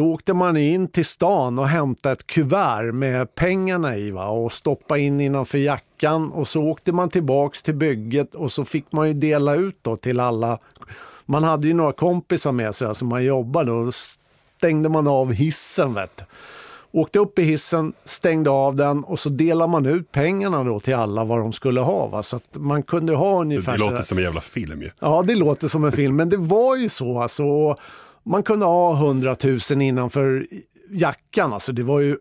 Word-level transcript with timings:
Då 0.00 0.06
åkte 0.06 0.34
man 0.34 0.56
in 0.56 0.88
till 0.88 1.04
stan 1.04 1.58
och 1.58 1.68
hämtade 1.68 2.12
ett 2.12 2.26
kuvert 2.26 2.92
med 2.92 3.34
pengarna 3.34 3.96
i 3.96 4.10
va? 4.10 4.26
och 4.26 4.52
stoppa 4.52 4.98
in 4.98 5.20
innanför 5.20 5.58
jackan 5.58 6.32
och 6.32 6.48
så 6.48 6.62
åkte 6.62 6.92
man 6.92 7.10
tillbaks 7.10 7.62
till 7.62 7.74
bygget 7.74 8.34
och 8.34 8.52
så 8.52 8.64
fick 8.64 8.92
man 8.92 9.08
ju 9.08 9.14
dela 9.14 9.54
ut 9.54 9.78
då 9.82 9.96
till 9.96 10.20
alla. 10.20 10.58
Man 11.26 11.44
hade 11.44 11.68
ju 11.68 11.74
några 11.74 11.92
kompisar 11.92 12.52
med 12.52 12.74
sig 12.74 12.94
som 12.94 13.08
man 13.08 13.24
jobbade 13.24 13.72
och 13.72 13.86
då 13.86 13.92
stängde 13.92 14.88
man 14.88 15.08
av 15.08 15.32
hissen. 15.32 15.94
Vet 15.94 16.16
du. 16.16 16.24
Åkte 16.92 17.18
upp 17.18 17.38
i 17.38 17.42
hissen, 17.42 17.92
stängde 18.04 18.50
av 18.50 18.76
den 18.76 19.04
och 19.04 19.18
så 19.18 19.28
delade 19.28 19.70
man 19.70 19.86
ut 19.86 20.12
pengarna 20.12 20.64
då 20.64 20.80
till 20.80 20.94
alla 20.94 21.24
vad 21.24 21.38
de 21.38 21.52
skulle 21.52 21.80
ha. 21.80 22.06
Va? 22.06 22.22
Så 22.22 22.36
att 22.36 22.56
man 22.56 22.82
kunde 22.82 23.14
ha 23.14 23.40
ungefär... 23.40 23.72
Det 23.72 23.78
låter 23.78 24.02
som 24.02 24.18
en 24.18 24.24
jävla 24.24 24.40
film 24.40 24.82
ju. 24.82 24.90
Ja, 25.00 25.24
det 25.26 25.34
låter 25.34 25.68
som 25.68 25.84
en 25.84 25.92
film, 25.92 26.16
men 26.16 26.28
det 26.28 26.36
var 26.36 26.76
ju 26.76 26.88
så 26.88 27.20
alltså. 27.20 27.76
Man 28.24 28.42
kunde 28.42 28.66
ha 28.66 28.96
100 28.96 29.36
000 29.70 29.82
innanför 29.82 30.46
jackan, 30.90 31.52
alltså 31.52 31.72
det 31.72 31.82
var 31.82 32.00
ju 32.00 32.16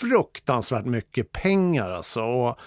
fruktansvärt 0.00 0.84
mycket 0.84 1.32
pengar 1.32 1.90
alltså. 1.90 2.20
Och 2.20 2.58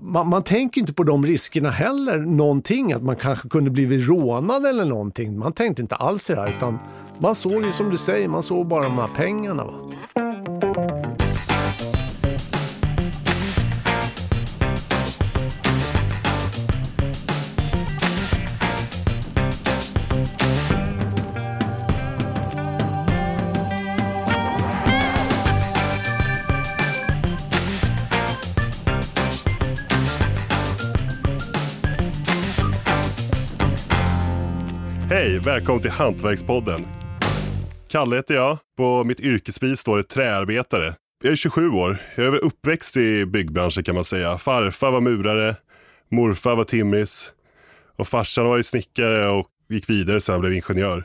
man, 0.00 0.28
man, 0.28 0.42
tänker 0.42 0.80
inte 0.80 0.92
på 0.92 1.04
de 1.04 1.26
riskerna 1.26 1.70
heller, 1.70 2.18
någonting, 2.18 2.92
att 2.92 3.02
man 3.02 3.16
kanske 3.16 3.48
kunde 3.48 3.70
blivit 3.70 4.08
rånad 4.08 4.66
eller 4.66 4.84
någonting. 4.84 5.38
Man 5.38 5.52
tänkte 5.52 5.82
inte 5.82 5.94
alls 5.94 6.26
det 6.26 6.36
här, 6.36 6.56
utan 6.56 6.78
man 7.18 7.34
såg 7.34 7.64
ju 7.64 7.72
som 7.72 7.90
du 7.90 7.98
säger, 7.98 8.28
man 8.28 8.42
såg 8.42 8.66
bara 8.66 8.84
de 8.84 8.98
här 8.98 9.08
pengarna. 9.14 9.64
Va? 9.64 9.72
Hej, 35.22 35.38
välkommen 35.38 35.82
till 35.82 35.90
Hantverkspodden. 35.90 36.86
Kalle 37.88 38.16
heter 38.16 38.34
jag. 38.34 38.58
På 38.76 39.04
mitt 39.04 39.20
yrkesbevis 39.20 39.80
står 39.80 39.96
det 39.96 40.02
träarbetare. 40.02 40.94
Jag 41.24 41.32
är 41.32 41.36
27 41.36 41.70
år. 41.70 42.02
Jag 42.16 42.26
är 42.26 42.30
väl 42.30 42.40
uppväxt 42.40 42.96
i 42.96 43.26
byggbranschen 43.26 43.84
kan 43.84 43.94
man 43.94 44.04
säga. 44.04 44.38
Farfar 44.38 44.90
var 44.90 45.00
murare, 45.00 45.56
morfar 46.10 46.56
var 46.56 46.64
timmis 46.64 47.32
och 47.96 48.08
farsan 48.08 48.46
var 48.46 48.56
ju 48.56 48.62
snickare 48.62 49.28
och 49.28 49.46
gick 49.68 49.90
vidare 49.90 50.20
sen 50.20 50.40
blev 50.40 50.52
ingenjör. 50.52 51.04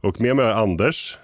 Och 0.00 0.20
med 0.20 0.36
mig 0.36 0.46
är 0.46 0.52
Anders. 0.52 1.18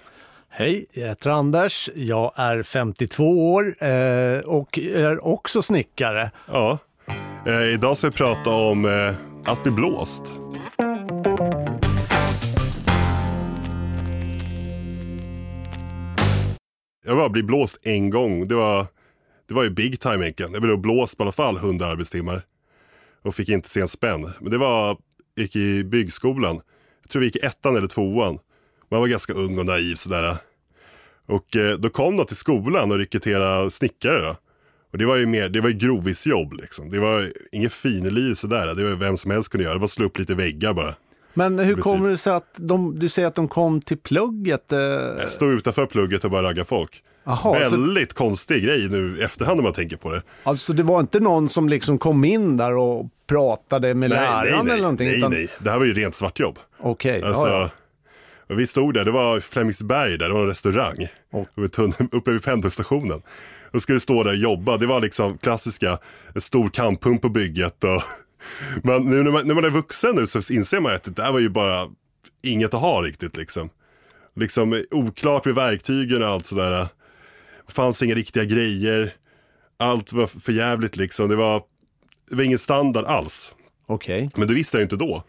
Hej, 0.49 0.85
jag 0.93 1.07
heter 1.07 1.29
Anders. 1.29 1.89
Jag 1.95 2.31
är 2.35 2.63
52 2.63 3.53
år 3.53 3.83
eh, 3.83 4.39
och 4.39 4.79
är 4.79 5.27
också 5.27 5.61
snickare. 5.61 6.31
Ja. 6.47 6.77
Eh, 7.47 7.73
idag 7.73 7.97
ska 7.97 8.07
vi 8.07 8.13
prata 8.13 8.49
om 8.49 8.85
eh, 8.85 9.13
att 9.51 9.63
bli 9.63 9.71
blåst. 9.71 10.40
Jag 17.05 17.15
var 17.15 17.29
bli 17.29 17.43
blåst 17.43 17.79
en 17.81 18.09
gång. 18.09 18.47
Det 18.47 18.55
var, 18.55 18.87
det 19.47 19.53
var 19.53 19.63
ju 19.63 19.69
big 19.69 19.99
time 19.99 20.23
egentligen. 20.23 20.53
Jag 20.53 20.61
blev 20.61 20.77
blåst 20.77 21.17
på 21.17 21.23
alla 21.23 21.31
fall 21.31 21.57
100 21.57 21.85
arbetstimmar. 21.85 22.45
Och 23.21 23.35
fick 23.35 23.49
inte 23.49 23.69
se 23.69 23.81
en 23.81 23.87
spänn. 23.87 24.31
Men 24.39 24.51
det 24.51 24.57
var, 24.57 24.87
jag 25.35 25.43
gick 25.43 25.55
i 25.55 25.83
byggskolan. 25.83 26.61
Jag 27.01 27.09
tror 27.09 27.19
vi 27.19 27.25
gick 27.25 27.35
i 27.35 27.45
ettan 27.45 27.75
eller 27.75 27.87
tvåan. 27.87 28.39
Man 28.91 28.99
var 28.99 29.07
ganska 29.07 29.33
ung 29.33 29.59
och 29.59 29.65
naiv 29.65 29.95
sådär. 29.95 30.35
Och 31.25 31.55
eh, 31.55 31.77
då 31.77 31.89
kom 31.89 32.17
de 32.17 32.25
till 32.25 32.35
skolan 32.35 32.91
och 32.91 32.97
rekryterade 32.97 33.71
snickare 33.71 34.21
då. 34.21 34.35
Och 34.91 34.97
det 34.97 35.05
var 35.05 35.15
ju 35.15 35.25
mer, 35.25 35.49
det 35.49 35.61
var 35.61 35.69
ju 35.69 35.75
grovisjobb 35.75 36.53
liksom. 36.53 36.89
Det 36.89 36.99
var 36.99 37.31
inget 37.51 37.73
finlir 37.73 38.33
sådär. 38.33 38.75
Det 38.75 38.83
var 38.83 38.95
vem 38.95 39.17
som 39.17 39.31
helst 39.31 39.49
kunde 39.49 39.63
göra. 39.63 39.73
Det 39.73 39.79
var 39.79 39.85
att 39.85 39.91
slå 39.91 40.05
upp 40.05 40.17
lite 40.17 40.35
väggar 40.35 40.73
bara. 40.73 40.95
Men 41.33 41.59
hur 41.59 41.75
kommer 41.75 42.09
det 42.09 42.17
sig 42.17 42.33
att 42.33 42.53
de, 42.55 42.99
du 42.99 43.09
säger 43.09 43.27
att 43.27 43.35
de 43.35 43.47
kom 43.47 43.81
till 43.81 43.97
plugget? 43.97 44.71
Eh... 44.71 44.79
Jag 45.19 45.31
stod 45.31 45.53
utanför 45.53 45.85
plugget 45.85 46.23
och 46.23 46.31
bara 46.31 46.43
ragga 46.43 46.65
folk. 46.65 47.03
Aha, 47.23 47.53
Väldigt 47.53 48.11
så... 48.11 48.17
konstig 48.17 48.63
grej 48.63 48.89
nu 48.89 49.17
i 49.19 49.23
efterhand 49.23 49.57
när 49.57 49.63
man 49.63 49.73
tänker 49.73 49.97
på 49.97 50.11
det. 50.11 50.21
Alltså 50.43 50.73
det 50.73 50.83
var 50.83 50.99
inte 50.99 51.19
någon 51.19 51.49
som 51.49 51.69
liksom 51.69 51.97
kom 51.97 52.25
in 52.25 52.57
där 52.57 52.75
och 52.75 53.09
pratade 53.27 53.95
med 53.95 54.09
nej, 54.09 54.19
läraren 54.19 54.43
nej, 54.43 54.63
nej, 54.63 54.73
eller 54.73 54.81
någonting? 54.81 55.07
Nej, 55.07 55.17
utan... 55.17 55.31
nej, 55.31 55.49
det 55.59 55.69
här 55.69 55.77
var 55.77 55.85
ju 55.85 55.93
rent 55.93 56.15
svartjobb. 56.15 56.59
Okej, 56.79 57.17
okay, 57.17 57.29
alltså, 57.29 57.47
ja, 57.47 57.69
ja. 58.47 58.55
Vi 58.55 58.67
stod 58.67 58.93
där, 58.93 59.05
det 59.05 59.11
var 59.11 59.39
Flemingsberg 59.39 60.17
där, 60.17 60.27
det 60.27 60.33
var 60.33 60.41
en 60.41 60.47
restaurang. 60.47 61.07
Oh. 61.31 61.45
Uppe 62.11 62.31
vid 62.31 62.43
pendelstationen. 62.43 63.21
Och 63.73 63.81
skulle 63.81 63.99
stå 63.99 64.23
där 64.23 64.31
och 64.31 64.37
jobba, 64.37 64.77
det 64.77 64.85
var 64.85 65.01
liksom 65.01 65.37
klassiska, 65.37 65.97
stor 66.35 66.69
kamppump 66.69 67.21
på 67.21 67.29
bygget 67.29 67.83
och 67.83 68.03
men 68.83 69.03
nu 69.05 69.23
när 69.23 69.31
man, 69.31 69.47
när 69.47 69.55
man 69.55 69.65
är 69.65 69.69
vuxen 69.69 70.15
nu 70.15 70.27
så 70.27 70.53
inser 70.53 70.79
man 70.79 70.95
att 70.95 71.03
det 71.03 71.11
där 71.11 71.31
var 71.31 71.39
ju 71.39 71.49
bara 71.49 71.89
inget 72.43 72.73
att 72.73 72.81
ha 72.81 73.01
riktigt 73.01 73.37
liksom. 73.37 73.69
Liksom 74.35 74.83
oklart 74.91 75.45
med 75.45 75.55
verktygen 75.55 76.23
och 76.23 76.29
allt 76.29 76.45
sådär. 76.45 76.87
Fanns 77.67 78.01
inga 78.01 78.15
riktiga 78.15 78.43
grejer. 78.43 79.15
Allt 79.77 80.13
var 80.13 80.27
för 80.27 80.51
jävligt 80.51 80.95
liksom. 80.95 81.29
Det 81.29 81.35
var, 81.35 81.63
det 82.29 82.35
var 82.35 82.43
ingen 82.43 82.59
standard 82.59 83.05
alls. 83.05 83.55
Okej. 83.85 84.17
Okay. 84.17 84.29
Men 84.39 84.47
det 84.47 84.53
visste 84.53 84.77
jag 84.77 84.85
inte 84.85 84.95
då. 84.95 85.23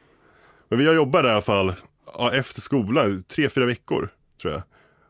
Men 0.68 0.94
jobbat 0.94 1.22
där 1.22 1.30
i 1.30 1.32
alla 1.32 1.42
fall 1.42 1.74
ja, 2.06 2.32
efter 2.32 2.60
skolan, 2.60 3.22
tre, 3.22 3.48
fyra 3.48 3.66
veckor 3.66 4.08
tror 4.42 4.52
jag. 4.52 4.62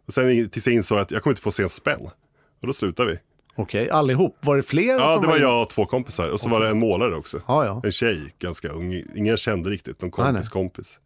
Och 0.06 0.14
sen 0.14 0.48
tills 0.48 0.66
jag 0.66 0.74
insåg 0.74 0.98
att 0.98 1.10
jag 1.10 1.22
kommer 1.22 1.32
inte 1.32 1.42
få 1.42 1.50
se 1.50 1.62
en 1.62 1.68
spänn. 1.68 2.10
Och 2.60 2.66
då 2.66 2.72
slutade 2.72 3.10
vi. 3.10 3.18
Okej, 3.54 3.90
allihop? 3.90 4.36
Var 4.40 4.56
det 4.56 4.62
fler? 4.62 4.82
Ja, 4.82 5.14
det 5.20 5.26
var, 5.26 5.34
var 5.34 5.38
jag 5.38 5.62
och 5.62 5.70
två 5.70 5.86
kompisar. 5.86 6.28
Och 6.28 6.40
så 6.40 6.46
okay. 6.46 6.58
var 6.58 6.64
det 6.64 6.70
en 6.70 6.78
målare 6.78 7.16
också. 7.16 7.40
Ah, 7.46 7.64
ja. 7.64 7.80
En 7.84 7.92
tjej, 7.92 8.34
ganska 8.38 8.68
ung. 8.68 9.02
Ingen 9.16 9.36
kände 9.36 9.70
riktigt, 9.70 10.02
någon 10.02 10.10
kompis 10.10 10.48
ah, 10.48 10.52
kompis. 10.52 10.98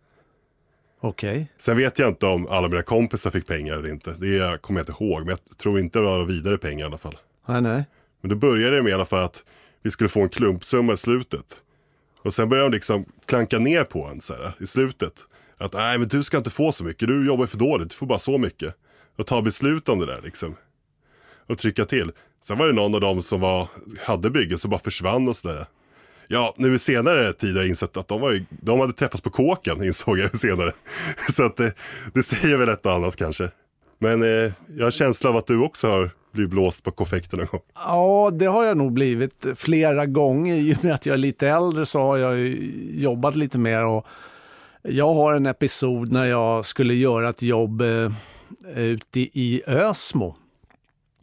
Okej. 1.01 1.31
Okay. 1.31 1.47
Sen 1.59 1.77
vet 1.77 1.99
jag 1.99 2.09
inte 2.09 2.27
om 2.27 2.47
alla 2.47 2.69
mina 2.69 2.83
kompisar 2.83 3.31
fick 3.31 3.47
pengar 3.47 3.75
eller 3.75 3.89
inte. 3.89 4.11
Det 4.11 4.63
kommer 4.63 4.81
jag 4.81 4.89
inte 4.89 5.05
ihåg. 5.05 5.21
Men 5.21 5.29
jag 5.29 5.59
tror 5.59 5.81
inte 5.81 5.99
det 5.99 6.05
var 6.05 6.25
vidare 6.25 6.59
pengar 6.59 6.81
i 6.81 6.89
alla 6.89 6.99
fall. 6.99 7.19
Nej, 7.47 7.61
nej. 7.61 7.85
Men 8.21 8.31
då 8.31 8.37
började 8.37 8.77
det 8.77 8.83
med 8.83 8.91
i 8.91 8.95
alla 8.95 9.05
fall 9.05 9.25
att 9.25 9.45
vi 9.83 9.91
skulle 9.91 10.09
få 10.09 10.21
en 10.21 10.29
klumpsumma 10.29 10.93
i 10.93 10.97
slutet. 10.97 11.63
Och 12.23 12.35
sen 12.35 12.49
började 12.49 12.69
de 12.69 12.75
liksom 12.75 13.05
klanka 13.27 13.59
ner 13.59 13.85
på 13.85 14.05
en 14.05 14.21
så 14.21 14.35
här, 14.35 14.53
i 14.61 14.67
slutet. 14.67 15.13
Att 15.59 15.73
nej 15.73 15.99
men 15.99 16.09
du 16.09 16.25
ska 16.25 16.37
inte 16.37 16.51
få 16.51 16.73
så 16.73 16.85
mycket, 16.85 17.09
du 17.09 17.27
jobbar 17.27 17.47
för 17.47 17.59
dåligt, 17.59 17.91
du 17.91 17.97
får 17.97 18.07
bara 18.07 18.19
så 18.19 18.39
mycket. 18.39 18.75
Och 19.19 19.27
ta 19.27 19.43
beslut 19.43 19.89
om 19.89 19.99
det 19.99 20.07
där 20.07 20.21
liksom. 20.23 20.57
Och 21.49 21.59
trycka 21.59 21.85
till. 21.85 22.13
Sen 22.47 22.59
var 22.59 22.67
det 22.67 22.73
någon 22.73 22.95
av 22.95 23.01
dem 23.01 23.23
som 23.23 23.41
var, 23.41 23.69
hade 24.05 24.31
bygget 24.31 24.61
som 24.61 24.71
bara 24.71 24.81
försvann 24.81 25.29
och 25.29 25.37
sådär. 25.37 25.67
Ja, 26.29 26.55
nu 26.57 26.75
i 26.75 26.79
senare 26.79 27.33
tid 27.33 27.55
har 27.55 27.63
jag 27.63 27.69
insett 27.69 27.97
att 27.97 28.09
de, 28.09 28.21
var 28.21 28.31
ju, 28.31 28.45
de 28.51 28.81
hade 28.81 28.93
träffats 28.93 29.21
på 29.21 29.31
kåken, 29.31 29.85
insåg 29.85 30.19
jag 30.19 30.39
senare. 30.39 30.73
Så 31.31 31.45
att 31.45 31.57
det, 31.57 31.75
det 32.15 32.23
säger 32.23 32.57
väl 32.57 32.69
ett 32.69 32.87
och 32.87 32.93
annat 32.93 33.17
kanske. 33.17 33.51
Men 33.99 34.23
eh, 34.23 34.53
jag 34.77 34.87
har 34.87 34.91
känsla 34.91 35.31
av 35.31 35.37
att 35.37 35.47
du 35.47 35.59
också 35.59 35.89
har 35.89 36.11
blivit 36.33 36.51
blåst 36.51 36.85
på 36.85 36.91
konfekten 36.91 37.39
någon 37.39 37.49
gång. 37.49 37.61
Ja, 37.75 38.31
det 38.33 38.47
har 38.47 38.65
jag 38.65 38.77
nog 38.77 38.93
blivit 38.93 39.47
flera 39.57 40.07
gånger. 40.07 40.55
I 40.55 40.75
och 40.75 40.85
med 40.85 40.95
att 40.95 41.07
jag 41.07 41.15
är 41.15 41.19
lite 41.19 41.49
äldre 41.49 41.87
så 41.87 42.01
har 42.01 42.17
jag 42.17 42.39
jobbat 42.91 43.37
lite 43.37 43.59
mer. 43.59 43.85
Och 43.85 44.07
jag 44.83 45.15
har 45.15 45.35
en 45.35 45.47
episod 45.47 46.13
när 46.13 46.25
jag 46.25 46.65
skulle 46.65 46.95
göra 46.95 47.29
ett 47.29 47.43
jobb 47.43 47.81
eh, 47.81 48.13
ute 48.77 49.21
i 49.21 49.63
Ösmo 49.67 50.37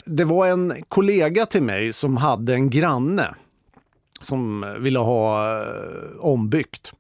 det 0.05 0.25
var 0.25 0.47
en 0.47 0.73
kollega 0.87 1.45
till 1.45 1.63
mig 1.63 1.93
som 1.93 2.17
hade 2.17 2.53
en 2.53 2.69
granne 2.69 3.35
som 4.21 4.75
ville 4.79 4.99
ha 4.99 5.53
eh, 5.61 6.19
ombyggt. 6.19 6.93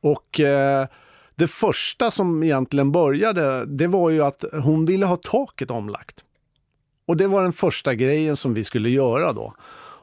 Och 0.00 0.40
eh, 0.40 0.86
det 1.34 1.48
första 1.48 2.10
som 2.10 2.42
egentligen 2.42 2.92
började, 2.92 3.64
det 3.64 3.86
var 3.86 4.10
ju 4.10 4.22
att 4.22 4.44
hon 4.52 4.86
ville 4.86 5.06
ha 5.06 5.16
taket 5.16 5.70
omlagt. 5.70 6.16
Och 7.06 7.16
det 7.16 7.26
var 7.26 7.42
den 7.42 7.52
första 7.52 7.94
grejen 7.94 8.36
som 8.36 8.54
vi 8.54 8.64
skulle 8.64 8.90
göra 8.90 9.32
då. 9.32 9.54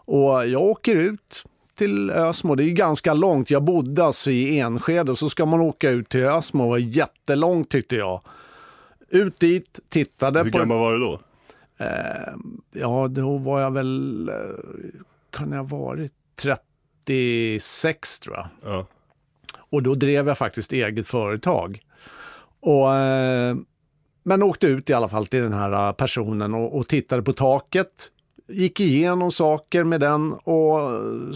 Och 0.05 0.47
jag 0.47 0.61
åker 0.61 0.95
ut 0.95 1.43
till 1.75 2.09
Ösmo, 2.09 2.55
det 2.55 2.63
är 2.63 2.69
ganska 2.69 3.13
långt. 3.13 3.51
Jag 3.51 3.63
bodde 3.63 4.03
alltså 4.03 4.31
i 4.31 4.59
Enskede 4.59 5.11
och 5.11 5.17
så 5.17 5.29
ska 5.29 5.45
man 5.45 5.59
åka 5.59 5.89
ut 5.89 6.09
till 6.09 6.25
Ösmo, 6.25 6.63
det 6.63 6.69
var 6.69 6.77
jättelångt 6.77 7.69
tyckte 7.69 7.95
jag. 7.95 8.21
Ut 9.09 9.39
dit, 9.39 9.79
tittade 9.89 10.43
Hur 10.43 10.51
på... 10.51 10.57
Hur 10.57 10.65
gammal 10.65 10.79
var 10.79 10.93
du 10.93 10.99
då? 10.99 11.19
Eh, 11.83 12.33
ja, 12.71 13.07
då 13.07 13.37
var 13.37 13.61
jag 13.61 13.71
väl, 13.71 14.29
eh, 14.29 14.35
kan 15.29 15.51
jag 15.51 15.63
ha 15.63 15.77
varit 15.77 16.13
36 16.35 18.19
tror 18.19 18.35
jag. 18.35 18.47
Ja. 18.63 18.85
Och 19.57 19.83
då 19.83 19.95
drev 19.95 20.27
jag 20.27 20.37
faktiskt 20.37 20.73
eget 20.73 21.07
företag. 21.07 21.79
Och, 22.59 22.95
eh, 22.95 23.55
men 24.23 24.43
åkte 24.43 24.67
ut 24.67 24.89
i 24.89 24.93
alla 24.93 25.09
fall 25.09 25.25
till 25.25 25.41
den 25.41 25.53
här 25.53 25.93
personen 25.93 26.53
och, 26.53 26.77
och 26.77 26.87
tittade 26.87 27.21
på 27.21 27.33
taket. 27.33 28.09
Gick 28.47 28.79
igenom 28.79 29.31
saker 29.31 29.83
med 29.83 29.99
den 29.99 30.33
och 30.33 30.79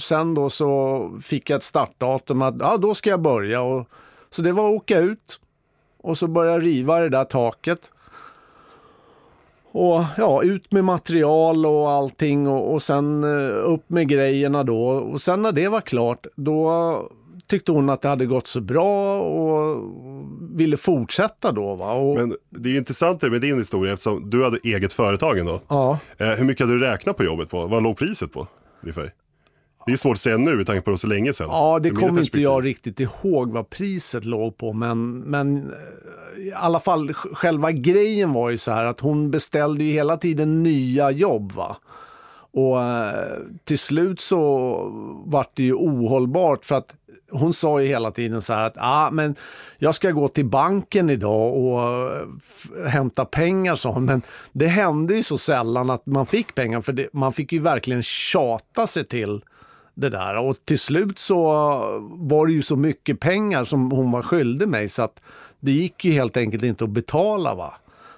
sen 0.02 0.34
då 0.34 0.50
så 0.50 1.12
fick 1.24 1.50
jag 1.50 1.58
ett 1.58 1.64
startdatum 1.64 2.42
att 2.42 2.56
ja, 2.60 2.78
då 2.78 2.96
ska 2.96 3.10
jag 3.10 3.22
börja. 3.22 3.62
Och, 3.62 3.88
så 4.30 4.42
det 4.42 4.52
var 4.52 4.70
att 4.70 4.76
åka 4.76 5.00
ut 5.00 5.40
och 5.98 6.18
så 6.18 6.28
börja 6.28 6.60
riva 6.60 7.00
det 7.00 7.10
där 7.10 7.24
taket. 7.24 7.92
Och 9.72 10.04
ja, 10.18 10.44
ut 10.44 10.72
med 10.72 10.84
material 10.84 11.66
och 11.66 11.92
allting 11.92 12.48
och, 12.48 12.74
och 12.74 12.84
sen 12.84 13.24
eh, 13.24 13.72
upp 13.74 13.90
med 13.90 14.08
grejerna 14.08 14.64
då. 14.64 14.88
Och 14.88 15.22
sen 15.22 15.42
när 15.42 15.52
det 15.52 15.68
var 15.68 15.82
klart, 15.82 16.26
då 16.36 17.10
tyckte 17.48 17.72
hon 17.72 17.90
att 17.90 18.02
det 18.02 18.08
hade 18.08 18.26
gått 18.26 18.48
så 18.48 18.62
bra 18.62 19.22
och 19.22 19.84
ville 20.56 20.78
fortsätta 20.78 21.52
då. 21.52 21.76
Va? 21.76 21.94
Och, 21.94 22.16
Men 22.16 22.36
det 22.50 22.70
är 22.70 22.72
ju 22.72 22.78
intressant 22.78 23.22
med 23.22 23.42
din 23.42 23.58
historia 23.58 23.94
eftersom 23.94 24.30
du 24.30 24.44
hade 24.44 24.60
eget 24.64 24.94
företag 24.94 25.40
ändå. 25.40 25.62
ja, 25.68 26.00
Eh, 26.18 26.28
hur 26.28 26.46
mycket 26.46 26.68
hade 26.68 26.80
du 26.80 26.86
räknat 26.86 27.18
på 27.18 27.24
jobbet 27.24 27.50
på? 27.50 27.68
Vad 27.68 27.84
låg 27.84 27.98
priset 27.98 28.32
på? 28.34 28.48
Ungefär? 28.84 29.14
Det 29.88 29.94
är 29.94 29.98
svårt 29.98 30.16
att 30.16 30.22
säga 30.22 30.38
nu 30.38 30.56
med 30.56 30.66
tanke 30.66 30.82
på 30.82 30.92
det 30.92 30.98
så 30.98 31.08
länge 31.08 31.34
sedan. 31.34 31.48
ja, 31.50 31.80
det 31.84 31.90
kommer 31.90 32.22
inte 32.22 32.42
jag 32.42 32.66
riktigt 32.66 33.00
ihåg 33.00 33.52
vad 33.52 33.70
priset 33.70 34.26
låg 34.26 34.58
på. 34.58 34.74
Men, 34.74 35.20
men 35.20 35.58
eh, 35.58 36.44
i 36.44 36.54
alla 36.56 36.80
fall 36.80 37.10
sj- 37.10 37.34
själva 37.34 37.72
grejen 37.72 38.34
var 38.34 38.50
ju 38.50 38.58
så 38.58 38.72
här 38.72 38.86
att 38.86 39.00
hon 39.00 39.32
beställde 39.32 39.84
ju 39.84 39.92
hela 39.92 40.18
tiden 40.18 40.64
nya 40.64 41.12
jobb. 41.12 41.52
va. 41.52 41.78
Och 42.54 42.84
eh, 42.84 43.38
till 43.66 43.80
slut 43.80 44.20
så 44.20 44.72
vart 45.26 45.52
det 45.56 45.64
ju 45.64 45.74
ohållbart 45.74 46.66
för 46.66 46.76
att 46.76 46.94
hon 47.32 47.54
sa 47.54 47.82
ju 47.82 47.88
hela 47.88 48.12
tiden 48.12 48.42
så 48.42 48.54
här 48.54 48.68
att 48.68 48.76
ah, 48.78 49.10
men 49.12 49.36
jag 49.78 49.96
ska 49.96 50.12
gå 50.12 50.28
till 50.28 50.46
banken 50.46 51.10
idag 51.10 51.58
och 51.58 51.80
eh, 51.82 52.88
hämta 52.88 53.26
pengar 53.26 53.76
sa 53.76 53.92
hon. 53.92 54.06
Men 54.06 54.22
det 54.52 54.68
hände 54.68 55.16
ju 55.16 55.24
så 55.24 55.38
sällan 55.38 55.90
att 55.90 56.06
man 56.06 56.26
fick 56.26 56.56
pengar 56.56 56.82
för 56.82 56.94
det, 56.94 57.08
man 57.14 57.34
fick 57.34 57.52
ju 57.52 57.60
verkligen 57.60 58.04
tjata 58.04 58.88
sig 58.88 59.06
till 59.06 59.42
det 59.98 60.10
där. 60.10 60.38
Och 60.38 60.58
till 60.66 60.80
slut 60.80 61.20
så 61.20 61.42
var 62.12 62.48
det 62.48 62.54
ju 62.54 62.62
så 62.62 62.76
mycket 62.76 63.20
pengar 63.20 63.66
som 63.66 63.92
hon 63.92 64.12
var 64.12 64.22
skyldig 64.22 64.68
mig 64.68 64.90
så 64.90 65.02
att 65.04 65.20
det 65.60 65.72
gick 65.72 66.06
ju 66.06 66.12
helt 66.12 66.38
enkelt 66.38 66.64
inte 66.64 66.84
att 66.84 66.90
betala. 66.90 67.56
va. 67.56 67.74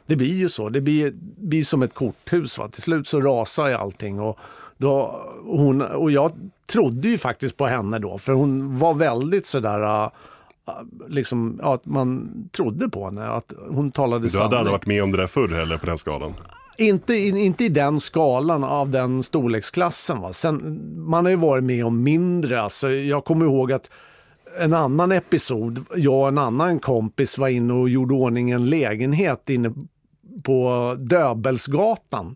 Det 0.05 0.15
blir 0.15 0.33
ju 0.33 0.49
så, 0.49 0.69
det 0.69 0.81
blir, 0.81 1.13
blir 1.37 1.63
som 1.63 1.81
ett 1.81 1.93
korthus. 1.93 2.57
Va? 2.57 2.67
Till 2.67 2.81
slut 2.81 3.07
så 3.07 3.21
rasar 3.21 3.67
ju 3.69 3.73
allting. 3.75 4.19
Och, 4.19 4.39
då, 4.77 5.21
hon, 5.45 5.81
och 5.81 6.11
jag 6.11 6.31
trodde 6.67 7.07
ju 7.09 7.17
faktiskt 7.17 7.57
på 7.57 7.67
henne 7.67 7.99
då, 7.99 8.17
för 8.17 8.33
hon 8.33 8.79
var 8.79 8.93
väldigt 8.93 9.45
sådär, 9.45 10.03
äh, 10.03 10.09
liksom, 11.07 11.59
att 11.63 11.85
man 11.85 12.29
trodde 12.51 12.89
på 12.89 13.05
henne, 13.05 13.27
att 13.27 13.53
hon 13.69 13.91
talade 13.91 14.19
Du 14.27 14.37
hade 14.37 14.37
sanning. 14.37 14.57
aldrig 14.57 14.71
varit 14.71 14.85
med 14.85 15.03
om 15.03 15.11
det 15.11 15.17
där 15.17 15.27
förr 15.27 15.47
heller 15.47 15.77
på 15.77 15.85
den 15.85 15.97
skalan. 15.97 16.33
Inte, 16.79 17.13
i- 17.13 17.39
inte 17.45 17.65
i 17.65 17.69
den 17.69 17.99
skalan 17.99 18.63
av 18.63 18.89
den 18.89 19.23
storleksklassen. 19.23 20.21
Va? 20.21 20.33
Sen, 20.33 20.81
man 21.09 21.25
har 21.25 21.29
ju 21.29 21.35
varit 21.37 21.63
med 21.63 21.85
om 21.85 22.03
mindre. 22.03 22.61
Alltså, 22.61 22.89
jag 22.89 23.25
kommer 23.25 23.45
ihåg 23.45 23.71
att 23.71 23.89
en 24.59 24.73
annan 24.73 25.11
episod, 25.11 25.85
jag 25.95 26.21
och 26.21 26.27
en 26.27 26.37
annan 26.37 26.79
kompis 26.79 27.37
var 27.37 27.47
inne 27.47 27.73
och 27.73 27.89
gjorde 27.89 28.13
ordning 28.13 28.51
en 28.51 28.69
lägenhet 28.69 29.49
inne 29.49 29.73
på 30.43 30.95
Döbelsgatan 30.99 32.35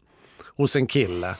hos 0.57 0.75
en 0.75 0.87
kille. 0.87 1.35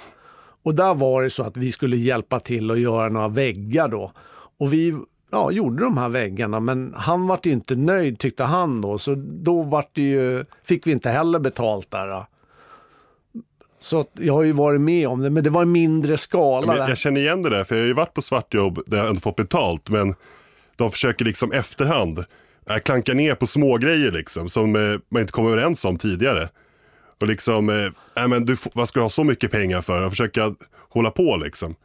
Och 0.63 0.75
där 0.75 0.93
var 0.93 1.23
det 1.23 1.29
så 1.29 1.43
att 1.43 1.57
vi 1.57 1.71
skulle 1.71 1.97
hjälpa 1.97 2.39
till 2.39 2.71
att 2.71 2.79
göra 2.79 3.09
några 3.09 3.27
väggar 3.27 3.87
då. 3.87 4.11
Och 4.59 4.73
vi 4.73 4.95
ja, 5.31 5.51
gjorde 5.51 5.83
de 5.83 5.97
här 5.97 6.09
väggarna 6.09 6.59
men 6.59 6.93
han 6.97 7.27
var 7.27 7.39
inte 7.47 7.75
nöjd 7.75 8.19
tyckte 8.19 8.43
han 8.43 8.81
då. 8.81 8.97
Så 8.97 9.15
då 9.17 9.61
vart 9.61 9.89
det 9.95 10.01
ju, 10.01 10.45
fick 10.63 10.87
vi 10.87 10.91
inte 10.91 11.09
heller 11.09 11.39
betalt 11.39 11.91
där. 11.91 12.25
Så 13.83 13.99
att 13.99 14.11
jag 14.13 14.33
har 14.33 14.43
ju 14.43 14.51
varit 14.51 14.81
med 14.81 15.07
om 15.07 15.21
det, 15.21 15.29
men 15.29 15.43
det 15.43 15.49
var 15.49 15.61
en 15.61 15.71
mindre 15.71 16.17
skala. 16.17 16.77
Jag, 16.77 16.89
jag 16.89 16.97
känner 16.97 17.21
igen 17.21 17.41
det 17.41 17.49
där, 17.49 17.63
för 17.63 17.75
jag 17.75 17.81
har 17.81 17.87
ju 17.87 17.93
varit 17.93 18.13
på 18.13 18.21
svartjobb 18.21 18.79
där 18.85 18.97
jag 18.97 19.09
inte 19.09 19.21
fått 19.21 19.35
betalt, 19.35 19.89
men 19.89 20.15
de 20.75 20.91
försöker 20.91 21.25
liksom 21.25 21.51
efterhand 21.51 22.25
äh, 22.69 22.77
klanka 22.77 23.13
ner 23.13 23.35
på 23.35 23.47
smågrejer 23.47 24.11
liksom, 24.11 24.49
som 24.49 24.75
eh, 24.75 24.99
man 25.09 25.21
inte 25.21 25.31
kom 25.31 25.47
överens 25.47 25.85
om 25.85 25.97
tidigare. 25.97 26.49
Och 27.21 27.27
liksom, 27.27 27.69
eh, 27.69 28.27
men 28.27 28.45
du, 28.45 28.57
vad 28.73 28.87
ska 28.87 28.99
du 28.99 29.03
ha 29.03 29.09
så 29.09 29.23
mycket 29.23 29.51
pengar 29.51 29.81
för? 29.81 30.01
Och 30.01 30.11
försöka 30.11 30.55
hålla 30.89 31.11
på 31.11 31.37
liksom. 31.37 31.75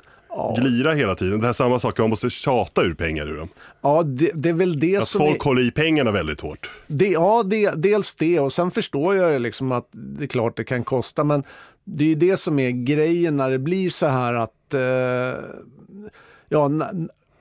Glira 0.57 0.93
hela 0.93 1.15
tiden. 1.15 1.41
Det 1.41 1.47
här 1.47 1.49
är 1.49 1.53
samma 1.53 1.81
sak, 1.81 1.99
man 1.99 2.11
måste 2.11 2.31
tjata 2.31 2.83
ur 2.83 2.95
pengar 2.95 3.29
ur 3.29 3.37
dem. 3.37 3.49
Ja, 3.83 4.03
det, 4.03 4.31
det 4.35 4.49
är 4.49 4.53
väl 4.53 4.81
det 4.81 4.97
Att 4.97 5.09
som 5.09 5.19
folk 5.19 5.41
är... 5.41 5.45
håller 5.45 5.63
i 5.63 5.71
pengarna 5.71 6.11
väldigt 6.11 6.41
hårt. 6.41 6.71
Det, 6.87 7.09
ja, 7.09 7.43
det, 7.47 7.83
dels 7.83 8.15
det 8.15 8.41
och 8.41 8.53
sen 8.53 8.71
förstår 8.71 9.17
jag 9.17 9.41
liksom 9.41 9.73
att 9.73 9.89
det 9.93 10.25
är 10.25 10.29
klart 10.29 10.57
det 10.57 10.65
kan 10.65 10.85
kosta 10.85 11.25
men 11.25 11.43
det 11.91 12.13
är 12.13 12.17
det 12.17 12.37
som 12.37 12.59
är 12.59 12.71
grejen 12.71 13.37
när 13.37 13.51
det 13.51 13.59
blir 13.59 13.91
så 13.91 14.07
här 14.07 14.35
att 14.35 14.75
eh, 14.75 14.81
ja, 16.49 16.69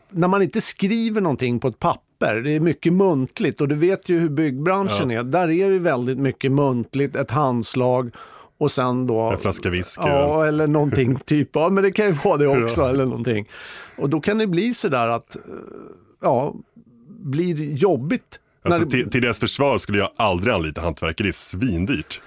när 0.10 0.28
man 0.28 0.42
inte 0.42 0.62
skriver 0.62 1.22
någonting 1.22 1.60
på 1.60 1.68
ett 1.68 1.80
papper, 1.80 2.36
det 2.36 2.56
är 2.56 2.60
mycket 2.60 2.94
muntligt 2.94 3.62
och 3.62 3.68
du 3.68 3.76
vet 3.76 4.10
ju 4.10 4.20
hur 4.20 4.30
byggbranschen 4.30 5.12
är. 5.12 5.24
Där 5.24 5.50
är 5.50 5.70
det 5.70 5.80
väldigt 5.80 6.18
mycket 6.18 6.52
muntligt, 6.52 7.16
ett 7.16 7.32
handslag 7.32 8.12
och 8.58 8.72
sen 8.72 9.08
då... 9.08 9.20
En 9.20 9.40
flaska 9.40 9.70
whisky. 9.70 10.04
Ja, 10.06 10.46
eller 10.46 10.68
någonting 10.68 11.20
typ. 11.26 11.50
Ja, 11.54 11.70
men 11.70 11.84
det 11.84 11.92
kan 11.92 12.06
ju 12.06 12.12
vara 12.12 12.38
det 12.38 12.48
också 12.48 12.82
eller 12.82 13.06
någonting. 13.06 13.48
Och 13.98 14.10
då 14.10 14.22
kan 14.22 14.38
det 14.38 14.48
bli 14.48 14.74
så 14.74 14.90
där 14.90 15.08
att, 15.08 15.38
ja, 16.22 16.56
blir 17.20 17.74
jobbigt. 17.74 18.40
Alltså, 18.64 18.90
till, 18.90 19.10
till 19.10 19.22
deras 19.22 19.40
försvar 19.40 19.78
skulle 19.78 19.98
jag 19.98 20.10
aldrig 20.18 20.54
anlita 20.54 20.82
hantverkare, 20.82 21.26
det 21.26 21.30
är 21.30 21.32
svindyrt. 21.32 22.22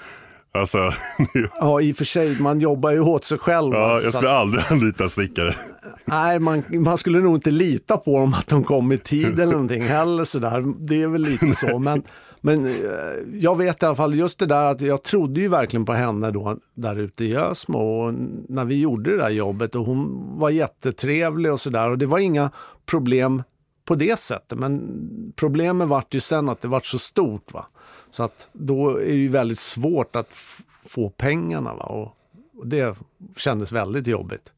Alltså, 0.52 0.78
Ja, 1.60 1.80
i 1.80 1.92
och 1.92 1.96
för 1.96 2.04
sig, 2.04 2.40
man 2.40 2.60
jobbar 2.60 2.90
ju 2.90 3.00
åt 3.00 3.24
sig 3.24 3.38
själv. 3.38 3.74
ja, 3.74 3.90
alltså, 3.90 4.06
jag 4.06 4.12
så 4.12 4.18
skulle 4.18 4.32
att, 4.32 4.38
aldrig 4.40 4.64
anlita 4.70 5.08
snickare. 5.08 5.54
nej, 6.04 6.40
man, 6.40 6.62
man 6.70 6.98
skulle 6.98 7.20
nog 7.20 7.36
inte 7.36 7.50
lita 7.50 7.96
på 7.96 8.18
dem 8.18 8.34
att 8.34 8.48
de 8.48 8.64
kom 8.64 8.92
i 8.92 8.98
tid 8.98 9.40
eller 9.40 9.52
någonting 9.52 9.82
heller. 9.82 10.24
Så 10.24 10.38
där. 10.38 10.86
Det 10.86 11.02
är 11.02 11.06
väl 11.06 11.22
lite 11.22 11.54
så. 11.54 11.78
Men, 11.78 12.02
men 12.40 12.66
eh, 12.66 12.72
jag 13.34 13.56
vet 13.58 13.82
i 13.82 13.86
alla 13.86 13.96
fall 13.96 14.14
just 14.14 14.38
det 14.38 14.46
där 14.46 14.64
att 14.64 14.80
jag 14.80 15.02
trodde 15.02 15.40
ju 15.40 15.48
verkligen 15.48 15.84
på 15.86 15.92
henne 15.92 16.30
då 16.30 16.56
där 16.74 16.96
ute 16.96 17.24
i 17.24 17.36
Ösmo 17.36 17.78
och 17.78 18.14
när 18.48 18.64
vi 18.64 18.80
gjorde 18.80 19.10
det 19.10 19.16
där 19.16 19.30
jobbet 19.30 19.74
och 19.74 19.84
hon 19.84 20.28
var 20.38 20.50
jättetrevlig 20.50 21.52
och 21.52 21.60
sådär 21.60 21.90
och 21.90 21.98
det 21.98 22.06
var 22.06 22.18
inga 22.18 22.50
problem 22.86 23.42
på 23.84 23.94
det 23.94 24.18
sättet. 24.18 24.58
Men 24.58 24.82
problemet 25.36 25.88
vart 25.88 26.14
ju 26.14 26.20
sen 26.20 26.48
att 26.48 26.60
det 26.60 26.68
vart 26.68 26.86
så 26.86 26.98
stort. 26.98 27.52
va. 27.52 27.66
Så 28.10 28.22
att 28.22 28.48
då 28.52 28.96
är 28.96 29.04
det 29.06 29.12
ju 29.12 29.28
väldigt 29.28 29.58
svårt 29.58 30.16
att 30.16 30.32
få 30.84 31.10
pengarna. 31.10 31.74
Va? 31.74 31.84
Och, 31.84 32.16
och 32.58 32.66
det 32.66 32.96
kändes 33.36 33.72
väldigt 33.72 34.06
jobbigt 34.06 34.52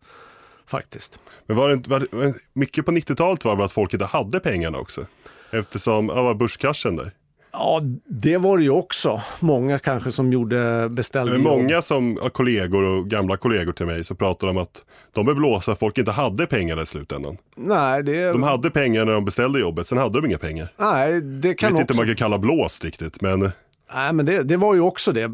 faktiskt. 0.67 1.21
Men 1.47 1.57
var 1.57 1.69
det, 1.69 1.75
inte- 1.75 1.91
var 1.91 2.01
det, 2.01 2.35
mycket 2.53 2.87
på 2.87 2.93
90-talet 2.93 3.45
var 3.45 3.57
det 3.57 3.65
att 3.65 3.73
folk 3.73 3.93
inte 3.93 4.05
hade 4.05 4.41
pengarna 4.41 4.79
också. 4.79 5.07
Eftersom, 5.51 6.09
ja, 6.09 6.23
var 6.23 6.35
börskraschen 6.35 6.97
där. 6.97 7.13
Ja, 7.53 7.81
det 8.09 8.39
var 8.39 8.57
det 8.59 8.63
ju 8.65 8.71
också. 8.71 9.23
Många 9.41 9.79
kanske 9.79 10.13
som 10.13 10.33
gjorde 10.33 10.89
jobb. 10.89 11.41
många 11.43 11.83
som 11.83 12.17
kollegor 12.33 12.83
och 12.83 13.07
gamla 13.09 13.37
kollegor 13.37 13.73
till 13.73 13.87
mig 13.87 14.05
så 14.05 14.15
pratar 14.15 14.49
om 14.49 14.59
att 14.59 14.85
de 15.13 15.29
är 15.29 15.35
blåsa 15.35 15.73
att 15.73 15.79
folk 15.79 15.99
inte 15.99 16.11
hade 16.11 16.47
pengarna 16.47 16.83
i 16.83 16.87
slutändan. 16.87 17.37
Nej, 17.57 18.03
det, 18.03 18.27
De 18.33 18.43
hade 18.43 18.71
pengar 18.71 19.05
när 19.05 19.13
de 19.13 19.25
beställde 19.25 19.61
jobbet, 19.61 19.87
sen 19.87 19.99
hade 19.99 20.21
de 20.21 20.27
inga 20.27 20.39
pengar. 20.39 20.73
nej, 20.77 21.21
det 21.21 21.49
Jag 21.49 21.59
kan 21.59 21.73
vet 21.73 21.81
inte 21.81 21.83
också... 21.83 21.93
om 21.93 21.97
man 21.97 22.07
kan 22.07 22.17
kalla 22.17 22.39
blåst 22.39 22.85
riktigt, 22.85 23.21
men 23.23 23.51
Nej, 23.95 24.13
men 24.13 24.27
det, 24.27 24.43
det 24.43 24.57
var 24.57 24.75
ju 24.75 24.81
också 24.81 25.13
det. 25.13 25.31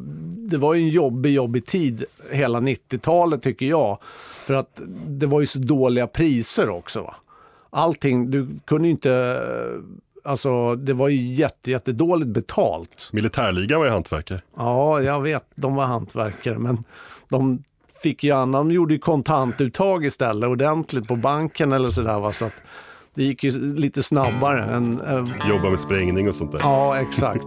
Det 0.50 0.56
var 0.58 0.74
ju 0.74 0.80
en 0.82 0.88
jobbig, 0.88 1.32
jobbig 1.32 1.66
tid 1.66 2.04
hela 2.30 2.60
90-talet 2.60 3.42
tycker 3.42 3.66
jag. 3.66 3.98
För 4.44 4.54
att 4.54 4.80
det 5.06 5.26
var 5.26 5.40
ju 5.40 5.46
så 5.46 5.58
dåliga 5.58 6.06
priser 6.06 6.68
också. 6.68 7.02
Va? 7.02 7.14
Allting, 7.70 8.30
du 8.30 8.48
kunde 8.64 8.88
ju 8.88 8.92
inte... 8.92 9.40
Alltså, 10.28 10.74
det 10.76 10.92
var 10.92 11.08
ju 11.08 11.16
jätte, 11.34 11.70
jättedåligt 11.70 12.28
betalt. 12.30 13.10
militärligan 13.12 13.78
var 13.78 13.86
ju 13.86 13.92
hantverkare. 13.92 14.40
Ja, 14.56 15.00
jag 15.02 15.20
vet, 15.20 15.44
de 15.54 15.74
var 15.74 15.84
hantverkare, 15.84 16.58
men 16.58 16.84
de 17.28 17.62
fick 18.02 18.24
ju 18.24 18.30
annan, 18.32 18.68
de 18.68 18.74
gjorde 18.74 18.94
ju 18.94 19.00
kontantuttag 19.00 20.04
istället, 20.04 20.48
ordentligt 20.48 21.08
på 21.08 21.16
banken 21.16 21.72
eller 21.72 21.90
sådär. 21.90 22.18
Va? 22.20 22.32
Så 22.32 22.44
att 22.44 22.52
det 23.14 23.24
gick 23.24 23.44
ju 23.44 23.74
lite 23.76 24.02
snabbare 24.02 24.64
än... 24.64 25.00
eh, 25.00 25.48
Jobba 25.48 25.70
med 25.70 25.80
sprängning 25.80 26.28
och 26.28 26.34
sånt 26.34 26.52
där. 26.52 26.60
Ja, 26.60 26.96
exakt. 27.00 27.46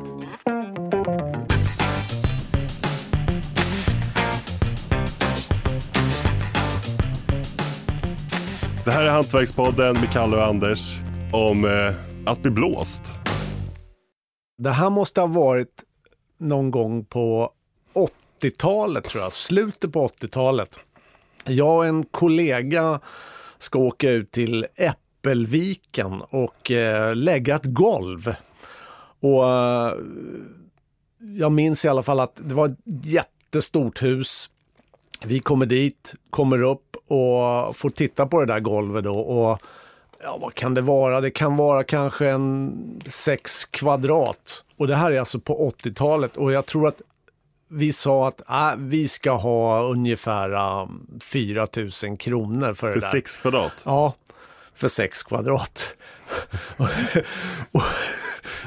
Det 8.85 8.91
här 8.91 9.03
är 9.05 9.09
Hantverkspodden 9.11 9.93
med 9.93 10.11
Kalle 10.11 10.35
och 10.37 10.45
Anders 10.45 10.99
om 11.31 11.65
eh, 11.65 12.10
att 12.25 12.41
bli 12.41 12.51
blåst. 12.51 13.01
Det 14.57 14.69
här 14.69 14.89
måste 14.89 15.21
ha 15.21 15.27
varit 15.27 15.83
någon 16.37 16.71
gång 16.71 17.05
på 17.05 17.51
80-talet 18.41 19.03
tror 19.03 19.23
jag, 19.23 19.33
slutet 19.33 19.91
på 19.91 20.07
80-talet. 20.07 20.79
Jag 21.45 21.77
och 21.77 21.85
en 21.85 22.03
kollega 22.03 22.99
ska 23.59 23.79
åka 23.79 24.09
ut 24.09 24.31
till 24.31 24.65
Äppelviken 24.75 26.21
och 26.21 26.71
eh, 26.71 27.15
lägga 27.15 27.55
ett 27.55 27.65
golv. 27.65 28.35
Och 29.19 29.49
eh, 29.49 29.93
jag 31.19 31.51
minns 31.51 31.85
i 31.85 31.87
alla 31.87 32.03
fall 32.03 32.19
att 32.19 32.35
det 32.35 32.55
var 32.55 32.67
ett 32.67 33.05
jättestort 33.05 34.03
hus. 34.03 34.49
Vi 35.25 35.39
kommer 35.39 35.65
dit, 35.65 36.13
kommer 36.29 36.61
upp 36.61 36.95
och 36.95 37.77
får 37.77 37.89
titta 37.89 38.25
på 38.25 38.39
det 38.39 38.45
där 38.53 38.59
golvet 38.59 39.03
då. 39.03 39.19
Och 39.19 39.61
ja, 40.23 40.37
vad 40.41 40.53
kan 40.53 40.73
det 40.73 40.81
vara? 40.81 41.21
Det 41.21 41.31
kan 41.31 41.57
vara 41.57 41.83
kanske 41.83 42.29
en 42.29 43.01
sex 43.05 43.65
kvadrat. 43.65 44.63
Och 44.77 44.87
det 44.87 44.95
här 44.95 45.11
är 45.11 45.19
alltså 45.19 45.39
på 45.39 45.71
80-talet 45.83 46.37
och 46.37 46.51
jag 46.51 46.65
tror 46.65 46.87
att 46.87 47.01
vi 47.69 47.93
sa 47.93 48.27
att 48.27 48.49
äh, 48.49 48.71
vi 48.77 49.07
ska 49.07 49.31
ha 49.31 49.81
ungefär 49.81 50.53
uh, 50.53 50.89
4 51.21 51.67
000 52.03 52.17
kronor 52.17 52.67
för, 52.67 52.73
För 52.73 52.87
det 52.87 52.99
där. 52.99 53.07
sex 53.07 53.37
kvadrat. 53.37 53.81
Ja, 53.85 54.13
för 54.75 54.87
sex 54.87 55.23
kvadrat. 55.23 55.95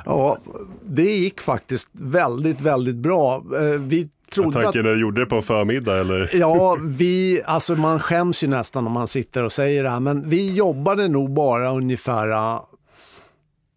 ja, 0.04 0.38
det 0.82 1.16
gick 1.16 1.40
faktiskt 1.40 1.90
väldigt, 1.92 2.60
väldigt 2.60 2.96
bra. 2.96 3.36
Eh, 3.36 3.80
Vi 3.80 4.08
trodde 4.34 4.58
att 4.58 4.64
Tanken 4.64 4.84
när 4.84 4.90
du 4.90 5.00
gjorde 5.00 5.20
det 5.20 5.26
på 5.26 5.36
en 5.36 5.42
förmiddag 5.42 6.00
eller? 6.00 6.30
Ja, 6.34 6.76
vi, 6.84 7.42
alltså 7.44 7.74
man 7.74 8.00
skäms 8.00 8.44
ju 8.44 8.48
nästan 8.48 8.86
om 8.86 8.92
man 8.92 9.08
sitter 9.08 9.42
och 9.42 9.52
säger 9.52 9.82
det 9.82 9.90
här, 9.90 10.00
men 10.00 10.28
vi 10.28 10.52
jobbade 10.52 11.08
nog 11.08 11.32
bara 11.34 11.70
ungefär 11.70 12.28
äh, 12.30 12.60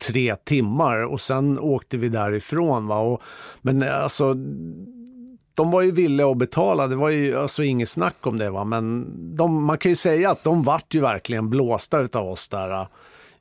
tre 0.08 0.36
timmar 0.36 1.06
och 1.06 1.22
sen 1.22 1.60
åkte 1.60 1.98
vi 1.98 2.10
därifrån. 2.10 2.88
Va? 2.88 2.98
Och, 3.00 3.22
men 3.62 3.84
äh, 3.84 4.04
alltså, 4.04 4.34
de 5.56 5.72
var 5.72 5.82
ju 5.82 5.92
villiga 5.92 6.28
att 6.28 6.38
betala, 6.38 6.88
det 6.88 6.96
var 6.96 7.10
ju 7.10 7.38
alltså 7.40 7.64
inget 7.64 7.90
snack 7.90 8.28
om 8.28 8.38
det. 8.38 8.50
Va? 8.50 8.64
Men 8.64 9.06
de, 9.38 9.64
man 9.66 9.78
kan 9.78 9.92
ju 9.92 9.96
säga 9.96 10.32
att 10.32 10.44
de 10.44 10.64
vart 10.64 10.94
ju 10.94 11.00
verkligen 11.02 11.50
blåsta 11.50 12.00
utav 12.00 12.28
oss 12.28 12.50
där 12.50 12.88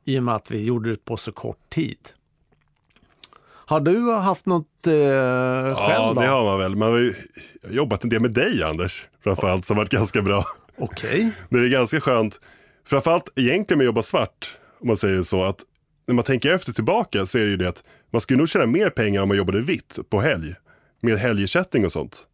i 0.07 0.19
och 0.19 0.23
med 0.23 0.35
att 0.35 0.51
vi 0.51 0.65
gjorde 0.65 0.91
det 0.91 1.05
på 1.05 1.17
så 1.17 1.33
kort 1.33 1.71
tid. 1.71 1.99
Har 3.69 3.81
du 3.81 4.13
haft 4.13 4.47
något 4.47 4.87
eh, 4.87 4.93
själv 4.93 5.07
Ja, 5.75 6.13
det 6.17 6.27
har 6.27 6.45
man 6.45 6.59
väl. 6.59 6.77
Man 6.77 6.91
har 6.91 6.99
ju 6.99 7.15
jobbat 7.69 8.05
en 8.05 8.11
del 8.11 8.21
med 8.21 8.33
dig 8.33 8.63
Anders, 8.63 9.07
framförallt, 9.25 9.65
som 9.65 9.77
varit 9.77 9.91
ganska 9.91 10.23
bra. 10.23 10.45
Okej. 10.79 11.31
Det 11.49 11.59
är 11.59 11.69
ganska 11.69 12.01
skönt, 12.01 12.41
framförallt 12.85 13.29
egentligen 13.37 13.79
med 13.79 13.85
att 13.85 13.87
jobba 13.87 14.03
svart, 14.03 14.57
om 14.81 14.87
man 14.87 14.97
säger 14.97 15.23
så, 15.23 15.45
att 15.45 15.65
när 16.07 16.15
man 16.15 16.25
tänker 16.25 16.53
efter 16.53 16.73
tillbaka 16.73 17.27
så 17.27 17.39
är 17.39 17.43
det 17.43 17.51
ju 17.51 17.57
det 17.57 17.69
att 17.69 17.83
man 18.11 18.21
skulle 18.21 18.39
nog 18.39 18.49
tjäna 18.49 18.67
mer 18.67 18.91
pengar 18.91 19.23
om 19.23 19.29
man 19.29 19.37
jobbade 19.37 19.61
vitt 19.61 19.99
på 20.11 20.21
helg, 20.21 20.55
med 21.01 21.19
helgersättning 21.19 21.85
och 21.85 21.93
sånt. 21.93 22.27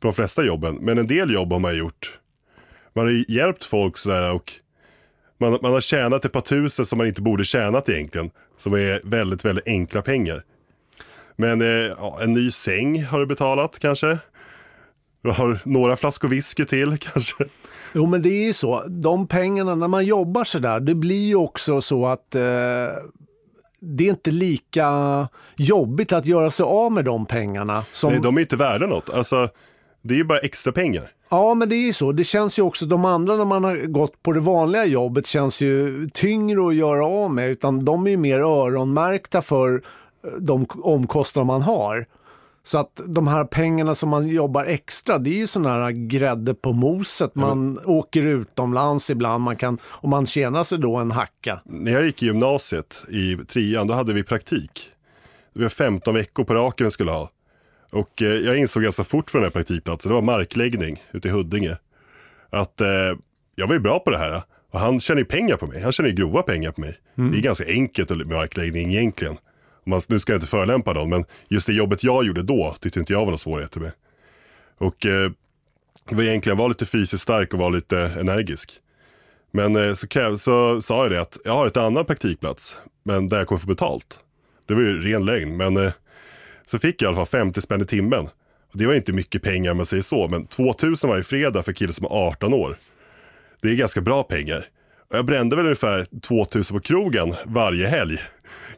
På 0.00 0.08
de 0.08 0.14
flesta 0.14 0.44
jobben, 0.44 0.74
men 0.74 0.98
en 0.98 1.06
del 1.06 1.32
jobb 1.32 1.52
har 1.52 1.60
man 1.60 1.76
gjort. 1.76 2.18
Man 2.92 3.04
har 3.04 3.12
ju 3.12 3.24
hjälpt 3.28 3.64
folk 3.64 3.96
sådär 3.96 4.32
och 4.32 4.52
man, 5.38 5.58
man 5.62 5.72
har 5.72 5.80
tjänat 5.80 6.24
ett 6.24 6.32
par 6.32 6.40
tusen 6.40 6.86
som 6.86 6.98
man 6.98 7.06
inte 7.06 7.22
borde 7.22 7.44
tjänat 7.44 7.88
egentligen, 7.88 8.30
som 8.56 8.72
är 8.72 9.00
väldigt, 9.04 9.44
väldigt 9.44 9.68
enkla 9.68 10.02
pengar. 10.02 10.42
Men 11.36 11.60
eh, 11.60 11.68
ja, 11.68 12.18
en 12.22 12.32
ny 12.32 12.50
säng 12.50 13.04
har 13.04 13.20
du 13.20 13.26
betalat 13.26 13.78
kanske? 13.78 14.18
Du 15.22 15.30
har 15.30 15.60
några 15.64 15.96
flaskor 15.96 16.28
whisky 16.28 16.64
till 16.64 16.98
kanske? 17.12 17.44
Jo 17.92 18.06
men 18.06 18.22
det 18.22 18.28
är 18.28 18.46
ju 18.46 18.52
så, 18.52 18.84
de 18.88 19.28
pengarna 19.28 19.74
när 19.74 19.88
man 19.88 20.04
jobbar 20.04 20.44
sådär, 20.44 20.80
det 20.80 20.94
blir 20.94 21.26
ju 21.26 21.36
också 21.36 21.80
så 21.80 22.06
att 22.06 22.34
eh, 22.34 22.42
det 23.80 24.04
är 24.04 24.10
inte 24.10 24.30
lika 24.30 24.88
jobbigt 25.56 26.12
att 26.12 26.26
göra 26.26 26.50
sig 26.50 26.64
av 26.64 26.92
med 26.92 27.04
de 27.04 27.26
pengarna. 27.26 27.84
Som, 27.92 28.12
Nej, 28.12 28.20
de 28.20 28.36
är 28.36 28.40
inte 28.40 28.56
värda 28.56 28.86
något. 28.86 29.10
Alltså, 29.10 29.48
det 30.04 30.14
är 30.14 30.18
ju 30.18 30.24
bara 30.24 30.38
extra 30.38 30.72
pengar. 30.72 31.10
Ja 31.28 31.54
men 31.54 31.68
det 31.68 31.76
är 31.76 31.86
ju 31.86 31.92
så, 31.92 32.12
det 32.12 32.24
känns 32.24 32.58
ju 32.58 32.62
också, 32.62 32.86
de 32.86 33.04
andra 33.04 33.36
när 33.36 33.44
man 33.44 33.64
har 33.64 33.76
gått 33.76 34.22
på 34.22 34.32
det 34.32 34.40
vanliga 34.40 34.84
jobbet 34.84 35.26
känns 35.26 35.60
ju 35.60 36.06
tyngre 36.12 36.68
att 36.68 36.74
göra 36.74 37.06
av 37.06 37.30
med, 37.30 37.50
utan 37.50 37.84
de 37.84 38.06
är 38.06 38.10
ju 38.10 38.16
mer 38.16 38.38
öronmärkta 38.38 39.42
för 39.42 39.74
eh, 39.74 40.30
de 40.38 40.66
omkostnader 40.82 41.46
man 41.46 41.62
har. 41.62 42.06
Så 42.66 42.78
att 42.78 43.00
de 43.06 43.28
här 43.28 43.44
pengarna 43.44 43.94
som 43.94 44.08
man 44.08 44.28
jobbar 44.28 44.64
extra, 44.64 45.18
det 45.18 45.30
är 45.30 45.38
ju 45.38 45.46
sådana 45.46 45.84
här 45.84 45.90
grädde 45.90 46.54
på 46.54 46.72
moset. 46.72 47.34
Man 47.34 47.78
åker 47.84 48.22
utomlands 48.22 49.10
ibland, 49.10 49.44
man 49.44 49.56
kan, 49.56 49.78
och 49.84 50.08
man 50.08 50.26
tjänar 50.26 50.64
sig 50.64 50.78
då 50.78 50.96
en 50.96 51.10
hacka. 51.10 51.60
När 51.64 51.92
jag 51.92 52.06
gick 52.06 52.22
i 52.22 52.26
gymnasiet 52.26 53.04
i 53.08 53.36
trean, 53.36 53.86
då 53.86 53.94
hade 53.94 54.12
vi 54.12 54.22
praktik. 54.22 54.90
Det 55.54 55.62
var 55.62 55.68
15 55.68 56.14
veckor 56.14 56.44
på 56.44 56.54
raken 56.54 56.84
vi 56.84 56.90
skulle 56.90 57.10
ha. 57.10 57.30
Och 57.94 58.22
eh, 58.22 58.28
jag 58.28 58.58
insåg 58.58 58.82
ganska 58.82 59.04
fort 59.04 59.30
för 59.30 59.38
den 59.38 59.44
här 59.44 59.50
praktikplatsen, 59.50 60.10
det 60.10 60.14
var 60.14 60.22
markläggning 60.22 61.02
ute 61.12 61.28
i 61.28 61.30
Huddinge. 61.30 61.76
Att 62.50 62.80
eh, 62.80 62.88
jag 63.54 63.66
var 63.66 63.74
ju 63.74 63.80
bra 63.80 63.98
på 63.98 64.10
det 64.10 64.18
här. 64.18 64.42
Och 64.70 64.80
han 64.80 65.00
tjänar 65.00 65.18
ju 65.18 65.24
pengar 65.24 65.56
på 65.56 65.66
mig, 65.66 65.82
han 65.82 65.92
tjänar 65.92 66.08
ju 66.08 66.14
grova 66.14 66.42
pengar 66.42 66.72
på 66.72 66.80
mig. 66.80 66.98
Det 67.14 67.38
är 67.38 67.42
ganska 67.42 67.64
enkelt 67.68 68.10
med 68.10 68.26
markläggning 68.26 68.94
egentligen. 68.94 69.36
Man, 69.86 70.00
nu 70.08 70.18
ska 70.18 70.32
jag 70.32 70.36
inte 70.36 70.46
förelämpa 70.46 70.92
någon, 70.92 71.08
men 71.08 71.24
just 71.48 71.66
det 71.66 71.72
jobbet 71.72 72.04
jag 72.04 72.24
gjorde 72.24 72.42
då 72.42 72.74
tyckte 72.80 72.98
inte 73.00 73.12
jag 73.12 73.18
var 73.18 73.26
några 73.26 73.38
svårigheter 73.38 73.80
med. 73.80 73.92
Och 74.78 75.06
eh, 75.06 75.30
det 76.08 76.14
var 76.14 76.22
egentligen 76.22 76.58
vara 76.58 76.68
lite 76.68 76.86
fysiskt 76.86 77.22
stark 77.22 77.52
och 77.52 77.58
vara 77.58 77.68
lite 77.68 77.98
energisk. 77.98 78.72
Men 79.50 79.76
eh, 79.76 79.94
så, 79.94 80.08
kräv, 80.08 80.36
så 80.36 80.80
sa 80.80 81.02
jag 81.02 81.12
det 81.12 81.20
att 81.20 81.38
jag 81.44 81.52
har 81.52 81.66
ett 81.66 81.76
annan 81.76 82.04
praktikplats, 82.04 82.76
men 83.02 83.28
där 83.28 83.38
jag 83.38 83.46
kommer 83.46 83.58
få 83.58 83.66
betalt. 83.66 84.18
Det 84.66 84.74
var 84.74 84.80
ju 84.80 85.00
ren 85.00 85.24
lögn, 85.24 85.56
men 85.56 85.76
eh, 85.76 85.92
så 86.66 86.78
fick 86.78 87.02
jag 87.02 87.06
i 87.06 87.08
alla 87.08 87.16
fall 87.16 87.40
50 87.40 87.60
spänn 87.60 87.80
i 87.80 87.84
timmen. 87.84 88.28
Och 88.72 88.78
det 88.78 88.86
var 88.86 88.94
inte 88.94 89.12
mycket 89.12 89.42
pengar 89.42 89.70
om 89.70 89.76
man 89.76 89.86
säger 89.86 90.02
så, 90.02 90.28
men 90.28 90.46
2000 90.46 91.10
varje 91.10 91.22
fredag 91.22 91.62
för 91.62 91.72
killar 91.72 91.92
som 91.92 92.04
är 92.06 92.10
18 92.10 92.54
år. 92.54 92.78
Det 93.62 93.68
är 93.68 93.74
ganska 93.74 94.00
bra 94.00 94.22
pengar. 94.22 94.68
Och 95.10 95.16
jag 95.16 95.24
brände 95.24 95.56
väl 95.56 95.64
ungefär 95.64 96.06
2000 96.20 96.76
på 96.76 96.80
krogen 96.82 97.34
varje 97.46 97.86
helg, 97.86 98.18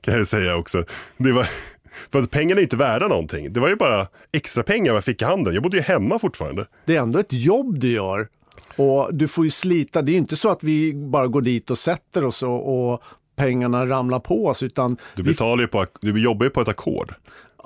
kan 0.01 0.15
jag 0.15 0.27
säga 0.27 0.57
också. 0.57 0.85
Det 1.17 1.33
var, 1.33 1.49
för 2.13 2.19
att 2.19 2.31
pengarna 2.31 2.61
är 2.61 2.63
inte 2.63 2.77
värda 2.77 3.09
någonting. 3.09 3.53
Det 3.53 3.61
var 3.61 3.69
ju 3.69 3.77
bara 3.77 4.07
extra 4.33 4.63
pengar 4.63 4.95
jag 4.95 5.05
fick 5.05 5.23
i 5.23 5.25
handen. 5.25 5.55
Jag 5.55 5.63
bodde 5.63 5.77
ju 5.77 5.83
hemma 5.83 6.19
fortfarande. 6.19 6.67
Det 6.85 6.97
är 6.97 7.01
ändå 7.01 7.19
ett 7.19 7.33
jobb 7.33 7.79
du 7.79 7.91
gör. 7.91 8.29
Och 8.77 9.17
du 9.17 9.29
får 9.29 9.45
ju 9.45 9.51
slita, 9.51 10.03
det 10.03 10.11
är 10.11 10.13
ju 10.13 10.19
inte 10.19 10.37
så 10.37 10.51
att 10.51 10.65
vi 10.65 10.95
bara 10.95 11.27
går 11.27 11.41
dit 11.41 11.71
och 11.71 11.79
sätter 11.79 12.25
oss 12.25 12.43
och, 12.43 12.93
och 12.93 13.03
pengarna 13.37 13.87
ramlar 13.87 14.21
på 14.21 14.47
oss, 14.47 14.63
utan 14.63 14.97
Du 15.15 15.23
vi 15.23 15.31
betalar 15.31 15.63
ju 15.63 15.69
på, 15.69 15.87
du 16.01 16.23
jobbar 16.23 16.47
ju 16.47 16.51
på 16.51 16.61
ett 16.61 16.69
ackord. 16.69 17.15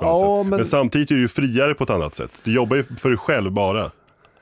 På 0.01 0.07
Ja, 0.07 0.39
sätt. 0.43 0.51
men- 0.51 0.57
men 0.57 0.67
samtidigt 0.67 1.11
är 1.11 1.15
du 1.15 1.21
ju 1.21 1.29
friare 1.29 1.75
på 1.75 1.85
ett 1.85 1.91
annat 1.91 2.15
sätt. 2.15 2.41
Du 2.45 2.53
jobbar 2.55 2.77
ju 2.77 2.85
för 3.01 3.09
dig 3.09 3.19
själv 3.19 3.53
bara. 3.53 3.91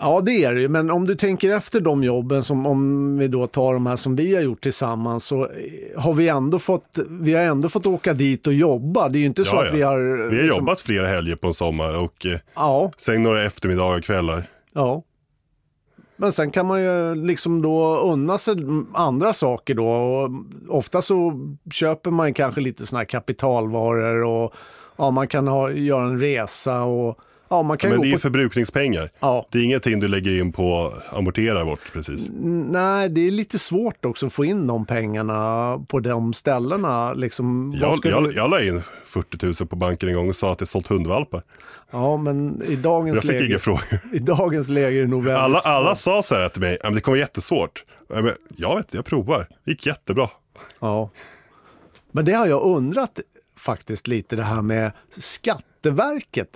Ja, 0.00 0.20
det 0.20 0.44
är 0.44 0.54
det 0.54 0.60
ju. 0.60 0.68
Men 0.68 0.90
om 0.90 1.06
du 1.06 1.14
tänker 1.14 1.50
efter 1.50 1.80
de 1.80 2.04
jobben, 2.04 2.44
som 2.44 2.66
om 2.66 3.18
vi 3.18 3.28
då 3.28 3.46
tar 3.46 3.72
de 3.74 3.86
här 3.86 3.96
som 3.96 4.16
vi 4.16 4.34
har 4.34 4.42
gjort 4.42 4.60
tillsammans, 4.62 5.24
så 5.24 5.42
eh, 5.44 6.00
har 6.00 6.14
vi 6.14 6.28
ändå 6.28 6.58
fått, 6.58 6.98
vi 7.10 7.34
har 7.34 7.42
ändå 7.42 7.68
fått 7.68 7.86
åka 7.86 8.12
dit 8.12 8.46
och 8.46 8.52
jobba. 8.52 9.08
Det 9.08 9.18
är 9.18 9.20
ju 9.20 9.26
inte 9.26 9.44
så 9.44 9.54
Ja, 9.56 9.60
att 9.62 9.66
ja. 9.68 9.72
vi 9.74 9.82
har... 9.82 9.98
Vi 10.30 10.36
har 10.36 10.42
liksom- 10.42 10.48
jobbat 10.64 10.80
flera 10.80 11.06
helger 11.06 11.36
på 11.36 11.46
en 11.46 11.54
sommar 11.54 11.94
och 11.94 12.26
eh, 12.26 12.38
Ja, 12.54 12.90
sen 12.98 13.22
några 13.22 13.42
eftermiddagar, 13.44 14.00
kvällar. 14.00 14.50
ja. 14.74 15.02
Men 16.20 16.32
sen 16.32 16.50
kan 16.50 16.66
man 16.66 16.82
ju 16.82 17.14
liksom 17.14 17.62
då 17.62 17.98
unna 17.98 18.38
sig 18.38 18.54
andra 18.94 19.32
saker 19.32 19.74
då. 19.74 19.88
Och 19.88 20.30
ofta 20.68 21.02
så 21.02 21.32
köper 21.72 22.10
man 22.10 22.34
kanske 22.34 22.60
lite 22.60 22.86
sådana 22.86 22.98
här 23.00 23.04
kapitalvaror 23.04 24.24
och 24.24 24.54
ja, 24.98 25.10
man 25.10 25.28
kan 25.28 25.48
ha, 25.48 25.70
göra 25.70 26.04
en 26.04 26.20
resa 26.20 26.82
och 26.82 27.18
ja, 27.48 27.62
man 27.62 27.78
kan 27.78 27.90
Men 27.90 27.98
gå 27.98 28.02
det 28.04 28.10
är 28.10 28.12
på... 28.12 28.18
förbrukningspengar. 28.18 29.10
Ja. 29.20 29.46
Det 29.50 29.58
är 29.58 29.62
ingenting 29.62 30.00
du 30.00 30.08
lägger 30.08 30.40
in 30.40 30.52
på 30.52 30.92
amorterar 31.12 31.64
bort 31.64 31.80
precis. 31.92 32.28
Nej, 32.70 33.08
det 33.08 33.26
är 33.26 33.30
lite 33.30 33.58
svårt 33.58 34.04
också 34.04 34.26
att 34.26 34.32
få 34.32 34.44
in 34.44 34.66
de 34.66 34.86
pengarna 34.86 35.84
på 35.88 36.00
de 36.00 36.32
ställena. 36.32 37.12
Liksom, 37.12 37.76
Jag, 37.80 37.98
ska 37.98 38.08
jag, 38.08 38.32
jag 38.34 38.50
la 38.50 38.62
in 38.62 38.82
40 39.04 39.46
000 39.46 39.54
på 39.68 39.76
banken 39.76 40.08
en 40.08 40.14
gång 40.14 40.28
och 40.28 40.36
sa 40.36 40.52
att 40.52 40.60
jag 40.60 40.68
sålt 40.68 40.86
hundvalpar. 40.86 41.42
Ja, 41.90 42.16
men 42.16 42.62
i 42.62 42.76
dagens, 42.76 43.14
Jag 43.14 43.22
fick 43.22 43.32
läge, 43.32 43.46
inga 43.46 43.58
frågor. 43.58 44.00
i 44.12 44.18
dagens 44.18 44.68
läge 44.68 44.98
är 44.98 45.02
det 45.02 45.08
nog 45.08 45.24
väldigt 45.24 45.42
Alla, 45.42 45.58
svårt. 45.60 45.70
alla 45.72 45.94
sa 45.94 46.22
så 46.22 46.34
här 46.34 46.48
till 46.48 46.60
mig, 46.62 46.78
"Ja, 46.82 46.86
men 46.88 46.94
det 46.94 47.00
kommer 47.00 47.18
jättesvårt. 47.18 47.84
Ja, 48.08 48.22
men 48.22 48.32
Jag 48.56 48.76
vet, 48.76 48.94
jag 48.94 49.04
provar. 49.04 49.46
Det 49.64 49.70
gick 49.70 49.86
jättebra. 49.86 50.28
Ja. 50.80 51.10
Men 52.12 52.24
det 52.24 52.32
har 52.32 52.46
jag 52.46 52.62
undrat 52.62 53.20
faktiskt 53.58 54.06
lite 54.06 54.36
det 54.36 54.42
här 54.42 54.62
med 54.62 54.92
Skatteverket. 55.10 56.48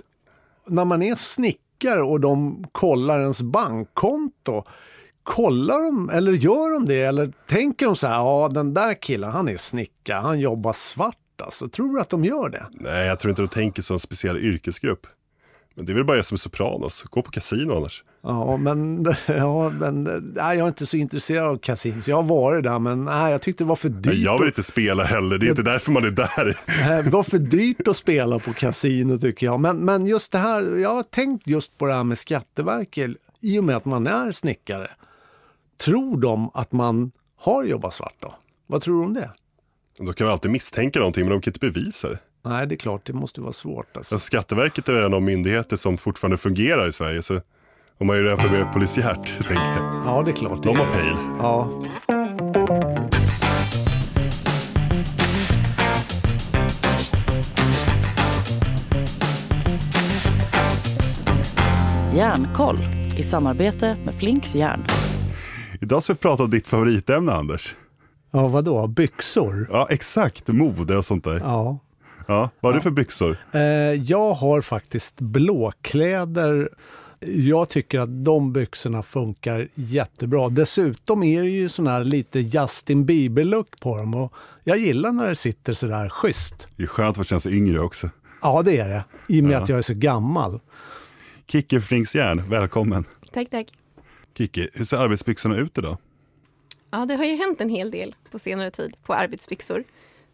När 0.67 0.85
man 0.85 1.03
är 1.03 1.15
snickare 1.15 2.01
och 2.01 2.19
de 2.19 2.65
kollar 2.71 3.21
ens 3.21 3.41
bankkonto. 3.41 4.63
Kollar 5.23 5.83
de 5.83 6.09
eller 6.09 6.31
gör 6.31 6.73
de 6.73 6.85
det 6.85 7.01
eller 7.01 7.31
tänker 7.47 7.85
de 7.85 7.95
så 7.95 8.07
här, 8.07 8.15
ja 8.15 8.49
den 8.53 8.73
där 8.73 8.93
killen 8.93 9.31
han 9.31 9.49
är 9.49 9.57
snickare, 9.57 10.19
han 10.21 10.39
jobbar 10.39 10.73
svart 10.73 11.41
alltså. 11.43 11.69
Tror 11.69 11.93
du 11.93 12.01
att 12.01 12.09
de 12.09 12.25
gör 12.25 12.49
det? 12.49 12.67
Nej, 12.71 13.07
jag 13.07 13.19
tror 13.19 13.29
inte 13.29 13.41
de 13.41 13.47
tänker 13.47 13.81
som 13.81 13.93
en 13.93 13.99
speciell 13.99 14.37
yrkesgrupp. 14.37 15.07
Men 15.75 15.85
det 15.85 15.91
är 15.91 15.93
väl 15.93 16.05
bara 16.05 16.17
jag 16.17 16.25
som 16.25 16.35
är 16.35 16.39
Sopranos. 16.39 17.03
Gå 17.03 17.21
på 17.21 17.31
kasino 17.31 17.77
annars. 17.77 18.03
Ja, 18.23 18.57
men, 18.57 19.05
ja, 19.27 19.69
men 19.69 20.03
nej, 20.35 20.57
jag 20.57 20.63
är 20.63 20.67
inte 20.67 20.85
så 20.85 20.97
intresserad 20.97 21.47
av 21.47 21.57
kasinos. 21.57 22.07
Jag 22.07 22.15
har 22.15 22.23
varit 22.23 22.63
där, 22.63 22.79
men 22.79 23.05
nej, 23.05 23.31
jag 23.31 23.41
tyckte 23.41 23.63
det 23.63 23.67
var 23.67 23.75
för 23.75 23.89
dyrt. 23.89 24.05
Nej, 24.05 24.23
jag 24.23 24.39
vill 24.39 24.47
inte 24.47 24.63
spela 24.63 25.03
heller. 25.03 25.37
Det 25.37 25.45
är 25.45 25.49
inte 25.49 25.61
därför 25.63 25.91
man 25.91 26.05
är 26.05 26.11
där. 26.11 26.57
Eh, 26.97 27.03
Det 27.03 27.09
var 27.09 27.23
för 27.23 27.37
dyrt 27.37 27.87
att 27.87 27.95
spela 27.95 28.39
på 28.39 28.53
kasino 28.53 29.17
tycker 29.17 29.45
jag. 29.45 29.59
Men, 29.59 29.77
men 29.77 30.05
just 30.05 30.31
det 30.31 30.37
här, 30.37 30.79
jag 30.81 30.89
har 30.95 31.03
tänkt 31.03 31.47
just 31.47 31.77
på 31.77 31.85
det 31.85 31.93
här 31.93 32.03
med 32.03 32.17
Skatteverket 32.19 33.11
i 33.39 33.59
och 33.59 33.63
med 33.63 33.75
att 33.75 33.85
man 33.85 34.07
är 34.07 34.31
snickare. 34.31 34.91
Tror 35.85 36.21
de 36.21 36.49
att 36.53 36.71
man 36.71 37.11
har 37.39 37.63
jobbat 37.63 37.93
svart 37.93 38.15
då? 38.19 38.35
Vad 38.67 38.81
tror 38.81 38.99
du 38.99 39.05
om 39.05 39.13
det? 39.13 39.29
Då 39.99 40.13
kan 40.13 40.27
vi 40.27 40.33
alltid 40.33 40.51
misstänka 40.51 40.99
någonting, 40.99 41.23
men 41.25 41.31
de 41.31 41.41
kan 41.41 41.51
inte 41.53 41.59
bevisa 41.71 42.09
det. 42.09 42.19
Nej, 42.45 42.67
det 42.67 42.75
är 42.75 42.77
klart, 42.77 43.05
det 43.05 43.13
måste 43.13 43.41
vara 43.41 43.53
svårt. 43.53 43.97
Alltså. 43.97 44.15
Alltså, 44.15 44.25
Skatteverket 44.25 44.89
är 44.89 44.93
en 44.93 45.03
av 45.03 45.09
de 45.11 45.25
myndigheter 45.25 45.75
som 45.75 45.97
fortfarande 45.97 46.37
fungerar 46.37 46.87
i 46.87 46.91
Sverige. 46.91 47.21
Så 47.21 47.41
om 47.97 48.07
man 48.07 48.15
är 48.15 48.23
jämför 48.23 48.49
med 48.49 48.73
polisiärt, 48.73 49.37
tänker 49.47 49.75
jag. 49.75 50.01
Ja, 50.05 50.21
det 50.25 50.31
är 50.31 50.35
klart. 50.35 50.63
De 50.63 50.77
har 50.77 50.85
pejl. 50.85 51.15
Ja. 51.39 51.69
Järnkoll 62.15 62.79
i 63.17 63.23
samarbete 63.23 63.97
med 64.05 64.15
Flinks 64.15 64.55
Järn. 64.55 64.85
Idag 65.81 66.03
ska 66.03 66.13
vi 66.13 66.19
prata 66.19 66.43
om 66.43 66.49
ditt 66.49 66.67
favoritämne 66.67 67.31
Anders. 67.31 67.75
Ja, 68.31 68.47
vadå? 68.47 68.87
Byxor? 68.87 69.67
Ja, 69.71 69.87
exakt. 69.89 70.47
Mode 70.47 70.97
och 70.97 71.05
sånt 71.05 71.23
där. 71.23 71.39
Ja. 71.39 71.79
Ja, 72.27 72.49
vad 72.59 72.71
har 72.73 72.79
du 72.79 72.83
för 72.83 72.91
byxor? 72.91 73.37
Eh, 73.51 73.61
jag 73.93 74.33
har 74.33 74.61
faktiskt 74.61 75.21
blåkläder. 75.21 76.69
Jag 77.27 77.69
tycker 77.69 77.99
att 77.99 78.25
de 78.25 78.53
byxorna 78.53 79.03
funkar 79.03 79.67
jättebra. 79.75 80.49
Dessutom 80.49 81.23
är 81.23 81.43
det 81.43 81.49
ju 81.49 81.69
sån 81.69 81.87
här 81.87 82.03
lite 82.03 82.39
Justin 82.39 83.05
Bieber-look 83.05 83.79
på 83.81 83.97
dem 83.97 84.13
och 84.13 84.33
jag 84.63 84.77
gillar 84.77 85.11
när 85.11 85.29
det 85.29 85.35
sitter 85.35 85.73
sådär 85.73 86.09
schysst. 86.09 86.67
Det 86.77 86.83
är 86.83 86.87
skönt 86.87 87.17
att 87.17 87.27
känna 87.27 87.39
sig 87.39 87.57
yngre 87.57 87.79
också. 87.79 88.09
Ja, 88.41 88.61
det 88.65 88.77
är 88.77 88.89
det. 88.89 89.03
I 89.27 89.39
och 89.39 89.43
med 89.43 89.53
Ja. 89.53 89.63
att 89.63 89.69
jag 89.69 89.77
är 89.77 89.81
så 89.81 89.93
gammal. 89.93 90.59
Kikki 91.47 91.79
Flinksjärn, 91.79 92.49
välkommen. 92.49 93.05
Tack, 93.33 93.49
tack. 93.49 93.67
Kikki, 94.37 94.69
hur 94.73 94.85
ser 94.85 94.97
arbetsbyxorna 94.97 95.55
ut 95.57 95.77
idag? 95.77 95.97
Ja, 96.91 97.05
det 97.05 97.15
har 97.15 97.23
ju 97.25 97.35
hänt 97.35 97.61
en 97.61 97.69
hel 97.69 97.91
del 97.91 98.15
på 98.31 98.39
senare 98.39 98.71
tid 98.71 98.95
på 99.03 99.13
arbetsbyxor. 99.13 99.83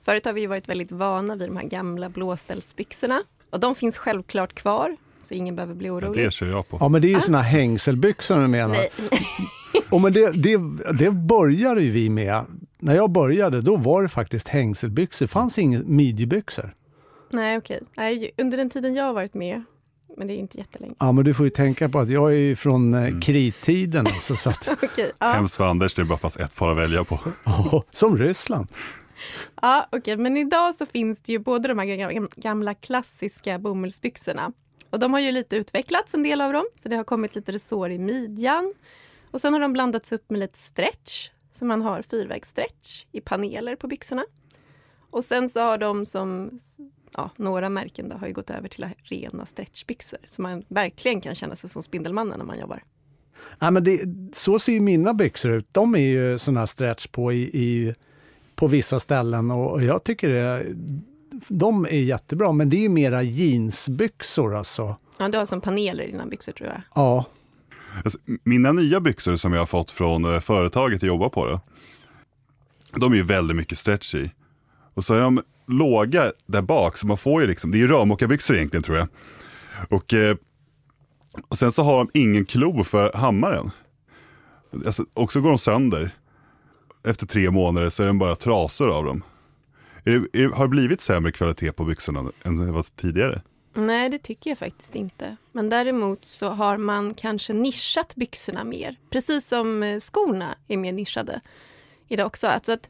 Förut 0.01 0.25
har 0.25 0.33
vi 0.33 0.41
ju 0.41 0.47
varit 0.47 0.69
väldigt 0.69 0.91
vana 0.91 1.35
vid 1.35 1.49
de 1.49 1.57
här 1.57 1.63
gamla 1.67 2.09
blåställsbyxorna. 2.09 3.23
Och 3.49 3.59
de 3.59 3.75
finns 3.75 3.97
självklart 3.97 4.53
kvar, 4.53 4.97
så 5.23 5.33
ingen 5.33 5.55
behöver 5.55 5.75
bli 5.75 5.87
Ja, 5.87 5.93
orolig. 5.93 6.25
det 6.25 6.31
kör 6.31 6.47
jag 6.47 6.69
på. 6.69 6.77
Ja, 6.79 6.87
men 6.89 7.01
det 7.01 7.07
är 7.07 7.15
ju 7.15 7.21
såna 7.21 7.41
här 7.41 7.51
hängselbyxor 7.59 8.41
du 8.41 8.47
menar. 8.47 8.75
Nej, 8.75 8.89
Och 9.89 10.01
men 10.01 10.13
det, 10.13 10.31
det, 10.43 10.57
det 10.99 11.11
började 11.11 11.81
ju 11.81 11.89
vi 11.91 12.09
med. 12.09 12.45
När 12.79 12.95
jag 12.95 13.11
började, 13.11 13.61
då 13.61 13.75
var 13.77 14.03
det 14.03 14.09
faktiskt 14.09 14.47
hängselbyxor. 14.47 15.25
Det 15.25 15.31
fanns 15.31 15.57
inga 15.57 15.79
midjebyxor. 15.85 16.75
nej 17.31 17.57
okej. 17.57 17.79
Nej, 17.97 18.31
under 18.37 18.57
den 18.57 18.69
tiden 18.69 18.95
jag 18.95 19.03
har 19.03 19.13
varit 19.13 19.33
med, 19.33 19.63
men 20.17 20.27
det 20.27 20.33
är 20.33 20.37
inte 20.37 20.57
jättelänge. 20.57 20.93
Ja, 20.99 21.11
men 21.11 21.25
du 21.25 21.33
får 21.33 21.45
ju 21.45 21.49
tänka 21.49 21.89
på 21.89 21.99
att 21.99 22.09
jag 22.09 22.31
är 22.31 22.37
ju 22.37 22.55
från 22.55 22.93
eh, 22.93 23.19
krittiden, 23.19 24.07
alltså, 24.07 24.35
så 24.35 24.49
att, 24.49 24.67
Okej, 24.83 25.11
ja, 25.19 25.31
Hemskt 25.31 25.55
för 25.57 25.67
Anders, 25.69 25.93
det 25.93 26.01
är 26.01 26.05
bara 26.05 26.17
fast 26.17 26.39
ett 26.39 26.55
par 26.55 26.71
att 26.71 26.77
välja 26.77 27.03
på. 27.03 27.19
som 27.91 28.17
Ryssland. 28.17 28.67
ja, 29.61 29.87
okej. 29.91 30.17
men 30.17 30.37
idag 30.37 30.75
så 30.75 30.85
finns 30.85 31.21
det 31.21 31.31
ju 31.31 31.39
både 31.39 31.67
de 31.67 31.79
här 31.79 31.85
gam- 31.85 32.29
gamla 32.35 32.73
klassiska 32.73 33.59
bomullsbyxorna 33.59 34.51
och 34.89 34.99
de 34.99 35.13
har 35.13 35.19
ju 35.19 35.31
lite 35.31 35.55
utvecklats 35.55 36.13
en 36.13 36.23
del 36.23 36.41
av 36.41 36.53
dem, 36.53 36.65
så 36.75 36.89
det 36.89 36.95
har 36.95 37.03
kommit 37.03 37.35
lite 37.35 37.51
resår 37.51 37.91
i 37.91 37.97
midjan. 37.97 38.73
Och 39.31 39.41
sen 39.41 39.53
har 39.53 39.59
de 39.59 39.73
blandats 39.73 40.11
upp 40.11 40.29
med 40.29 40.39
lite 40.39 40.59
stretch, 40.59 41.29
så 41.51 41.65
man 41.65 41.81
har 41.81 42.01
fyrvägsstretch 42.01 43.05
i 43.11 43.21
paneler 43.21 43.75
på 43.75 43.87
byxorna. 43.87 44.25
Och 45.11 45.23
sen 45.23 45.49
så 45.49 45.59
har 45.59 45.77
de 45.77 46.05
som, 46.05 46.59
ja, 47.15 47.29
några 47.35 47.69
märken 47.69 48.09
då, 48.09 48.15
har 48.15 48.27
ju 48.27 48.33
gått 48.33 48.49
över 48.49 48.67
till 48.67 48.89
rena 49.03 49.45
stretchbyxor, 49.45 50.19
så 50.27 50.41
man 50.41 50.63
verkligen 50.67 51.21
kan 51.21 51.35
känna 51.35 51.55
sig 51.55 51.69
som 51.69 51.83
Spindelmannen 51.83 52.39
när 52.39 52.45
man 52.45 52.59
jobbar. 52.59 52.83
Ja, 53.59 53.71
men 53.71 53.83
det, 53.83 54.01
så 54.33 54.59
ser 54.59 54.71
ju 54.71 54.79
mina 54.79 55.13
byxor 55.13 55.51
ut. 55.51 55.67
De 55.71 55.95
är 55.95 55.99
ju 55.99 56.37
sådana 56.37 56.59
här 56.59 56.67
stretch 56.67 57.07
på, 57.07 57.33
i, 57.33 57.41
i, 57.41 57.95
på 58.55 58.67
vissa 58.67 58.99
ställen 58.99 59.51
och 59.51 59.83
jag 59.83 60.03
tycker 60.03 60.29
det, 60.29 60.65
de 61.47 61.85
är 61.85 61.89
jättebra. 61.89 62.51
Men 62.51 62.69
det 62.69 62.77
är 62.77 62.81
ju 62.81 62.89
mera 62.89 63.23
jeansbyxor 63.23 64.55
alltså. 64.55 64.95
Ja, 65.17 65.29
du 65.29 65.37
har 65.37 65.45
som 65.45 65.61
paneler 65.61 66.03
i 66.03 66.11
dina 66.11 66.25
byxor 66.25 66.51
tror 66.51 66.69
jag. 66.69 66.81
Ja, 66.95 67.25
Alltså, 68.03 68.19
mina 68.43 68.71
nya 68.71 68.99
byxor 68.99 69.35
som 69.35 69.53
jag 69.53 69.61
har 69.61 69.65
fått 69.65 69.91
från 69.91 70.25
eh, 70.33 70.39
företaget 70.39 71.01
jag 71.01 71.07
jobbar 71.07 71.29
på, 71.29 71.45
då, 71.45 71.59
de 72.99 73.11
är 73.11 73.15
ju 73.17 73.23
väldigt 73.23 73.57
mycket 73.57 73.77
stretch 73.77 74.15
i. 74.15 74.31
Och 74.93 75.03
så 75.03 75.13
är 75.13 75.21
de 75.21 75.41
låga 75.67 76.31
där 76.45 76.61
bak, 76.61 76.97
så 76.97 77.07
man 77.07 77.17
får 77.17 77.41
ju 77.41 77.47
liksom, 77.47 77.71
det 77.71 77.77
är 77.77 77.79
ju 77.79 77.87
rörmokarbyxor 77.87 78.55
egentligen 78.55 78.83
tror 78.83 78.97
jag. 78.97 79.07
Och, 79.89 80.13
eh, 80.13 80.35
och 81.47 81.57
sen 81.57 81.71
så 81.71 81.83
har 81.83 81.97
de 81.97 82.09
ingen 82.13 82.45
klo 82.45 82.83
för 82.83 83.11
hammaren. 83.13 83.71
Alltså, 84.85 85.05
och 85.13 85.31
så 85.31 85.41
går 85.41 85.49
de 85.49 85.57
sönder. 85.57 86.15
Efter 87.03 87.27
tre 87.27 87.51
månader 87.51 87.89
så 87.89 88.03
är 88.03 88.07
den 88.07 88.19
bara 88.19 88.35
trasor 88.35 88.89
av 88.89 89.05
dem. 89.05 89.23
Är 90.05 90.11
det, 90.11 90.39
är, 90.39 90.49
har 90.49 90.65
det 90.65 90.69
blivit 90.69 91.01
sämre 91.01 91.31
kvalitet 91.31 91.71
på 91.71 91.85
byxorna 91.85 92.31
än 92.43 92.73
vad 92.73 92.95
tidigare? 92.95 93.41
Nej, 93.73 94.09
det 94.09 94.17
tycker 94.17 94.49
jag 94.49 94.57
faktiskt 94.57 94.95
inte. 94.95 95.35
Men 95.51 95.69
däremot 95.69 96.25
så 96.25 96.49
har 96.49 96.77
man 96.77 97.13
kanske 97.13 97.53
nischat 97.53 98.15
byxorna 98.15 98.63
mer. 98.63 98.95
Precis 99.09 99.47
som 99.47 99.83
eh, 99.83 99.99
skorna 99.99 100.55
är 100.67 100.77
mer 100.77 100.93
nischade 100.93 101.41
idag 102.07 102.27
också. 102.27 102.47
Alltså 102.47 102.71
att 102.71 102.89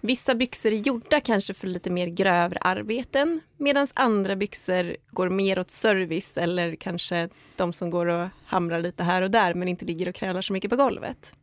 vissa 0.00 0.34
byxor 0.34 0.72
är 0.72 0.76
gjorda 0.76 1.20
kanske 1.20 1.54
för 1.54 1.66
lite 1.66 1.90
mer 1.90 2.06
grövre 2.06 2.58
arbeten 2.60 3.40
medan 3.56 3.86
andra 3.94 4.36
byxor 4.36 4.96
går 5.10 5.30
mer 5.30 5.58
åt 5.58 5.70
service 5.70 6.36
eller 6.36 6.74
kanske 6.74 7.28
de 7.56 7.72
som 7.72 7.90
går 7.90 8.06
och 8.06 8.28
hamrar 8.44 8.80
lite 8.80 9.02
här 9.02 9.22
och 9.22 9.30
där 9.30 9.54
men 9.54 9.68
inte 9.68 9.84
ligger 9.84 10.08
och 10.08 10.14
krälar 10.14 10.42
så 10.42 10.52
mycket 10.52 10.70
på 10.70 10.76
golvet. 10.76 11.34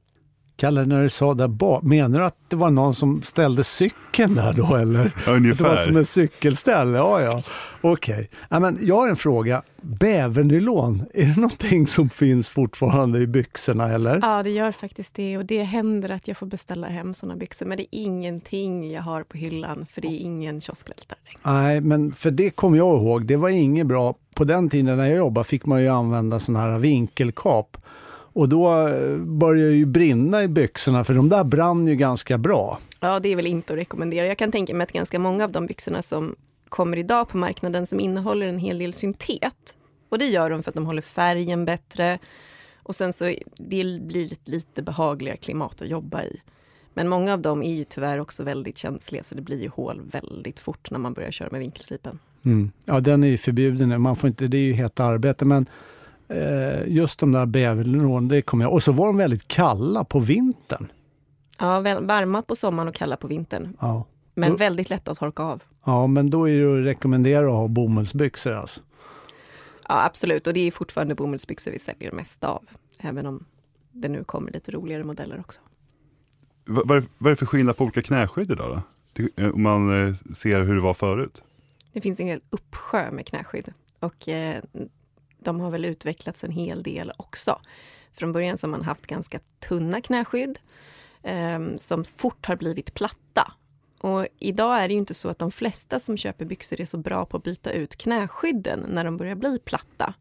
Kalle, 0.63 0.85
när 0.85 1.03
du 1.03 1.09
sa 1.09 1.33
där 1.33 1.47
bak, 1.47 1.83
menar 1.83 2.19
du 2.19 2.25
att 2.25 2.37
det 2.47 2.55
var 2.55 2.69
någon 2.69 2.93
som 2.93 3.21
ställde 3.21 3.63
cykeln 3.63 4.35
där 4.35 4.53
då 4.53 4.75
eller? 4.75 5.11
Ungefär. 5.27 5.63
Det 5.63 5.69
var 5.69 5.77
som 5.77 5.97
en 5.97 6.05
cykelställ, 6.05 6.93
ja 6.93 7.21
ja. 7.21 7.43
Okej. 7.81 8.29
Ja, 8.49 8.59
men 8.59 8.77
jag 8.81 8.95
har 8.95 9.09
en 9.09 9.15
fråga. 9.15 9.61
Bävernylon, 9.81 11.05
är 11.13 11.25
det 11.25 11.35
någonting 11.41 11.87
som 11.87 12.09
finns 12.09 12.49
fortfarande 12.49 13.19
i 13.19 13.27
byxorna 13.27 13.89
eller? 13.89 14.19
Ja, 14.21 14.43
det 14.43 14.49
gör 14.49 14.71
faktiskt 14.71 15.15
det 15.15 15.37
och 15.37 15.45
det 15.45 15.63
händer 15.63 16.09
att 16.09 16.27
jag 16.27 16.37
får 16.37 16.47
beställa 16.47 16.87
hem 16.87 17.13
såna 17.13 17.35
byxor 17.35 17.65
men 17.65 17.77
det 17.77 17.83
är 17.83 17.87
ingenting 17.91 18.91
jag 18.91 19.01
har 19.01 19.23
på 19.23 19.37
hyllan 19.37 19.85
för 19.93 20.01
det 20.01 20.07
är 20.07 20.19
ingen 20.19 20.61
kioskvältare 20.61 21.19
längre. 21.25 21.61
Nej, 21.61 21.81
men 21.81 22.11
för 22.11 22.31
det 22.31 22.49
kommer 22.49 22.77
jag 22.77 22.97
ihåg, 22.97 23.25
det 23.25 23.35
var 23.35 23.49
inget 23.49 23.87
bra. 23.87 24.15
På 24.35 24.43
den 24.43 24.69
tiden 24.69 24.97
när 24.97 25.07
jag 25.07 25.17
jobbade 25.17 25.47
fick 25.47 25.65
man 25.65 25.81
ju 25.81 25.87
använda 25.87 26.39
såna 26.39 26.59
här 26.59 26.79
vinkelkap. 26.79 27.77
Och 28.33 28.49
då 28.49 28.87
eh, 28.87 29.17
började 29.17 29.69
det 29.69 29.75
ju 29.75 29.85
brinna 29.85 30.43
i 30.43 30.47
byxorna, 30.47 31.03
för 31.03 31.13
de 31.13 31.29
där 31.29 31.43
brann 31.43 31.87
ju 31.87 31.95
ganska 31.95 32.37
bra. 32.37 32.79
Ja, 32.99 33.19
det 33.19 33.29
är 33.29 33.35
väl 33.35 33.47
inte 33.47 33.73
att 33.73 33.79
rekommendera. 33.79 34.27
Jag 34.27 34.37
kan 34.37 34.51
tänka 34.51 34.75
mig 34.75 34.83
att 34.83 34.91
ganska 34.91 35.19
många 35.19 35.43
av 35.43 35.51
de 35.51 35.65
byxorna 35.65 36.01
som 36.01 36.35
kommer 36.69 36.97
idag 36.97 37.29
på 37.29 37.37
marknaden 37.37 37.87
som 37.87 37.99
innehåller 37.99 38.47
en 38.47 38.57
hel 38.57 38.77
del 38.77 38.93
syntet. 38.93 39.75
Och 40.09 40.19
det 40.19 40.25
gör 40.25 40.49
de 40.49 40.63
för 40.63 40.71
att 40.71 40.75
de 40.75 40.85
håller 40.85 41.01
färgen 41.01 41.65
bättre. 41.65 42.19
Och 42.83 42.95
sen 42.95 43.13
så 43.13 43.23
det 43.57 44.01
blir 44.01 44.33
ett 44.33 44.47
lite 44.47 44.81
behagligare 44.81 45.37
klimat 45.37 45.81
att 45.81 45.87
jobba 45.87 46.23
i. 46.23 46.41
Men 46.93 47.09
många 47.09 47.33
av 47.33 47.41
dem 47.41 47.63
är 47.63 47.73
ju 47.73 47.83
tyvärr 47.83 48.17
också 48.19 48.43
väldigt 48.43 48.77
känsliga 48.77 49.23
så 49.23 49.35
det 49.35 49.41
blir 49.41 49.61
ju 49.61 49.69
hål 49.69 50.01
väldigt 50.11 50.59
fort 50.59 50.91
när 50.91 50.99
man 50.99 51.13
börjar 51.13 51.31
köra 51.31 51.49
med 51.51 51.59
vinkelsipen. 51.59 52.19
Mm. 52.45 52.71
Ja, 52.85 52.99
den 52.99 53.23
är 53.23 53.27
ju 53.27 53.37
förbjuden. 53.37 54.01
Man 54.01 54.15
får 54.15 54.27
inte, 54.27 54.47
det 54.47 54.57
är 54.57 54.61
ju 54.61 54.73
hett 54.73 54.99
arbete. 54.99 55.45
Men 55.45 55.65
just 56.87 57.19
de 57.19 57.31
där 57.31 57.45
bävernylon, 57.45 58.27
det 58.27 58.41
kommer 58.41 58.65
jag 58.65 58.73
Och 58.73 58.83
så 58.83 58.91
var 58.91 59.07
de 59.07 59.17
väldigt 59.17 59.47
kalla 59.47 60.03
på 60.03 60.19
vintern. 60.19 60.91
Ja, 61.59 61.79
väl- 61.79 62.05
varma 62.05 62.41
på 62.41 62.55
sommaren 62.55 62.87
och 62.89 62.95
kalla 62.95 63.17
på 63.17 63.27
vintern. 63.27 63.77
Ja. 63.79 64.05
Men 64.35 64.55
väldigt 64.55 64.89
lätta 64.89 65.11
att 65.11 65.17
torka 65.19 65.43
av. 65.43 65.63
Ja, 65.85 66.07
men 66.07 66.29
då 66.29 66.49
är 66.49 66.57
det 66.57 66.79
att 66.79 66.85
rekommendera 66.85 67.45
att 67.45 67.51
ha 67.51 67.67
bomullsbyxor 67.67 68.51
alltså. 68.53 68.79
Ja, 69.89 70.05
absolut. 70.05 70.47
Och 70.47 70.53
det 70.53 70.59
är 70.67 70.71
fortfarande 70.71 71.15
bomullsbyxor 71.15 71.71
vi 71.71 71.79
säljer 71.79 72.11
mest 72.11 72.43
av. 72.43 72.63
Även 72.99 73.25
om 73.25 73.45
det 73.91 74.07
nu 74.09 74.23
kommer 74.23 74.51
lite 74.51 74.71
roligare 74.71 75.03
modeller 75.03 75.39
också. 75.39 75.61
Vad, 76.65 76.97
är, 76.97 77.03
vad 77.17 77.27
är 77.27 77.29
det 77.31 77.35
för 77.35 77.45
skillnad 77.45 77.77
på 77.77 77.83
olika 77.83 78.01
knäskydd 78.01 78.51
idag 78.51 78.69
då? 78.75 78.81
Det- 79.35 79.51
Om 79.51 79.63
man 79.63 80.07
eh, 80.07 80.15
ser 80.33 80.63
hur 80.63 80.75
det 80.75 80.81
var 80.81 80.93
förut. 80.93 81.43
Det 81.93 82.01
finns 82.01 82.19
en 82.19 82.27
hel 82.27 82.41
uppsjö 82.49 83.11
med 83.11 83.25
knäskydd 83.27 83.73
och 83.99 84.29
eh, 84.29 84.63
de 85.45 85.59
har 85.59 85.71
väl 85.71 85.85
utvecklats 85.85 86.43
en 86.43 86.51
hel 86.51 86.83
del 86.83 87.11
också. 87.17 87.59
Från 88.13 88.33
början 88.33 88.57
så 88.57 88.67
har 88.67 88.71
man 88.71 88.81
haft 88.81 89.07
ganska 89.07 89.39
tunna 89.59 90.01
knäskydd 90.01 90.59
eh, 91.23 91.59
som 91.77 92.03
fort 92.03 92.45
har 92.45 92.55
blivit 92.55 92.93
platta. 92.93 93.51
Och 93.99 94.27
idag 94.39 94.83
är 94.83 94.87
det 94.87 94.93
ju 94.93 94.99
inte 94.99 95.13
så 95.13 95.29
att 95.29 95.39
de 95.39 95.51
flesta 95.51 95.99
som 95.99 96.17
köper 96.17 96.45
byxor 96.45 96.81
är 96.81 96.85
så 96.85 96.97
bra 96.97 97.25
på 97.25 97.37
att 97.37 97.43
byta 97.43 97.71
ut 97.71 97.95
knäskydden 97.95 98.85
när 98.89 99.03
de 99.03 99.17
börjar 99.17 99.35
bli 99.35 99.59
platta. 99.59 100.13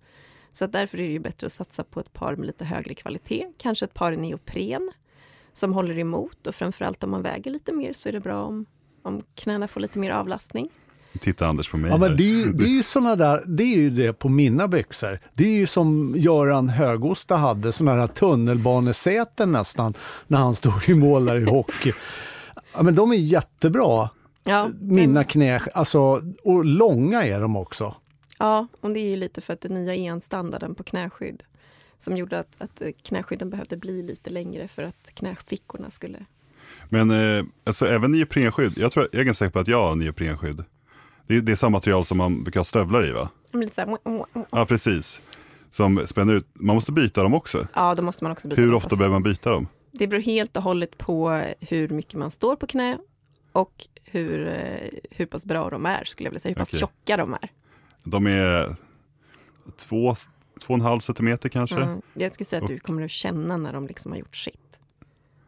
Så 0.52 0.64
att 0.64 0.72
därför 0.72 0.98
är 0.98 1.02
det 1.02 1.12
ju 1.12 1.18
bättre 1.18 1.46
att 1.46 1.52
satsa 1.52 1.84
på 1.84 2.00
ett 2.00 2.12
par 2.12 2.36
med 2.36 2.46
lite 2.46 2.64
högre 2.64 2.94
kvalitet, 2.94 3.52
kanske 3.58 3.84
ett 3.84 3.94
par 3.94 4.12
i 4.12 4.16
neopren 4.16 4.92
som 5.52 5.72
håller 5.72 5.98
emot 5.98 6.46
och 6.46 6.54
framförallt 6.54 7.04
om 7.04 7.10
man 7.10 7.22
väger 7.22 7.50
lite 7.50 7.72
mer 7.72 7.92
så 7.92 8.08
är 8.08 8.12
det 8.12 8.20
bra 8.20 8.42
om, 8.42 8.66
om 9.02 9.22
knäna 9.34 9.68
får 9.68 9.80
lite 9.80 9.98
mer 9.98 10.10
avlastning. 10.10 10.70
Titta 11.20 11.46
Anders 11.46 11.70
på 11.70 11.76
mig 11.76 11.90
Ja, 11.90 11.96
men 11.96 12.16
det, 12.16 12.22
är 12.22 12.46
ju- 12.46 12.52
det 12.52 12.64
är 12.64 12.76
ju 12.76 12.82
såna 12.82 13.16
där, 13.16 13.44
det 13.46 13.62
är 13.62 13.76
ju 13.76 13.90
det 13.90 14.12
på 14.12 14.28
mina 14.28 14.68
byxor. 14.68 15.18
Det 15.34 15.44
är 15.44 15.58
ju 15.58 15.66
som 15.66 16.14
Göran 16.16 16.68
Högosta 16.68 17.36
hade, 17.36 17.72
såna 17.72 17.94
här 17.94 18.06
tunnelbanesäten 18.06 19.52
nästan, 19.52 19.94
när 20.26 20.38
han 20.38 20.54
stod 20.54 20.88
i 20.88 20.94
mål 20.94 21.24
där 21.24 21.36
i 21.38 21.44
hockey. 21.44 21.92
Ja, 22.74 22.82
men 22.82 22.94
de 22.94 23.12
är 23.12 23.16
jättebra, 23.16 24.10
Ja, 24.44 24.70
mina 24.80 25.24
knä, 25.24 25.58
alltså, 25.74 26.22
och 26.44 26.64
långa 26.64 27.22
är 27.24 27.40
de 27.40 27.56
också. 27.56 27.94
Ja, 28.38 28.66
och 28.80 28.90
det 28.90 29.00
är 29.00 29.08
ju 29.10 29.16
lite 29.16 29.40
för 29.40 29.52
att 29.52 29.60
den 29.60 29.74
nya 29.74 29.94
EN-standarden 29.94 30.74
på 30.74 30.82
knäskydd 30.82 31.42
som 31.98 32.16
gjorde 32.16 32.38
att, 32.38 32.48
att 32.58 32.82
knäskydden 33.04 33.50
behövde 33.50 33.76
bli 33.76 34.02
lite 34.02 34.30
längre 34.30 34.68
för 34.68 34.82
att 34.82 35.10
knäfickorna 35.14 35.90
skulle... 35.90 36.18
Men 36.88 37.10
eh, 37.10 37.44
alltså, 37.64 37.86
även 37.86 38.12
neoprenskydd, 38.12 38.72
jag, 38.76 38.92
tror, 38.92 39.08
jag 39.12 39.20
är 39.20 39.24
ganska 39.24 39.44
säker 39.44 39.52
på 39.52 39.58
att 39.58 39.68
jag 39.68 39.88
har 39.88 39.94
neoprenskydd. 39.96 40.64
Det 41.32 41.36
är, 41.38 41.40
det 41.42 41.52
är 41.52 41.56
samma 41.56 41.70
material 41.76 42.04
som 42.04 42.18
man 42.18 42.42
brukar 42.44 42.60
ha 42.60 42.64
stövlar 42.64 43.08
i 43.08 43.12
va? 43.12 43.28
Lite 43.52 43.74
så 43.74 43.80
här, 43.80 43.98
Ja 44.50 44.66
precis. 44.66 45.20
som 45.70 46.06
spänner 46.06 46.34
ut. 46.34 46.46
Man 46.52 46.74
måste 46.76 46.92
byta 46.92 47.22
dem 47.22 47.34
också. 47.34 47.66
Ja, 47.74 47.94
då 47.94 48.02
måste 48.02 48.24
man 48.24 48.32
också 48.32 48.48
byta 48.48 48.60
Hur 48.60 48.68
dem 48.68 48.76
ofta 48.76 48.88
förstås. 48.88 48.98
behöver 48.98 49.14
man 49.14 49.22
byta 49.22 49.50
dem? 49.50 49.68
Det 49.92 50.06
beror 50.06 50.20
helt 50.22 50.56
och 50.56 50.62
hållet 50.62 50.98
på 50.98 51.42
hur 51.60 51.88
mycket 51.88 52.14
man 52.14 52.30
står 52.30 52.56
på 52.56 52.66
knä 52.66 52.98
och 53.52 53.86
hur, 54.04 54.46
eh, 54.48 54.88
hur 55.10 55.26
pass 55.26 55.44
bra 55.46 55.70
de 55.70 55.86
är, 55.86 56.04
skulle 56.04 56.26
jag 56.26 56.30
vilja 56.30 56.40
säga. 56.40 56.50
Hur 56.50 56.58
pass 56.58 56.68
Okej. 56.70 56.80
tjocka 56.80 57.16
de 57.16 57.32
är. 57.34 57.48
De 58.04 58.26
är 58.26 58.76
två, 59.76 60.14
två 60.60 60.74
och 60.74 60.74
en 60.74 60.80
halv 60.80 61.00
centimeter 61.00 61.48
kanske. 61.48 61.76
Mm. 61.76 62.02
Jag 62.14 62.34
skulle 62.34 62.44
säga 62.44 62.62
att 62.62 62.68
du 62.68 62.78
kommer 62.78 63.02
att 63.04 63.10
känna 63.10 63.56
när 63.56 63.72
de 63.72 63.86
liksom 63.86 64.12
har 64.12 64.18
gjort 64.18 64.36
sitt. 64.36 64.78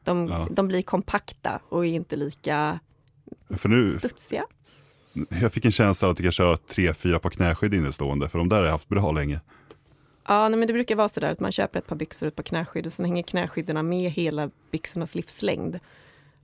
De, 0.04 0.28
Ja. 0.28 0.48
de 0.50 0.68
blir 0.68 0.82
kompakta 0.82 1.60
och 1.68 1.86
är 1.86 1.90
inte 1.90 2.16
lika 2.16 2.78
För 3.50 3.68
nu, 3.68 3.90
studsiga. 3.90 4.44
Jag 5.28 5.52
fick 5.52 5.64
en 5.64 5.72
känsla 5.72 6.08
av 6.08 6.12
att 6.12 6.16
det 6.16 6.22
kanske 6.22 6.42
har 6.42 6.56
tre, 6.56 6.94
fyra 6.94 7.18
par 7.18 7.30
knäskydd 7.30 7.74
innestående, 7.74 8.28
för 8.28 8.38
de 8.38 8.48
där 8.48 8.56
har 8.56 8.64
jag 8.64 8.72
haft 8.72 8.88
bra 8.88 9.12
länge. 9.12 9.40
Ja, 10.28 10.48
nej, 10.48 10.58
men 10.58 10.68
det 10.68 10.74
brukar 10.74 10.96
vara 10.96 11.08
så 11.08 11.20
där 11.20 11.32
att 11.32 11.40
man 11.40 11.52
köper 11.52 11.78
ett 11.78 11.86
par 11.86 11.96
byxor 11.96 12.26
och 12.26 12.28
ett 12.28 12.36
par 12.36 12.42
knäskydd 12.42 12.86
och 12.86 12.92
sen 12.92 13.04
hänger 13.04 13.22
knäskydden 13.22 13.88
med 13.88 14.10
hela 14.10 14.50
byxornas 14.70 15.14
livslängd. 15.14 15.78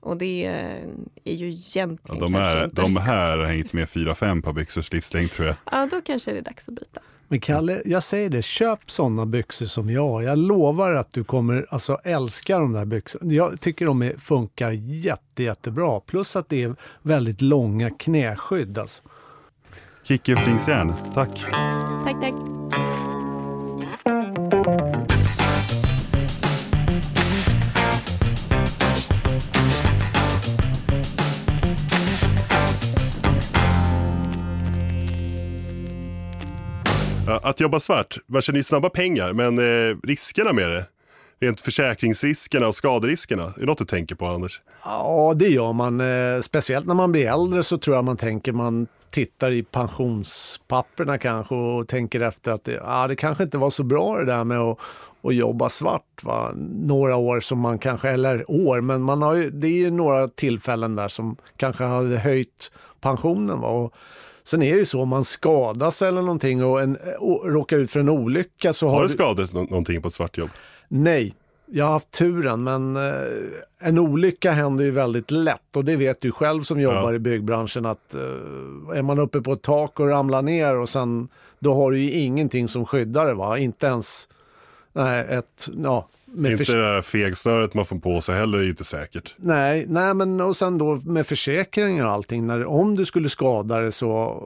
Och 0.01 0.17
det 0.17 0.45
är 1.25 1.35
ju 1.35 1.51
Ja, 1.51 1.57
egentligen 1.57 2.21
de, 2.21 2.33
kanske 2.33 2.41
är, 2.41 2.65
inte... 2.65 2.83
de 2.83 2.97
här 2.97 3.39
har 3.39 3.45
hängt 3.45 3.73
med 3.73 3.89
fyra, 3.89 4.15
fem 4.15 4.43
par 4.43 4.53
byxors 4.53 4.93
livslängd 4.93 5.31
tror 5.31 5.47
jag. 5.47 5.57
Ja, 5.73 5.89
då 5.91 6.01
kanske 6.01 6.33
det 6.33 6.39
är 6.39 6.43
dags 6.43 6.69
att 6.69 6.75
byta. 6.75 7.01
Men 7.33 7.41
Kalle, 7.41 7.83
jag 7.85 8.03
säger 8.03 8.31
det, 8.31 8.43
köp 8.43 8.91
sådana 8.91 9.27
byxor 9.27 9.67
som 9.67 9.91
jag. 9.91 10.23
Jag 10.23 10.39
lovar 10.39 10.93
att 10.93 11.13
du 11.13 11.25
kommer 11.25 11.67
alltså, 11.71 11.99
älska 12.05 12.59
de 12.59 12.73
där 12.73 12.85
byxorna. 12.85 13.33
Jag 13.33 13.61
tycker 13.61 13.87
de 13.87 14.03
är, 14.03 14.17
funkar 14.19 14.71
jätte, 14.71 15.43
jättebra. 15.43 16.01
Plus 16.01 16.37
att 16.37 16.49
det 16.49 16.63
är 16.63 16.75
väldigt 17.03 17.43
långa 17.43 17.91
knäskydd. 17.91 18.79
Alltså. 18.79 19.03
Kicke 20.03 20.37
Flingsjärn, 20.37 20.95
tack. 21.15 21.45
Tack, 22.05 22.21
tack. 22.21 22.35
Att 37.37 37.61
jobba 37.61 37.81
svart, 37.81 38.19
man 38.27 38.43
tjänar 38.43 38.57
ju 38.57 38.63
snabba 38.63 38.91
pengar, 38.91 39.33
men 39.33 39.59
eh, 39.59 39.97
riskerna 40.03 40.53
med 40.53 40.71
det? 40.71 40.87
Rent 41.41 41.61
försäkringsriskerna 41.61 42.69
och 42.69 42.75
skaderiskerna, 42.75 43.43
är 43.43 43.61
det 43.61 43.67
något 43.67 43.79
du 43.79 43.85
tänker 43.85 44.15
på 44.15 44.27
Anders? 44.27 44.63
Ja, 44.85 45.35
det 45.37 45.49
gör 45.49 45.73
man. 45.73 46.01
Eh, 46.01 46.41
speciellt 46.41 46.87
när 46.87 46.95
man 46.95 47.13
blir 47.13 47.27
äldre 47.27 47.63
så 47.63 47.79
tror 47.79 47.97
jag 47.97 48.05
man 48.05 48.17
tänker, 48.17 48.53
man 48.53 48.87
tittar 49.13 49.51
i 49.51 49.63
pensionspapperna 49.63 51.19
kanske 51.19 51.55
och 51.55 51.89
tänker 51.89 52.21
efter 52.21 52.53
att 52.53 52.65
det, 52.65 52.81
ah, 52.85 53.07
det 53.07 53.17
kanske 53.17 53.45
inte 53.45 53.59
var 53.59 53.71
så 53.71 53.83
bra 53.83 54.19
det 54.19 54.25
där 54.25 54.45
med 54.45 54.59
att, 54.59 54.79
att 55.23 55.35
jobba 55.35 55.69
svart. 55.69 56.23
Va? 56.23 56.53
Några 56.71 57.17
år 57.17 57.41
som 57.41 57.59
man 57.59 57.79
kanske, 57.79 58.09
eller 58.09 58.51
år, 58.51 58.81
men 58.81 59.03
man 59.03 59.23
har 59.23 59.35
ju, 59.35 59.51
det 59.51 59.67
är 59.67 59.79
ju 59.79 59.91
några 59.91 60.29
tillfällen 60.29 60.97
där 60.97 61.09
som 61.09 61.37
kanske 61.57 61.85
hade 61.85 62.19
höjt 62.19 62.73
pensionen. 63.01 63.61
Va? 63.61 63.69
Och 63.69 63.95
sen 64.51 64.63
är 64.63 64.73
det 64.73 64.79
ju 64.79 64.85
så, 64.85 65.01
om 65.03 65.09
man 65.09 65.25
skadas 65.25 66.03
eller 66.03 66.23
någonting 66.23 66.65
och 66.65 66.81
en, 66.83 66.99
och 67.19 67.47
råkar 67.53 67.77
ut 67.77 67.91
för 67.91 68.01
en 68.01 68.09
olycka 68.09 68.73
så 68.73 68.87
har, 68.89 68.95
Har 68.95 69.03
du 69.03 69.09
skadat 69.09 69.53
nå- 69.53 69.63
någonting 69.63 70.03
på 70.03 70.09
ett 70.09 70.15
svartjobb? 70.15 70.51
Nej, 70.89 71.35
jag 71.73 71.85
har 71.85 71.93
haft 71.93 72.11
turen 72.11 72.63
men 72.63 72.97
eh, 72.97 73.13
en 73.81 73.99
olycka 73.99 74.53
händer 74.53 74.85
ju 74.85 74.91
väldigt 74.91 75.31
lätt 75.31 75.77
och 75.77 75.85
det 75.85 75.97
vet 75.97 76.21
du 76.21 76.33
själv 76.33 76.63
som 76.63 76.81
jobbar 76.81 77.11
Ja. 77.11 77.15
i 77.15 77.19
byggbranschen 77.19 77.87
att 77.87 78.15
eh, 78.15 78.21
är 78.99 79.03
man 79.03 79.19
uppe 79.19 79.41
på 79.41 79.53
ett 79.53 79.63
tak 79.63 80.01
och 80.01 80.09
ramlar 80.09 80.43
ner 80.43 80.77
och 80.79 80.89
sen 80.89 81.29
då 81.59 81.75
har 81.75 81.91
du 81.91 81.99
ju 82.01 82.11
ingenting 82.11 82.69
som 82.69 82.87
skyddar 82.87 83.27
det 83.27 83.35
va, 83.35 83.59
inte 83.59 83.87
ens 83.87 84.29
nej, 84.93 85.27
ett, 85.31 85.69
ja, 85.85 86.09
Inte 86.37 86.57
förs- 86.57 86.69
det 86.69 86.83
där 86.83 87.03
fegsnöret 87.03 87.75
man 87.75 87.85
får 87.87 87.99
på 87.99 88.21
sig 88.21 88.35
heller 88.39 88.59
är 88.59 88.63
ju 88.63 88.69
inte 88.71 88.85
säkert. 88.85 89.35
Nej, 89.37 89.85
nej, 89.89 90.15
men 90.15 90.41
och 90.41 90.57
sen 90.57 90.79
då 90.79 90.95
med 90.97 91.27
försäkringar 91.27 92.07
och 92.07 92.13
allting, 92.13 92.47
när, 92.47 92.65
om 92.65 92.95
du 92.95 93.05
skulle 93.07 93.29
skada 93.29 93.81
det 93.81 93.93
så 93.93 94.43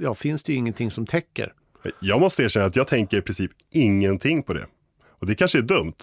ja, 0.00 0.14
finns 0.14 0.42
det 0.42 0.52
ju 0.52 0.58
ingenting 0.58 0.90
som 0.90 1.06
täcker. 1.06 1.52
Jag 2.00 2.20
måste 2.20 2.42
erkänna 2.42 2.66
att 2.66 2.76
jag 2.76 2.88
tänker 2.88 3.16
i 3.16 3.22
princip 3.22 3.50
ingenting 3.74 4.42
på 4.42 4.54
det. 4.54 4.66
Och 5.20 5.26
det 5.26 5.34
kanske 5.34 5.58
är 5.58 5.62
dumt 5.62 5.94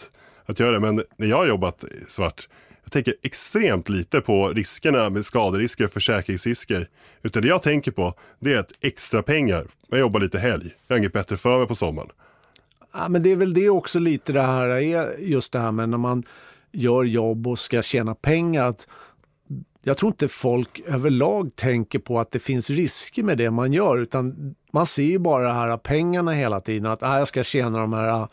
att 0.46 0.60
göra 0.60 0.72
det, 0.72 0.80
men 0.80 1.04
när 1.18 1.28
jag 1.28 1.38
har 1.38 1.46
jobbat 1.48 1.84
svart, 2.08 2.50
jag 2.84 2.92
tänker 2.92 3.14
extremt 3.24 3.90
lite 3.90 4.22
på 4.22 4.50
riskerna 4.50 5.10
med 5.10 5.26
skaderisker 5.26 5.86
och 5.86 5.92
försäkringsrisker. 5.92 6.88
Utan 7.24 7.42
det 7.42 7.48
jag 7.48 7.64
tänker 7.64 7.92
på, 7.92 8.14
det 8.40 8.54
är 8.54 8.58
att 8.60 8.72
extra 8.82 9.24
pengar. 9.24 9.68
Jag 9.90 10.00
jobbar 10.00 10.20
lite 10.20 10.40
helg, 10.40 10.76
jag 10.88 10.96
har 10.96 11.00
inget 11.00 11.14
bättre 11.14 11.38
för 11.38 11.58
mig 11.58 11.68
på 11.68 11.76
sommaren. 11.76 12.10
Ja, 12.94 13.10
men 13.10 13.24
det 13.24 13.32
är 13.32 13.36
väl 13.36 13.54
det 13.54 13.70
också 13.70 14.00
lite 14.00 14.34
det 14.34 14.42
här 14.42 14.68
är 14.68 15.20
just 15.20 15.52
det 15.52 15.60
här 15.60 15.72
med 15.72 15.90
när 15.90 15.98
man 15.98 16.24
gör 16.72 17.04
jobb 17.04 17.48
och 17.48 17.60
ska 17.60 17.82
tjäna 17.82 18.16
pengar. 18.16 18.66
Att 18.66 18.88
jag 19.84 19.98
tror 19.98 20.12
inte 20.12 20.28
folk 20.28 20.80
överlag 20.86 21.56
tänker 21.56 22.00
på 22.00 22.20
att 22.20 22.32
det 22.32 22.40
finns 22.40 22.70
risker 22.70 23.24
med 23.24 23.38
det 23.38 23.52
man 23.52 23.74
gör 23.74 23.98
utan 23.98 24.56
man 24.72 24.86
ser 24.86 25.04
ju 25.04 25.20
bara 25.20 25.44
det 25.44 25.54
här 25.54 25.78
pengarna 25.78 26.32
hela 26.32 26.60
tiden. 26.60 26.92
Att 26.92 27.04
ah, 27.04 27.18
jag 27.18 27.28
ska 27.28 27.44
tjäna 27.44 27.80
de 27.80 27.94
här 27.94 28.28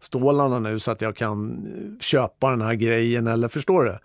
stålarna 0.00 0.58
nu 0.58 0.78
så 0.78 0.90
att 0.90 1.00
jag 1.00 1.16
kan 1.16 1.66
eh, 1.66 2.00
köpa 2.00 2.50
den 2.50 2.60
här 2.60 2.74
grejen 2.74 3.26
eller 3.26 3.48
förstår 3.48 3.84
du? 3.84 3.98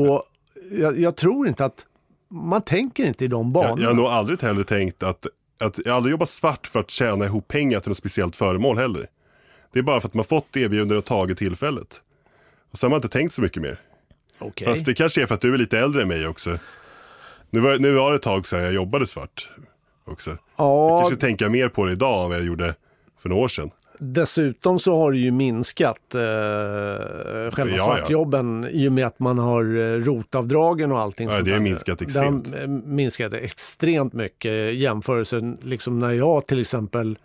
Och 0.00 0.22
jag, 0.70 0.98
jag 1.00 1.16
tror 1.16 1.48
inte 1.48 1.64
att 1.64 1.86
man 2.30 2.62
tänker 2.62 3.04
inte 3.04 3.24
i 3.24 3.28
de 3.28 3.46
Jag, 3.46 3.52
banorna. 3.52 3.82
jag 3.82 3.88
har 3.88 3.94
nog 3.94 4.06
aldrig 4.06 4.42
heller 4.42 4.62
tänkt 4.62 5.02
att, 5.02 5.26
att 5.60 5.78
jag 5.84 5.92
har 5.92 5.96
aldrig 5.96 6.10
jobbat 6.10 6.28
svart 6.28 6.66
för 6.66 6.80
att 6.80 6.90
tjäna 6.90 7.24
ihop 7.24 7.48
pengar 7.48 7.80
till 7.80 7.90
något 7.90 7.98
speciellt 7.98 8.36
föremål 8.36 8.78
heller. 8.78 9.06
Det 9.78 9.80
är 9.80 9.82
bara 9.82 10.00
för 10.00 10.08
att 10.08 10.14
man 10.14 10.24
fått 10.24 10.56
erbjudande 10.56 10.96
och 10.96 11.04
tagit 11.04 11.38
tillfället. 11.38 12.00
Och 12.72 12.78
så 12.78 12.86
har 12.86 12.90
man 12.90 12.96
inte 12.96 13.08
tänkt 13.08 13.34
så 13.34 13.40
mycket 13.42 13.62
mer. 13.62 13.80
Okej. 14.38 14.66
Fast 14.66 14.84
det 14.84 14.94
kanske 14.94 15.22
är 15.22 15.26
för 15.26 15.34
att 15.34 15.40
du 15.40 15.54
är 15.54 15.58
lite 15.58 15.78
äldre 15.78 16.02
än 16.02 16.08
mig 16.08 16.26
också. 16.26 16.58
Nu 17.50 17.60
var, 17.60 17.76
nu 17.76 17.92
var 17.92 18.10
det 18.10 18.16
ett 18.16 18.22
tag 18.22 18.46
sedan 18.46 18.62
jag 18.62 18.72
jobbade 18.72 19.06
svart 19.06 19.50
också. 20.04 20.30
Jag 20.30 20.38
Ja, 20.56 21.00
kanske 21.00 21.20
tänker 21.20 21.48
mer 21.48 21.68
på 21.68 21.84
det 21.84 21.92
idag 21.92 22.22
än 22.22 22.28
vad 22.28 22.38
jag 22.38 22.44
gjorde 22.44 22.74
för 23.22 23.28
några 23.28 23.42
år 23.42 23.48
sedan. 23.48 23.70
Dessutom 23.98 24.78
så 24.78 24.96
har 24.98 25.12
det 25.12 25.18
ju 25.18 25.30
minskat 25.30 26.14
eh, 26.14 26.20
själva 26.20 27.50
Ja, 27.56 27.76
ja. 27.76 27.82
svartjobben 27.84 28.68
i 28.70 28.88
och 28.88 28.92
med 28.92 29.06
att 29.06 29.18
man 29.18 29.38
har 29.38 29.64
eh, 29.64 30.04
rotavdragen 30.04 30.92
och 30.92 30.98
allting. 30.98 31.28
Ja, 31.28 31.34
sånt 31.34 31.44
det 31.44 31.52
har 31.52 31.60
minskat 31.60 32.02
extremt. 32.02 32.50
Det 32.50 32.56
har 32.56 32.64
eh, 32.64 32.68
minskat 32.68 33.32
extremt 33.32 34.12
mycket 34.12 34.50
i 34.50 34.76
jämförelse 34.76 35.54
liksom 35.62 35.98
när 35.98 36.12
jag 36.12 36.46
till 36.46 36.60
exempel, 36.60 37.18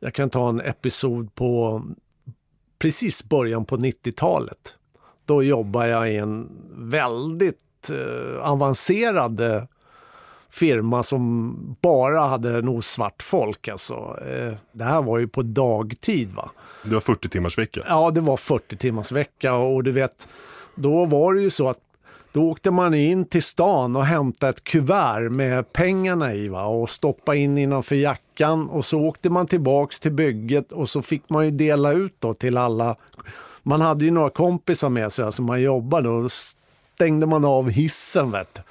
jag 0.00 0.14
kan 0.14 0.30
ta 0.30 0.48
en 0.48 0.60
episod 0.60 1.34
på 1.34 1.82
precis 2.78 3.24
början 3.24 3.64
på 3.64 3.76
90-talet. 3.76 4.74
Då 5.24 5.42
jobbar 5.42 5.86
jag 5.86 6.12
i 6.12 6.16
en 6.16 6.48
väldigt 6.74 7.90
eh, 7.90 8.50
avancerad 8.50 9.40
eh, 9.40 9.62
firma 10.50 11.02
som 11.02 11.54
bara 11.80 12.20
hade 12.20 12.62
nog 12.62 12.84
svart 12.84 13.22
folk. 13.22 13.68
Alltså. 13.68 13.94
Eh, 14.26 14.54
det 14.72 14.84
här 14.84 15.02
var 15.02 15.18
ju 15.18 15.28
på 15.28 15.42
dagtid. 15.42 16.32
va. 16.32 16.50
Du 16.84 16.94
har 16.94 17.00
40 17.00 17.28
timmars 17.28 17.58
vecka. 17.58 17.80
Ja, 17.86 18.10
det 18.10 18.20
var 18.20 18.36
40 18.36 18.76
timmars 18.76 19.12
vecka 19.12 19.54
och 19.54 19.84
du 19.84 19.92
vet, 19.92 20.28
då 20.74 21.04
var 21.06 21.34
det 21.34 21.40
ju 21.40 21.50
så 21.50 21.68
att 21.68 21.80
då 22.38 22.44
åkte 22.44 22.70
man 22.70 22.94
in 22.94 23.24
till 23.24 23.42
stan 23.42 23.96
och 23.96 24.04
hämtade 24.04 24.50
ett 24.50 24.64
kuvert 24.64 25.30
med 25.30 25.72
pengarna 25.72 26.34
i 26.34 26.48
va? 26.48 26.64
och 26.64 26.90
stoppa 26.90 27.34
in 27.34 27.58
innanför 27.58 27.96
jackan 27.96 28.68
och 28.68 28.84
så 28.84 29.00
åkte 29.00 29.30
man 29.30 29.46
tillbaks 29.46 30.00
till 30.00 30.12
bygget 30.12 30.72
och 30.72 30.88
så 30.88 31.02
fick 31.02 31.30
man 31.30 31.44
ju 31.44 31.50
dela 31.50 31.92
ut 31.92 32.14
då 32.18 32.34
till 32.34 32.56
alla. 32.56 32.96
Man 33.62 33.80
hade 33.80 34.04
ju 34.04 34.10
några 34.10 34.30
kompisar 34.30 34.88
med 34.88 35.12
sig 35.12 35.32
som 35.32 35.44
man 35.44 35.60
jobbade 35.60 36.08
och 36.08 36.22
då 36.22 36.28
stängde 36.28 37.26
man 37.26 37.44
av 37.44 37.70
hissen. 37.70 38.30
Vet 38.30 38.54
du. 38.54 38.62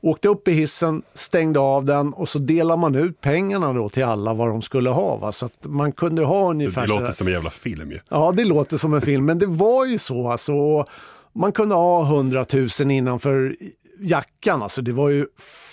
Åkte 0.00 0.28
upp 0.28 0.48
i 0.48 0.52
hissen, 0.52 1.02
stängde 1.14 1.60
av 1.60 1.84
den 1.84 2.12
och 2.12 2.28
så 2.28 2.38
delade 2.38 2.80
man 2.80 2.94
ut 2.94 3.20
pengarna 3.20 3.72
då 3.72 3.88
till 3.88 4.04
alla 4.04 4.34
vad 4.34 4.48
de 4.48 4.62
skulle 4.62 4.90
ha. 4.90 5.16
Va? 5.16 5.32
Så 5.32 5.46
att 5.46 5.66
man 5.66 5.92
kunde 5.92 6.22
ha 6.22 6.50
ungefär 6.50 6.82
det 6.82 6.88
låter 6.88 7.12
som 7.12 7.26
en 7.26 7.32
jävla 7.32 7.50
film 7.50 7.90
ju. 7.90 7.98
Ja, 8.08 8.32
det 8.36 8.44
låter 8.44 8.76
som 8.76 8.94
en 8.94 9.00
film, 9.00 9.24
men 9.24 9.38
det 9.38 9.46
var 9.46 9.86
ju 9.86 9.98
så. 9.98 10.30
Alltså, 10.30 10.84
man 11.32 11.52
kunde 11.52 11.74
ha 11.74 12.06
100 12.06 12.46
000 12.80 12.90
innanför 12.90 13.56
jackan. 14.00 14.62
Alltså, 14.62 14.82
det 14.82 14.92
var 14.92 15.08
ju 15.08 15.26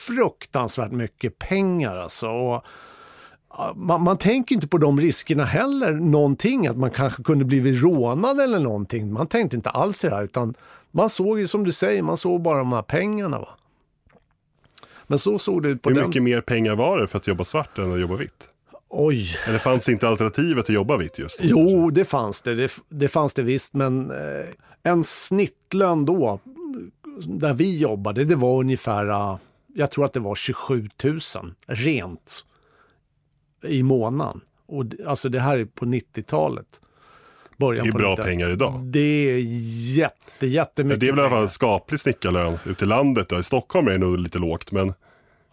fruktansvärt 0.08 0.92
mycket 0.92 1.40
pengar. 1.40 1.98
Alltså. 1.98 2.28
Och, 2.28 2.64
man, 3.76 4.04
man 4.04 4.18
tänker 4.18 4.56
inte 4.56 4.68
på 4.68 4.78
de 4.78 5.00
riskerna 5.00 5.46
heller, 5.46 5.94
någonting, 5.94 6.68
att 6.68 6.78
man 6.78 6.92
kanske 6.92 7.24
kunde 7.24 7.46
blivit 7.46 7.82
rånad 7.82 8.40
eller 8.40 8.60
någonting. 8.60 9.14
Man 9.14 9.28
tänkte 9.28 9.56
inte 9.56 9.70
alls 9.70 10.04
i 10.04 10.08
det 10.08 10.16
här, 10.16 10.24
utan 10.24 10.54
man 10.92 11.10
såg 11.10 11.40
ju 11.40 11.48
som 11.48 11.64
du 11.64 11.72
säger, 11.72 12.04
man 12.04 12.18
såg 12.18 12.42
bara 12.42 12.58
de 12.58 12.74
här 12.74 12.82
pengarna. 12.82 13.40
Va? 13.40 13.50
Men 15.08 15.20
så 15.20 15.40
såg 15.40 15.64
det 15.64 15.70
ut 15.70 15.82
på 15.82 15.90
Hur 15.90 15.96
den... 15.96 16.08
mycket 16.08 16.24
mer 16.24 16.42
pengar 16.42 16.76
var 16.76 17.00
det 17.00 17.08
för 17.08 17.18
att 17.18 17.28
jobba 17.28 17.44
svart 17.44 17.78
än 17.78 17.94
att 17.94 18.00
jobba 18.00 18.16
vitt? 18.16 18.48
Oj! 18.90 19.28
Eller 19.48 19.60
fanns 19.60 19.90
inte 19.90 20.08
alternativet 20.08 20.64
att 20.64 20.70
jobba 20.70 20.98
vitt 20.98 21.20
just 21.20 21.40
då? 21.40 21.46
Jo, 21.48 21.90
det 21.90 22.06
fanns 22.06 22.42
det. 22.42 22.56
Det, 22.56 22.72
det 22.90 23.08
fanns 23.08 23.34
det 23.34 23.44
visst, 23.44 23.74
men 23.74 24.12
eh, 24.12 24.48
en 24.88 25.04
snittlön 25.04 26.06
då, 26.06 26.40
där 27.26 27.54
vi 27.54 27.78
jobbade, 27.80 28.26
det 28.26 28.36
var 28.36 28.60
ungefär, 28.60 29.38
jag 29.76 29.92
tror 29.92 30.06
att 30.06 30.14
det 30.14 30.20
var 30.20 30.36
27 30.36 30.90
000 31.04 31.20
rent 31.68 32.44
i 33.68 33.84
månaden. 33.84 34.42
Och, 34.68 34.84
alltså 35.08 35.30
det 35.30 35.40
här 35.40 35.60
är 35.60 35.66
på 35.66 35.86
90-talet. 35.86 36.82
Början 37.58 37.84
Det 37.86 37.90
är 37.90 37.94
bra 37.94 38.10
90-talet. 38.14 38.26
pengar 38.26 38.50
idag. 38.50 38.82
Det 38.84 39.00
är 39.00 39.40
jätte, 39.98 40.48
jättemycket 40.48 41.00
det 41.00 41.08
är 41.08 41.12
väl 41.12 41.20
i 41.20 41.22
alla 41.22 41.30
fall 41.30 41.44
en 41.44 41.50
skaplig 41.50 42.00
snickarlön 42.00 42.58
ute 42.66 42.86
i 42.86 42.88
landet. 42.88 43.30
Då. 43.30 43.40
I 43.40 43.44
Stockholm 43.44 43.88
är 43.88 43.92
det 43.92 43.98
nog 43.98 44.18
lite 44.20 44.40
lågt, 44.40 44.72
men 44.72 44.94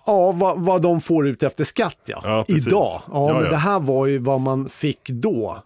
Ja, 0.07 0.33
vad, 0.33 0.61
vad 0.61 0.83
de 0.83 1.01
får 1.01 1.27
ut 1.29 1.43
efter 1.43 1.65
skatt 1.65 1.99
ja. 2.07 2.21
Ja. 2.25 2.45
Idag. 2.49 2.83
Ja, 2.83 3.03
Ja, 3.13 3.35
men 3.35 3.45
ja. 3.45 3.51
det 3.51 3.57
här 3.57 3.81
var 3.81 4.07
ju 4.07 4.19
vad 4.19 4.41
man 4.41 4.69
fick 4.69 5.09
då. 5.09 5.63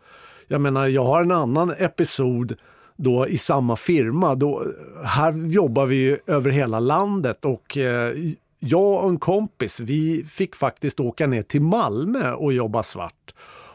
Jag 0.47 0.61
menar, 0.61 0.87
jag 0.87 1.05
har 1.05 1.23
en 1.23 1.31
annan 1.31 1.75
episod 1.79 2.55
då 2.99 3.29
i 3.29 3.39
samma 3.39 3.77
firma. 3.77 4.35
Då, 4.35 4.65
här 5.05 5.49
jobbar 5.51 5.87
vi 5.87 5.97
ju 5.97 6.19
över 6.27 6.51
hela 6.51 6.81
landet 6.81 7.45
och 7.45 7.77
eh, 7.77 8.15
jag 8.59 9.05
och 9.05 9.09
en 9.09 9.19
kompis, 9.19 9.81
vi 9.81 10.25
fick 10.31 10.57
faktiskt 10.57 11.01
åka 11.01 11.27
ner 11.27 11.43
till 11.43 11.63
Malmö 11.63 12.33
och 12.33 12.53
jobba 12.53 12.83
svart. 12.83 13.35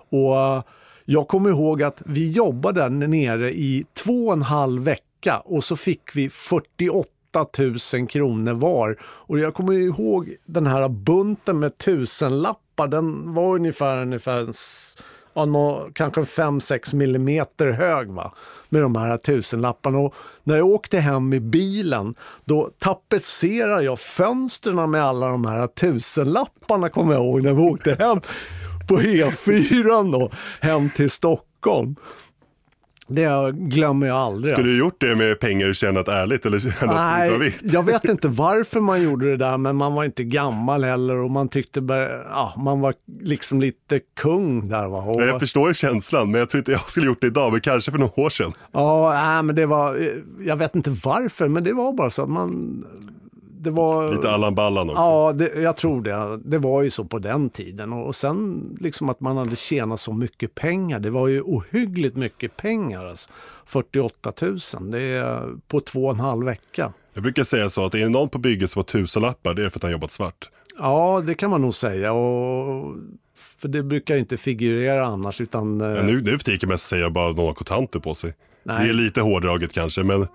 Och 0.10 0.36
eh, 0.36 0.64
jag 1.06 1.28
kommer 1.28 1.50
ihåg 1.50 1.84
att 1.84 2.02
vi 2.06 2.32
jobbade 2.32 2.82
där 2.82 2.90
nere 2.90 3.52
i 3.52 3.86
två 3.94 4.28
och 4.28 4.34
en 4.34 4.42
halv 4.42 4.84
vecka 4.84 5.42
och 5.46 5.64
så 5.64 5.76
fick 5.76 6.16
vi 6.16 6.30
48 6.30 7.08
000 7.94 8.08
kronor 8.08 8.54
var. 8.54 8.98
Och 9.02 9.40
jag 9.40 9.54
kommer 9.54 9.74
ihåg 9.74 10.36
den 10.46 10.68
här 10.68 10.90
bunten 10.90 11.60
med 11.60 11.78
tusenlappar, 11.78 12.88
den 12.88 13.34
var 13.34 13.56
ungefär, 13.56 14.02
ungefär 14.02 14.48
ja, 15.34 15.46
nå, 15.46 15.90
kanske 15.94 16.22
5-6 16.22 16.96
millimeter 16.96 17.68
hög 17.72 18.12
va? 18.12 18.34
med 18.70 18.82
de 18.82 18.96
här 18.96 19.18
tusenlapparna. 19.18 19.98
Och 19.98 20.16
när 20.44 20.58
jag 20.58 20.68
åkte 20.68 21.00
hem 21.00 21.34
i 21.34 21.40
bilen 21.40 22.16
då 22.46 22.70
tapetserar 22.80 23.82
jag 23.82 24.00
fönstren 24.00 24.92
med 24.92 25.04
alla 25.04 25.28
de 25.28 25.46
här 25.46 25.68
tusenlapparna 25.68 26.90
kommer 26.90 27.14
jag 27.14 27.24
ihåg 27.24 27.44
när 27.44 27.54
vi 27.54 27.62
åkte 27.62 27.96
hem 28.00 28.22
på 28.88 28.98
E4 28.98 30.12
då, 30.12 30.30
hem 30.62 30.90
till 30.90 31.10
Stockholm. 31.10 31.96
Det 33.08 33.52
glömmer 33.54 34.08
jag 34.08 34.18
aldrig. 34.18 34.54
skulle 34.54 34.64
alltså. 34.64 34.74
du 34.74 34.80
gjort 34.80 35.02
det 35.02 35.16
med 35.16 35.40
pengar 35.40 35.68
du 35.68 35.74
tjänat 35.74 36.08
ärligt 36.08 36.46
eller 36.46 36.60
tjänat 36.60 36.96
Nej, 36.96 37.40
vitt? 37.40 37.60
jag 37.62 37.84
vet 37.84 38.06
inte 38.06 38.28
varför 38.28 38.80
man 38.82 39.02
gjorde 39.04 39.26
det 39.30 39.38
där, 39.38 39.58
men 39.58 39.76
man 39.76 39.94
var 39.94 40.04
inte 40.04 40.24
gammal 40.24 40.84
heller 40.84 41.16
och 41.18 41.32
man 41.32 41.50
tyckte 41.50 41.80
ja, 42.30 42.54
man 42.58 42.80
var 42.82 42.94
liksom 43.22 43.62
lite 43.62 44.00
kung 44.20 44.70
där 44.70 44.88
va. 44.88 44.98
Och, 45.02 45.22
Ja, 45.22 45.26
Jag 45.26 45.40
förstår 45.40 45.68
ju 45.68 45.74
känslan, 45.74 46.32
men 46.32 46.40
jag 46.40 46.50
tror 46.50 46.60
inte 46.60 46.72
jag 46.72 46.90
skulle 46.90 47.06
gjort 47.06 47.22
det 47.22 47.28
idag, 47.28 47.52
men 47.52 47.62
kanske 47.62 47.92
för 47.92 47.98
några 48.00 48.20
år 48.22 48.30
sedan. 48.30 48.52
ja, 48.72 49.12
nej, 49.14 49.44
men 49.44 49.56
det 49.56 49.66
var, 49.66 49.96
eh, 50.02 50.08
jag 50.46 50.56
vet 50.56 50.76
inte 50.76 50.96
varför, 51.04 51.48
men 51.50 51.64
det 51.64 51.74
var 51.74 51.94
bara 51.94 52.10
så 52.10 52.22
att 52.22 52.30
man, 52.30 52.84
det 53.64 53.72
var... 53.72 54.12
Lite 54.12 54.32
Allan 54.32 54.56
Ballan 54.56 54.90
också. 54.90 55.02
Ja, 55.02 55.34
det, 55.34 55.62
jag 55.62 55.78
tror 55.78 56.02
det. 56.02 56.40
Det 56.46 56.58
var 56.58 56.84
ju 56.84 56.90
så 56.90 57.06
på 57.06 57.20
den 57.20 57.50
tiden. 57.50 57.94
Och, 57.94 58.08
och 58.08 58.16
sen 58.16 58.70
liksom 58.82 59.10
att 59.10 59.20
man 59.20 59.38
hade 59.38 59.56
tjänat 59.56 60.00
så 60.00 60.14
mycket 60.14 60.56
pengar. 60.56 61.00
Det 61.00 61.10
var 61.10 61.28
ju 61.28 61.42
ohyggligt 61.42 62.16
mycket 62.16 62.58
pengar. 62.58 63.06
Alltså. 63.06 63.30
48 63.66 64.34
000, 64.42 64.60
det 64.92 65.00
är 65.02 65.50
på 65.68 65.80
två 65.80 66.06
och 66.06 66.14
en 66.14 66.20
halv 66.20 66.46
vecka. 66.46 66.94
Jag 67.14 67.24
brukar 67.24 67.44
säga 67.44 67.70
så 67.70 67.86
att 67.86 67.96
är 67.96 68.00
det 68.00 68.10
någon 68.10 68.30
på 68.30 68.38
bygget 68.38 68.72
som 68.72 68.80
har 68.80 68.84
tusenlappar, 68.84 69.54
det 69.54 69.66
är 69.66 69.70
för 69.70 69.80
att 69.80 69.84
han 69.84 69.92
jobbat 69.92 70.12
svart. 70.12 70.50
Ja, 70.78 71.24
det 71.26 71.34
kan 71.34 71.50
man 71.50 71.62
nog 71.62 71.76
säga. 71.76 72.14
Och, 72.14 72.96
för 73.58 73.68
det 73.68 73.84
brukar 73.84 74.14
ju 74.14 74.20
inte 74.20 74.38
figurera 74.38 75.06
annars. 75.06 75.42
Utan, 75.42 75.82
eh, 75.82 75.88
Men 75.88 76.06
nu, 76.06 76.22
nu 76.22 76.32
för 76.32 76.46
tiden 76.46 76.70
mest 76.70 76.88
säger 76.88 77.04
jag 77.04 77.14
bara 77.14 77.30
att 77.30 77.38
någon 77.38 77.46
har 77.46 77.54
kontanter 77.54 78.00
på 78.00 78.14
sig. 78.14 78.34
Nej. 78.64 78.84
Det 78.84 78.90
är 78.90 78.94
lite 78.94 79.22
hårdraget 79.22 79.74
kanske, 79.74 80.04
men 80.04 80.28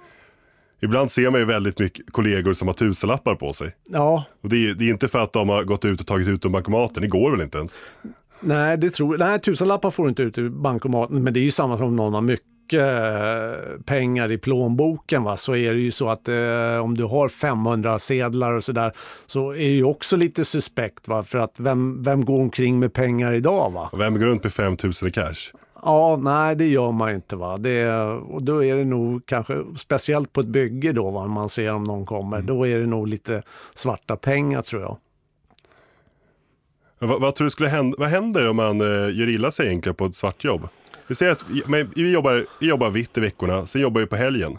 ibland 0.81 1.11
ser 1.11 1.31
man 1.31 1.41
ju 1.41 1.47
väldigt 1.47 1.79
mycket 1.79 2.13
kollegor 2.13 2.53
som 2.53 2.69
har 2.69 2.73
tusenlappar 2.75 3.35
på 3.35 3.53
sig. 3.53 3.75
Ja, 3.89 4.25
Och 4.43 4.49
det 4.49 4.69
är, 4.69 4.75
det 4.75 4.85
är 4.85 4.91
inte 4.91 5.09
för 5.09 5.19
att 5.19 5.33
de 5.33 5.49
har 5.49 5.65
gått 5.65 5.85
ut 5.85 6.01
och 6.01 6.07
tagit 6.07 6.29
ut 6.29 6.47
ur 6.47 6.51
bankomaten, 6.51 7.03
det 7.03 7.09
går 7.09 7.31
väl 7.31 7.41
inte 7.41 7.59
ens. 7.59 7.83
nej, 8.41 8.79
det 8.79 8.91
tror, 8.91 9.19
nej, 9.19 9.41
tusenlappar 9.41 9.91
får 9.91 10.03
du 10.03 10.09
inte 10.09 10.23
ut 10.23 10.39
ur 10.39 10.49
bankomaten. 10.49 11.23
Men 11.25 11.33
det 11.33 11.41
är 11.41 11.45
ju 11.45 11.51
samma 11.51 11.77
som 11.77 11.87
om 11.87 11.97
någon 11.97 12.15
har 12.15 12.21
mycket 12.21 12.49
eh, 12.73 13.81
pengar 13.87 14.33
i 14.33 14.39
plånboken. 14.39 15.25
Va? 15.25 15.37
Så 15.37 15.57
är 15.57 15.75
det 15.75 15.81
ju 15.81 15.91
så 15.91 16.09
att 16.09 16.29
eh, 16.29 16.79
om 16.83 16.97
du 16.97 17.05
har 17.05 17.29
500 17.29 17.99
sedlar 17.99 18.53
och 18.53 18.65
sådär 18.65 18.93
så 19.27 19.51
är 19.51 19.57
det 19.57 19.65
ju 19.65 19.85
också 19.85 20.17
lite 20.17 20.45
suspekt. 20.45 21.09
Va? 21.09 21.23
För 21.23 21.39
att 21.39 21.55
vem, 21.57 22.03
vem 22.03 22.25
går 22.25 22.41
omkring 22.41 22.79
med 22.79 22.93
pengar 22.93 23.33
idag? 23.33 23.73
Va? 23.73 23.91
Vem 23.99 24.15
går 24.19 24.27
runt 24.27 24.43
med 24.43 24.53
5000 24.53 25.09
i 25.09 25.11
cash? 25.11 25.53
Ja, 25.83 26.19
nej 26.23 26.57
det 26.57 26.69
gör 26.69 26.93
man 26.93 27.15
inte. 27.15 27.37
Va? 27.37 27.57
Det, 27.57 27.93
och 28.07 28.43
då 28.43 28.65
är 28.65 28.77
det 28.77 28.85
nog 28.85 29.27
kanske, 29.27 29.65
speciellt 29.77 30.33
på 30.33 30.41
ett 30.41 30.47
bygge 30.47 30.93
då, 30.93 31.11
va? 31.11 31.27
man 31.27 31.49
ser 31.49 31.73
om 31.73 31.85
någon 31.85 32.07
kommer, 32.07 32.43
då 32.43 32.67
är 32.67 32.79
det 32.79 32.87
nog 32.87 33.09
lite 33.09 33.43
svarta 33.75 34.17
pengar 34.17 34.63
tror 34.63 34.83
jag. 34.83 34.99
Vad, 36.99 37.21
vad 37.21 37.35
tror 37.35 37.45
du 37.45 37.51
skulle 37.51 37.69
hända, 37.69 37.97
vad 37.99 38.09
händer 38.09 38.49
om 38.49 38.57
man 38.57 38.81
eh, 38.81 39.17
gör 39.19 39.29
illa 39.29 39.51
sig 39.51 39.67
egentligen 39.67 39.97
på 39.97 40.07
ett 40.07 40.17
svartjobb? 40.17 40.69
Vi 41.07 41.15
säger 41.15 41.33
att 41.33 41.45
men 41.67 41.93
vi, 41.97 42.13
jobbar, 42.13 42.47
vi 42.61 42.69
jobbar 42.69 42.91
vitt 42.91 43.17
i 43.17 43.21
veckorna, 43.21 43.67
sen 43.67 43.81
jobbar 43.81 44.01
vi 44.01 44.07
på 44.07 44.17
helgen. 44.17 44.59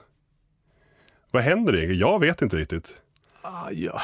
Vad 1.32 1.44
händer 1.44 1.76
egentligen? 1.76 2.00
Jag 2.00 2.20
vet 2.20 2.42
inte 2.42 2.58
riktigt. 2.58 2.94
Ah, 3.42 3.72
ja, 3.72 4.02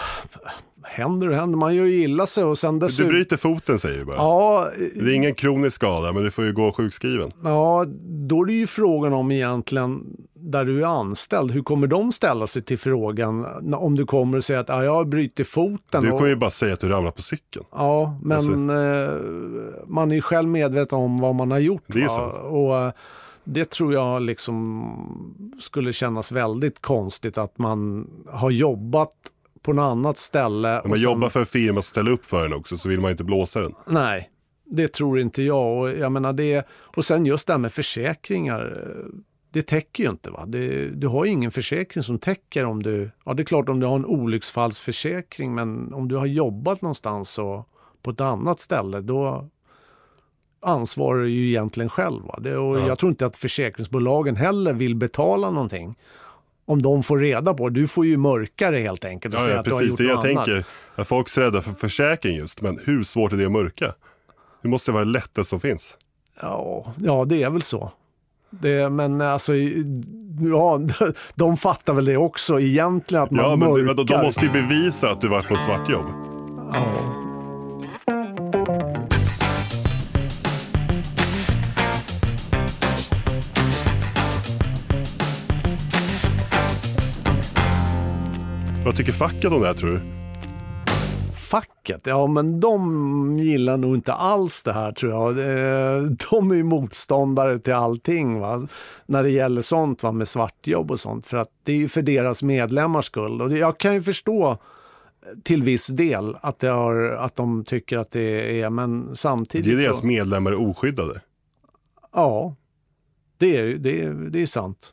händer 0.84 1.30
och 1.30 1.36
händer, 1.36 1.58
man 1.58 1.76
gör 1.76 1.86
ju 1.86 2.04
illa 2.04 2.28
sig 2.28 2.44
och 2.44 2.58
sen 2.60 2.80
Du 2.80 2.86
dessutom... 2.86 3.10
bryter 3.10 3.38
foten 3.38 3.80
säger 3.80 4.00
du 4.00 4.06
bara. 4.06 4.16
Ja, 4.18 4.68
Det 4.96 5.12
är 5.12 5.16
ingen 5.16 5.36
kronisk 5.36 5.76
skada, 5.76 6.12
men 6.14 6.24
du 6.24 6.32
får 6.32 6.44
ju 6.46 6.54
gå 6.54 6.72
sjukskriven. 6.72 7.32
Ja, 7.44 7.86
då 8.28 8.42
är 8.42 8.46
det 8.46 8.54
ju 8.54 8.68
frågan 8.68 9.14
om 9.14 9.32
egentligen 9.32 10.04
där 10.34 10.66
du 10.66 10.82
är 10.82 10.86
anställd, 10.88 11.52
hur 11.52 11.62
kommer 11.64 11.88
de 11.88 12.12
ställa 12.12 12.48
sig 12.48 12.62
till 12.62 12.80
frågan 12.80 13.46
om 13.76 13.96
du 13.96 14.06
kommer 14.06 14.38
och 14.38 14.44
säger 14.44 14.60
att 14.60 14.70
ja, 14.70 14.84
jag 14.84 14.94
har 14.94 15.06
brutit 15.06 15.48
foten? 15.48 16.04
Du 16.04 16.12
och, 16.12 16.18
kommer 16.18 16.30
ju 16.30 16.36
bara 16.36 16.50
säga 16.50 16.74
att 16.74 16.80
du 16.80 16.90
ramlar 16.90 17.12
på 17.12 17.22
cykeln. 17.22 17.66
Ja, 17.72 18.20
men 18.24 18.38
Alltså- 18.38 18.52
eh, 18.52 19.88
man 19.88 20.12
är 20.12 20.16
ju 20.16 20.22
själv 20.22 20.50
medveten 20.50 20.98
om 20.98 21.20
vad 21.20 21.36
man 21.36 21.52
har 21.52 21.60
gjort. 21.60 21.84
Det 21.88 22.02
är 22.02 22.08
sant. 22.08 22.34
Och 22.44 22.94
det 23.46 23.70
tror 23.70 23.94
jag 23.94 24.22
liksom 24.22 25.56
skulle 25.60 25.94
kännas 25.94 26.32
väldigt 26.32 26.82
konstigt 26.82 27.38
att 27.38 27.58
man 27.58 28.10
har 28.32 28.52
jobbat 28.52 29.14
på 29.62 29.74
något 29.74 29.84
annat 29.92 30.18
ställe. 30.18 30.68
När 30.68 30.84
och 30.84 30.90
man 30.90 30.98
sen- 30.98 31.04
jobbar 31.04 31.30
för 31.30 31.40
en 31.40 31.46
firma 31.46 31.82
som 31.82 31.90
ställer 31.90 32.12
upp 32.12 32.26
för 32.26 32.46
en 32.46 32.54
också 32.54 32.78
så 32.78 32.90
vill 32.90 33.02
man 33.02 33.12
inte 33.12 33.24
blåsa 33.24 33.62
den. 33.62 33.74
Nej, 33.88 34.30
det 34.66 34.94
tror 34.94 35.20
inte 35.20 35.44
jag. 35.44 35.78
Och, 35.78 35.90
jag 35.90 36.12
menar 36.12 36.34
det, 36.34 36.68
och 36.70 37.06
sen 37.06 37.26
just 37.26 37.48
det 37.48 37.54
här 37.54 37.58
med 37.58 37.74
försäkringar. 37.74 38.92
Det 39.52 39.62
täcker 39.62 40.04
ju 40.04 40.10
inte. 40.10 40.32
Va? 40.32 40.46
Det, 40.48 40.88
du 40.88 41.08
har 41.08 41.26
ju 41.26 41.32
ingen 41.32 41.52
försäkring 41.52 42.04
som 42.04 42.20
täcker 42.20 42.66
om 42.66 42.84
du... 42.84 43.12
Ja, 43.26 43.34
det 43.34 43.44
är 43.44 43.46
klart 43.46 43.70
om 43.70 43.80
du 43.80 43.86
har 43.86 43.96
en 43.96 44.06
olycksfallsförsäkring 44.06 45.56
men 45.56 45.94
om 45.94 46.08
du 46.08 46.16
har 46.16 46.26
jobbat 46.26 46.82
någonstans 46.82 47.38
och 47.38 47.70
på 48.04 48.12
ett 48.12 48.22
annat 48.22 48.60
ställe 48.60 49.02
då 49.02 49.50
ansvarar 50.66 51.24
ju 51.24 51.48
egentligen 51.48 51.90
själv. 51.90 52.22
Det, 52.38 52.58
och 52.58 52.80
Ja. 52.80 52.88
Jag 52.88 53.00
tror 53.00 53.10
inte 53.10 53.26
att 53.26 53.36
försäkringsbolagen 53.36 54.36
heller 54.36 54.74
vill 54.74 54.96
betala 54.96 55.50
någonting. 55.52 55.96
Om 56.68 56.82
de 56.82 57.04
får 57.04 57.20
reda 57.20 57.54
på 57.54 57.70
det. 57.70 57.80
Du 57.82 57.88
får 57.88 58.06
ju 58.06 58.18
mörka 58.18 58.72
det 58.72 58.80
helt 58.80 59.06
enkelt 59.06 59.36
och 59.36 59.42
Ja, 59.42 59.44
säga 59.46 59.54
ja 59.56 59.60
att 59.60 59.66
du 59.66 59.72
har 59.72 59.78
precis. 59.80 59.90
gjort 59.92 59.98
Det 59.98 60.04
jag 60.06 60.12
annat. 60.28 60.46
tänker. 60.46 60.66
Att 60.96 61.08
folk 61.08 61.38
är 61.38 61.42
rädda 61.42 61.62
för 61.62 61.72
försäkring 61.72 62.36
just. 62.38 62.62
Men 62.62 62.80
hur 62.84 63.04
svårt 63.04 63.34
är 63.34 63.38
det 63.38 63.46
att 63.46 63.52
mörka? 63.52 63.94
Det 64.62 64.68
måste 64.68 64.92
vara 64.92 65.06
det 65.06 65.12
lättaste 65.12 65.44
som 65.50 65.60
finns. 65.60 65.98
Ja, 66.42 66.94
ja 67.02 67.26
det 67.26 67.44
är 67.44 67.50
väl 67.50 67.62
så. 67.62 67.92
Det, 68.50 68.90
men 68.90 69.22
alltså, 69.22 69.54
ja, 70.52 70.80
de 71.36 71.58
fattar 71.58 71.94
väl 71.94 72.06
det 72.06 72.18
också 72.18 72.60
egentligen 72.60 73.24
att 73.24 73.32
man 73.32 73.46
Ja, 73.46 73.56
men 73.56 73.70
mörkar. 73.70 73.94
de, 73.94 74.06
de 74.06 74.26
måste 74.26 74.46
ju 74.46 74.52
bevisa 74.52 75.10
att 75.12 75.22
du 75.22 75.28
varit 75.28 75.48
på 75.48 75.54
ett 75.54 75.62
svartjobb. 75.66 76.06
Ja. 76.74 77.25
Vad 88.86 88.96
tycker 88.96 89.12
facket 89.12 89.52
om 89.52 89.62
det 89.62 89.68
här 89.68 89.74
tror 89.74 89.90
du? 89.90 90.02
Facket, 91.34 92.02
ja 92.08 92.28
men 92.28 92.60
de 92.60 93.38
gillar 93.38 93.78
nog 93.78 93.96
inte 93.96 94.14
alls 94.14 94.64
det 94.64 94.74
här 94.74 94.92
tror 94.92 95.12
jag. 95.12 95.36
Det- 95.36 96.16
De 96.32 96.52
är 96.52 96.56
ju 96.56 96.64
motståndare 96.64 97.60
till 97.60 97.74
allting 97.74 98.40
va? 98.40 98.68
när 99.06 99.24
det 99.24 99.30
gäller 99.30 99.62
sånt 99.62 100.04
va? 100.04 100.12
med 100.12 100.28
svartjobb 100.28 100.92
och 100.92 101.00
sånt. 101.00 101.28
För 101.28 101.38
att 101.38 101.48
det 101.64 101.72
är 101.72 101.76
ju 101.78 101.88
för 101.90 102.02
deras 102.02 102.44
medlemmars 102.44 103.06
skull. 103.06 103.42
Och 103.42 103.58
jag 103.58 103.78
kan 103.78 103.94
ju 103.94 104.02
förstå 104.02 104.58
till 105.44 105.64
viss 105.64 105.88
del 105.88 106.36
att, 106.42 106.60
det 106.60 106.68
har, 106.68 106.96
att 107.12 107.36
de 107.36 107.64
tycker 107.66 107.98
att 107.98 108.12
det 108.12 108.62
är, 108.62 108.70
men 108.70 109.16
samtidigt 109.16 109.66
Det 109.78 109.82
är 109.82 109.84
deras 109.88 110.00
så... 110.00 110.06
medlemmar 110.06 110.52
är 110.52 110.70
oskyddade. 110.70 111.22
Ja, 112.14 112.56
det 113.38 113.58
är, 113.58 113.66
det 113.66 114.02
är, 114.04 114.14
det 114.14 114.42
är 114.42 114.48
sant. 114.48 114.92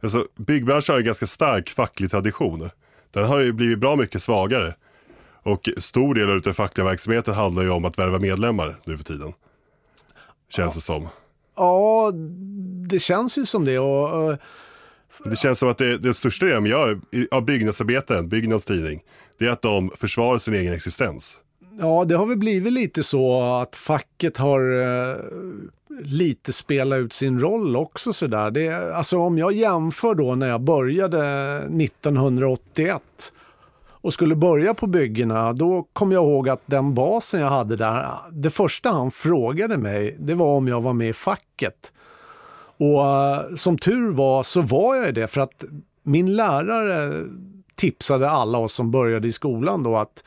Alltså, 0.00 0.26
byggbranschen 0.36 0.92
har 0.92 1.00
en 1.00 1.06
ganska 1.06 1.26
stark 1.26 1.70
facklig 1.70 2.10
tradition. 2.10 2.70
Den 3.10 3.24
har 3.24 3.38
ju 3.38 3.52
blivit 3.52 3.78
bra 3.78 3.96
mycket 3.96 4.22
svagare. 4.22 4.74
Och 5.42 5.68
stor 5.78 6.14
del 6.14 6.30
av 6.30 6.40
den 6.40 6.54
fackliga 6.54 6.84
verksamheten 6.84 7.34
handlar 7.34 7.62
ju 7.62 7.70
om 7.70 7.84
att 7.84 7.98
värva 7.98 8.18
medlemmar 8.18 8.76
nu 8.84 8.96
för 8.96 9.04
tiden. 9.04 9.32
Känns 10.48 10.74
det 10.74 10.80
som. 10.80 11.08
Ja, 11.56 12.12
det 12.88 12.98
känns 12.98 13.38
ju 13.38 13.46
som 13.46 13.64
det. 13.64 13.78
Och, 13.78 14.28
och, 14.28 14.36
Det 15.24 15.36
känns 15.36 15.58
som 15.58 15.68
att 15.68 15.78
det, 15.78 15.98
det 15.98 16.14
största 16.14 16.46
de 16.46 16.66
gör 16.66 17.00
av 17.30 17.44
byggnadsarbetaren, 17.44 18.28
Byggnads 18.28 18.64
tidning, 18.64 19.02
det 19.38 19.46
är 19.46 19.50
att 19.50 19.62
de 19.62 19.90
försvarar 19.96 20.38
sin 20.38 20.54
egen 20.54 20.72
existens. 20.72 21.38
Ja, 21.78 22.04
det 22.04 22.14
har 22.16 22.26
väl 22.26 22.36
blivit 22.36 22.72
lite 22.72 23.02
så 23.02 23.42
att 23.42 23.76
facket 23.76 24.36
har 24.36 24.60
eh, 24.60 25.16
lite 26.02 26.52
spelat 26.52 26.98
ut 26.98 27.12
sin 27.12 27.40
roll 27.40 27.76
också 27.76 28.12
sådär. 28.12 28.50
Det, 28.50 28.94
alltså 28.94 29.18
om 29.18 29.38
jag 29.38 29.52
jämför 29.52 30.14
då 30.14 30.34
när 30.34 30.48
jag 30.48 30.60
började 30.60 31.56
1981 31.56 33.02
och 33.88 34.12
skulle 34.12 34.36
börja 34.36 34.74
på 34.74 34.86
byggena, 34.86 35.52
då 35.52 35.86
kom 35.92 36.12
jag 36.12 36.24
ihåg 36.24 36.48
att 36.48 36.62
den 36.66 36.94
basen 36.94 37.40
jag 37.40 37.48
hade 37.48 37.76
där, 37.76 38.08
det 38.32 38.50
första 38.50 38.90
han 38.90 39.10
frågade 39.10 39.76
mig, 39.76 40.16
det 40.20 40.34
var 40.34 40.56
om 40.56 40.68
jag 40.68 40.80
var 40.80 40.92
med 40.92 41.08
i 41.08 41.12
facket. 41.12 41.92
Och 42.78 43.06
eh, 43.06 43.54
som 43.54 43.78
tur 43.78 44.10
var 44.10 44.42
så 44.42 44.60
var 44.60 44.96
jag 44.96 45.14
det 45.14 45.28
för 45.28 45.40
att 45.40 45.64
min 46.02 46.36
lärare 46.36 47.24
tipsade 47.74 48.30
alla 48.30 48.58
oss 48.58 48.72
som 48.72 48.90
började 48.90 49.28
i 49.28 49.32
skolan 49.32 49.82
då 49.82 49.96
att 49.96 50.22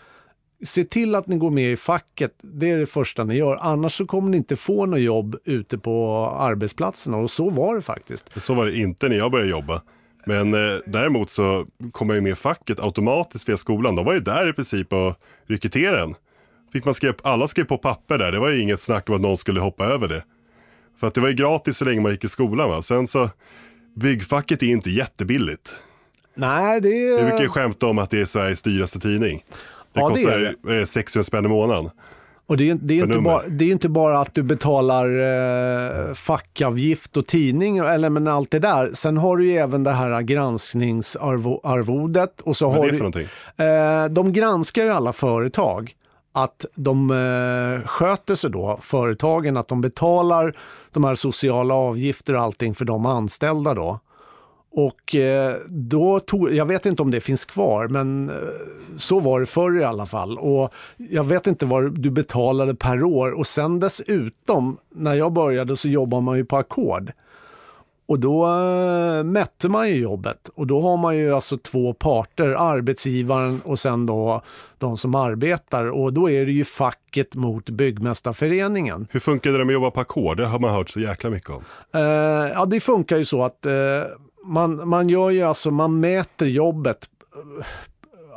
se 0.65 0.83
till 0.83 1.15
att 1.15 1.27
ni 1.27 1.37
går 1.37 1.51
med 1.51 1.71
i 1.71 1.77
facket, 1.77 2.33
det 2.41 2.69
är 2.69 2.77
det 2.77 2.85
första 2.85 3.23
ni 3.23 3.35
gör. 3.35 3.57
Annars 3.61 3.97
så 3.97 4.05
kommer 4.05 4.29
ni 4.29 4.37
inte 4.37 4.55
få 4.55 4.85
något 4.85 4.99
jobb 4.99 5.35
ute 5.45 5.77
på 5.77 6.25
arbetsplatserna 6.39 7.17
och 7.17 7.31
så 7.31 7.49
var 7.49 7.75
det 7.75 7.81
faktiskt. 7.81 8.41
Så 8.41 8.53
var 8.53 8.65
det 8.65 8.77
inte 8.77 9.09
när 9.09 9.17
jag 9.17 9.31
började 9.31 9.51
jobba. 9.51 9.81
Men 10.25 10.53
eh, 10.53 10.77
däremot 10.85 11.31
så 11.31 11.65
kom 11.91 12.09
jag 12.09 12.15
ju 12.15 12.21
med 12.21 12.31
i 12.31 12.35
facket 12.35 12.79
automatiskt 12.79 13.49
via 13.49 13.57
skolan. 13.57 13.95
De 13.95 14.05
var 14.05 14.13
ju 14.13 14.19
där 14.19 14.49
i 14.49 14.53
princip 14.53 14.93
och 14.93 15.15
rekryterade 15.47 16.01
en. 16.01 16.15
Fick 16.73 16.85
man 16.85 16.93
skrev, 16.93 17.15
alla 17.23 17.47
skrev 17.47 17.63
på 17.63 17.77
papper 17.77 18.17
där, 18.17 18.31
det 18.31 18.39
var 18.39 18.49
ju 18.49 18.61
inget 18.61 18.79
snack 18.79 19.09
om 19.09 19.15
att 19.15 19.21
någon 19.21 19.37
skulle 19.37 19.59
hoppa 19.59 19.85
över 19.85 20.07
det. 20.07 20.23
För 20.99 21.07
att 21.07 21.13
det 21.13 21.21
var 21.21 21.27
ju 21.27 21.33
gratis 21.33 21.77
så 21.77 21.85
länge 21.85 22.01
man 22.01 22.11
gick 22.11 22.23
i 22.23 22.29
skolan. 22.29 22.69
Va? 22.69 22.81
Sen 22.81 23.07
så, 23.07 23.29
byggfacket 23.95 24.61
är 24.61 24.65
ju 24.65 24.71
inte 24.71 24.89
jättebilligt. 24.89 25.75
Nej, 26.35 26.81
det 26.81 26.89
Vi 26.89 27.19
är... 27.19 27.21
brukar 27.21 27.41
ju 27.41 27.49
skämta 27.49 27.87
om 27.87 27.97
att 27.97 28.09
det 28.09 28.21
är 28.21 28.25
Sveriges 28.25 28.61
dyraste 28.61 28.99
tidning. 28.99 29.43
Det 29.93 29.99
Ja, 29.99 30.11
det 30.15 30.21
är 30.21 30.53
kostar 30.53 30.79
eh, 30.79 30.85
600 30.85 31.23
spänn 31.23 31.45
i 31.45 31.47
månaden. 31.47 31.89
Och 32.49 32.57
det 32.57 32.69
är, 32.69 32.77
det, 32.81 32.99
är 32.99 33.03
inte 33.03 33.19
bara, 33.19 33.47
det 33.47 33.65
är 33.65 33.71
inte 33.71 33.89
bara 33.89 34.19
att 34.19 34.35
du 34.35 34.43
betalar 34.43 35.05
eh, 36.09 36.13
fackavgift 36.13 37.17
och 37.17 37.27
tidning 37.27 37.77
eller 37.77 38.09
men 38.09 38.27
allt 38.27 38.51
det 38.51 38.59
där. 38.59 38.91
Sen 38.93 39.17
har 39.17 39.37
du 39.37 39.45
ju 39.45 39.57
även 39.57 39.83
det 39.83 39.91
här 39.91 40.21
granskningsarvodet. 40.21 42.41
Och 42.41 42.57
så 42.57 42.67
Vad 42.67 42.77
har 42.77 42.85
är 42.85 42.91
det 42.91 42.97
för 42.97 43.03
någonting? 43.03 43.27
Eh, 43.57 44.05
de 44.05 44.33
granskar 44.33 44.83
ju 44.83 44.89
alla 44.89 45.13
företag 45.13 45.93
att 46.33 46.65
de 46.75 47.11
eh, 47.11 47.87
sköter 47.87 48.35
sig 48.35 48.49
då, 48.49 48.79
företagen, 48.81 49.57
att 49.57 49.67
de 49.67 49.81
betalar 49.81 50.53
de 50.91 51.03
här 51.03 51.15
sociala 51.15 51.73
avgifter 51.73 52.35
och 52.35 52.41
allting 52.41 52.75
för 52.75 52.85
de 52.85 53.05
anställda 53.05 53.73
då. 53.73 53.99
Och 54.71 55.15
eh, 55.15 55.55
då 55.67 56.19
tog, 56.19 56.53
jag 56.53 56.65
vet 56.65 56.85
inte 56.85 57.01
om 57.01 57.11
det 57.11 57.21
finns 57.21 57.45
kvar, 57.45 57.87
men 57.87 58.29
eh, 58.29 58.35
så 58.97 59.19
var 59.19 59.39
det 59.39 59.45
förr 59.45 59.79
i 59.79 59.83
alla 59.83 60.05
fall. 60.05 60.37
Och 60.37 60.73
jag 60.97 61.23
vet 61.23 61.47
inte 61.47 61.65
vad 61.65 61.99
du 61.99 62.11
betalade 62.11 62.75
per 62.75 63.03
år 63.03 63.31
och 63.31 63.47
sen 63.47 63.79
dessutom, 63.79 64.77
när 64.89 65.13
jag 65.13 65.33
började 65.33 65.77
så 65.77 65.87
jobbade 65.87 66.23
man 66.23 66.37
ju 66.37 66.45
på 66.45 66.57
ackord. 66.57 67.11
Och 68.09 68.19
då 68.19 68.45
eh, 68.45 69.23
mätte 69.23 69.69
man 69.69 69.89
ju 69.89 69.95
jobbet 69.95 70.49
och 70.55 70.67
då 70.67 70.81
har 70.81 70.97
man 70.97 71.17
ju 71.17 71.35
alltså 71.35 71.57
två 71.57 71.93
parter, 71.93 72.49
arbetsgivaren 72.49 73.61
och 73.65 73.79
sen 73.79 74.05
då 74.05 74.41
de 74.77 74.97
som 74.97 75.15
arbetar 75.15 75.85
och 75.85 76.13
då 76.13 76.29
är 76.29 76.45
det 76.45 76.51
ju 76.51 76.65
facket 76.65 77.35
mot 77.35 77.69
Byggmästarföreningen. 77.69 79.07
Hur 79.11 79.19
funkade 79.19 79.57
det 79.57 79.65
med 79.65 79.73
att 79.73 79.81
jobba 79.81 79.91
på 79.91 79.99
ackord? 79.99 80.37
Det 80.37 80.45
har 80.45 80.59
man 80.59 80.73
hört 80.73 80.89
så 80.89 80.99
jäkla 80.99 81.29
mycket 81.29 81.49
om. 81.49 81.63
Eh, 81.93 82.01
ja, 82.53 82.65
det 82.65 82.79
funkar 82.79 83.17
ju 83.17 83.25
så 83.25 83.43
att 83.43 83.65
eh, 83.65 83.71
man, 84.43 84.89
man 84.89 85.09
gör 85.09 85.29
ju 85.29 85.43
alltså, 85.43 85.71
man 85.71 85.99
mäter 85.99 86.47
jobbet. 86.47 87.09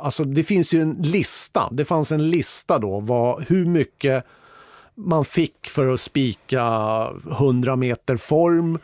Alltså 0.01 0.23
det 0.23 0.43
finns 0.43 0.73
ju 0.73 0.81
en 0.81 0.93
lista, 0.93 1.69
det 1.71 1.85
fanns 1.85 2.11
en 2.11 2.29
lista 2.29 2.79
då, 2.79 2.99
vad, 2.99 3.43
hur 3.43 3.65
mycket 3.65 4.25
man 4.95 5.25
fick 5.25 5.67
för 5.67 5.93
att 5.93 6.01
spika 6.01 6.63
100 7.31 7.75
meter 7.75 8.17
form 8.17 8.79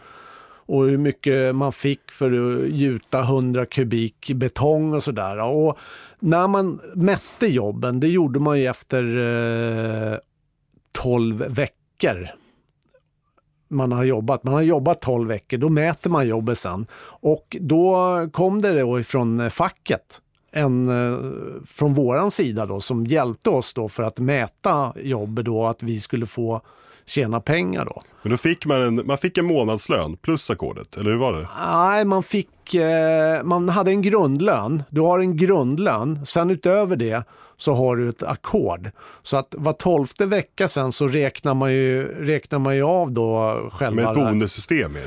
och 0.65 0.83
hur 0.85 0.97
mycket 0.97 1.55
man 1.55 1.73
fick 1.73 2.11
för 2.11 2.31
att 2.31 2.69
gjuta 2.69 3.19
100 3.19 3.65
kubik 3.65 4.31
betong 4.35 4.93
och 4.93 5.03
sådär. 5.03 5.37
Och 5.37 5.77
när 6.19 6.47
man 6.47 6.81
mätte 6.95 7.47
jobben, 7.47 7.99
det 7.99 8.07
gjorde 8.07 8.39
man 8.39 8.59
ju 8.59 8.67
efter 8.67 9.03
eh, 10.13 10.17
12 10.91 11.45
veckor 11.49 12.29
man 13.69 13.91
har 13.91 14.03
jobbat. 14.03 14.43
Man 14.43 14.53
har 14.53 14.61
jobbat 14.61 15.01
12 15.01 15.27
veckor, 15.27 15.57
då 15.57 15.69
mäter 15.69 16.09
man 16.09 16.27
jobbet 16.27 16.57
sen. 16.59 16.85
Och 17.21 17.57
då 17.59 18.27
kom 18.31 18.61
det 18.61 18.79
då 18.79 18.99
ifrån 18.99 19.49
facket, 19.49 20.21
en, 20.51 20.89
eh, 20.89 21.19
från 21.67 21.93
våran 21.93 22.31
sida 22.31 22.65
då, 22.65 22.81
som 22.81 23.05
hjälpte 23.05 23.49
oss 23.49 23.73
då 23.73 23.89
för 23.89 24.03
att 24.03 24.19
mäta 24.19 24.93
jobbet 25.01 25.45
då, 25.45 25.65
att 25.65 25.83
vi 25.83 25.99
skulle 25.99 26.25
få 26.25 26.61
tjäna 27.05 27.39
pengar 27.41 27.85
då. 27.85 28.01
Men 28.21 28.31
då 28.31 28.37
fick 28.37 28.65
man 28.65 28.81
en, 28.81 29.07
man 29.07 29.17
fick 29.17 29.37
en 29.37 29.45
månadslön 29.45 30.17
plus 30.17 30.49
ackordet, 30.49 30.97
eller 30.97 31.11
hur 31.11 31.17
var 31.17 31.33
det? 31.33 31.47
Nej, 31.59 32.05
man 32.05 32.23
fick, 32.23 32.49
eh, 32.75 33.43
man 33.43 33.69
hade 33.69 33.91
en 33.91 34.01
grundlön. 34.01 34.83
Du 34.89 35.01
har 35.01 35.19
en 35.19 35.37
grundlön, 35.37 36.25
sen 36.25 36.49
utöver 36.49 36.95
det 36.95 37.23
så 37.57 37.73
har 37.73 37.95
du 37.95 38.09
ett 38.09 38.23
ackord. 38.23 38.91
Så 39.23 39.37
att 39.37 39.55
var 39.57 39.73
tolfte 39.73 40.25
vecka 40.25 40.67
sen 40.67 40.91
så 40.91 41.07
räknar 41.07 41.53
man 41.53 41.73
ju, 41.73 42.03
räknar 42.25 42.59
man 42.59 42.75
ju 42.75 42.83
av 42.83 43.11
då 43.11 43.55
själva... 43.73 43.95
Med 43.95 44.05
ett 44.05 44.15
bonussystem 44.15 44.97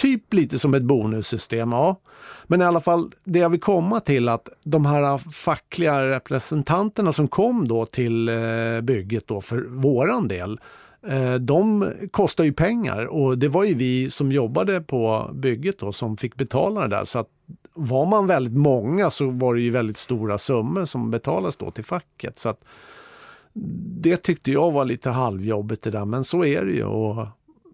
typ 0.00 0.34
lite 0.34 0.58
som 0.58 0.74
ett 0.74 0.82
bonussystem, 0.82 1.72
ja. 1.72 2.00
Men 2.46 2.60
i 2.60 2.64
alla 2.64 2.80
fall, 2.80 3.12
det 3.24 3.38
jag 3.38 3.48
vill 3.50 3.60
komma 3.60 4.00
till 4.00 4.28
att 4.28 4.48
de 4.64 4.86
här 4.86 5.18
fackliga 5.32 6.06
representanterna 6.06 7.12
som 7.12 7.28
kom 7.28 7.68
då 7.68 7.86
till 7.86 8.28
eh, 8.28 8.80
bygget 8.82 9.26
då 9.26 9.40
för 9.40 9.66
våran 9.68 10.28
del, 10.28 10.60
Eh, 11.06 11.34
de 11.34 11.92
kostar 12.10 12.44
ju 12.44 12.52
pengar 12.52 13.04
och 13.04 13.38
det 13.38 13.48
var 13.48 13.64
ju 13.64 13.74
vi 13.74 14.10
som 14.10 14.32
jobbade 14.32 14.80
på 14.80 15.30
bygget 15.34 15.78
då 15.78 15.92
som 15.92 16.16
fick 16.16 16.36
betala 16.36 16.80
det 16.80 16.96
där. 16.96 17.04
Så 17.04 17.18
att 17.18 17.28
var 17.74 18.06
man 18.06 18.26
väldigt 18.26 18.56
många 18.56 19.10
så 19.10 19.30
var 19.30 19.54
det 19.54 19.60
ju 19.60 19.70
väldigt 19.70 19.96
stora 19.96 20.38
summor 20.38 20.84
som 20.84 21.10
betalades 21.10 21.56
då 21.56 21.70
till 21.70 21.84
facket. 21.84 22.38
Så 22.38 22.48
att 22.48 22.60
det 24.02 24.16
tyckte 24.16 24.52
jag 24.52 24.70
var 24.70 24.84
lite 24.84 25.10
halvjobbigt 25.10 25.82
det 25.82 25.90
där, 25.90 26.04
men 26.04 26.24
så 26.24 26.44
är 26.44 26.64
det 26.64 26.72
ju. 26.72 26.84
Och, 26.84 27.26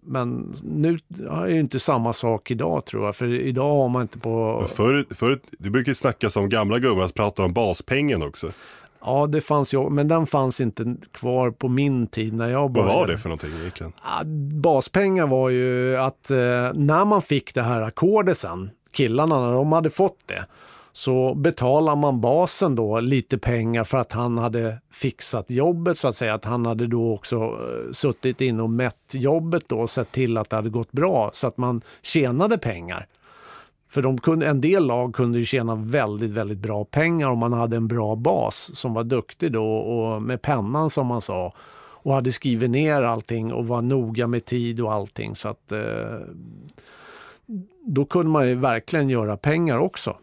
men 0.03 0.55
nu 0.63 0.99
är 1.29 1.45
det 1.45 1.59
inte 1.59 1.79
samma 1.79 2.13
sak 2.13 2.51
idag 2.51 2.85
tror 2.85 3.05
jag, 3.05 3.15
för 3.15 3.33
idag 3.33 3.69
har 3.69 3.89
man 3.89 4.01
inte 4.01 4.19
på... 4.19 4.57
Men 4.59 4.69
förut, 4.69 5.07
förr, 5.09 5.39
det 5.59 5.69
brukar 5.69 5.89
ju 5.89 5.95
snackas 5.95 6.37
om 6.37 6.49
gamla 6.49 6.79
gubbar 6.79 7.07
som 7.07 7.13
pratar 7.13 7.43
om 7.43 7.53
baspengen 7.53 8.23
också. 8.23 8.51
Ja, 9.01 9.27
det 9.27 9.41
fanns 9.41 9.73
ju, 9.73 9.89
men 9.89 10.07
den 10.07 10.27
fanns 10.27 10.61
inte 10.61 10.95
kvar 11.11 11.51
på 11.51 11.67
min 11.67 12.07
tid 12.07 12.33
när 12.33 12.47
jag 12.49 12.61
Vad 12.61 12.71
började. 12.71 12.93
var 12.93 13.07
det 13.07 13.17
för 13.17 13.29
någonting 13.29 13.49
egentligen? 13.59 13.93
Baspengar 14.61 15.27
var 15.27 15.49
ju 15.49 15.97
att 15.97 16.31
eh, 16.31 16.37
när 16.73 17.05
man 17.05 17.21
fick 17.21 17.53
det 17.53 17.61
här 17.61 17.81
ackordet 17.81 18.37
sen, 18.37 18.69
killarna 18.91 19.41
när 19.41 19.51
de 19.53 19.71
hade 19.71 19.89
fått 19.89 20.17
det, 20.25 20.45
så 20.93 21.33
betalar 21.33 21.95
man 21.95 22.21
basen 22.21 22.75
då 22.75 22.99
lite 22.99 23.37
pengar 23.37 23.83
för 23.83 23.97
att 23.97 24.11
han 24.11 24.37
hade 24.37 24.77
fixat 24.93 25.51
jobbet 25.51 25.97
så 25.97 26.07
att 26.07 26.15
säga. 26.15 26.33
Att 26.33 26.45
han 26.45 26.65
hade 26.65 26.87
då 26.87 27.13
också 27.13 27.35
eh, 27.35 27.91
suttit 27.91 28.41
in 28.41 28.59
och 28.59 28.69
mätt 28.69 29.13
jobbet 29.13 29.63
då 29.67 29.79
och 29.79 29.89
sett 29.89 30.11
till 30.11 30.37
att 30.37 30.49
det 30.49 30.55
hade 30.55 30.69
gått 30.69 30.91
bra 30.91 31.29
så 31.33 31.47
att 31.47 31.57
man 31.57 31.81
tjänade 32.01 32.57
pengar. 32.57 33.07
För 33.89 34.01
de 34.01 34.17
kunde, 34.17 34.47
en 34.47 34.61
del 34.61 34.85
lag 34.85 35.15
kunde 35.15 35.39
ju 35.39 35.45
tjäna 35.45 35.75
väldigt, 35.75 36.31
väldigt 36.31 36.57
bra 36.57 36.85
pengar 36.85 37.29
om 37.29 37.39
man 37.39 37.53
hade 37.53 37.75
en 37.75 37.87
bra 37.87 38.15
bas 38.15 38.71
som 38.73 38.93
var 38.93 39.03
duktig 39.03 39.51
då 39.51 39.77
och 39.77 40.21
med 40.21 40.41
pennan 40.41 40.89
som 40.89 41.07
man 41.07 41.21
sa 41.21 41.53
och 42.07 42.13
hade 42.13 42.31
skrivit 42.31 42.69
ner 42.69 43.01
allting 43.01 43.53
och 43.53 43.67
var 43.67 43.81
noga 43.81 44.27
med 44.27 44.45
tid 44.45 44.81
och 44.81 44.93
allting. 44.93 45.35
Så 45.35 45.49
att 45.49 45.71
eh, 45.71 46.19
då 47.85 48.05
kunde 48.05 48.31
man 48.31 48.47
ju 48.47 48.55
verkligen 48.55 49.09
göra 49.09 49.37
pengar 49.37 49.77
också 49.77 50.17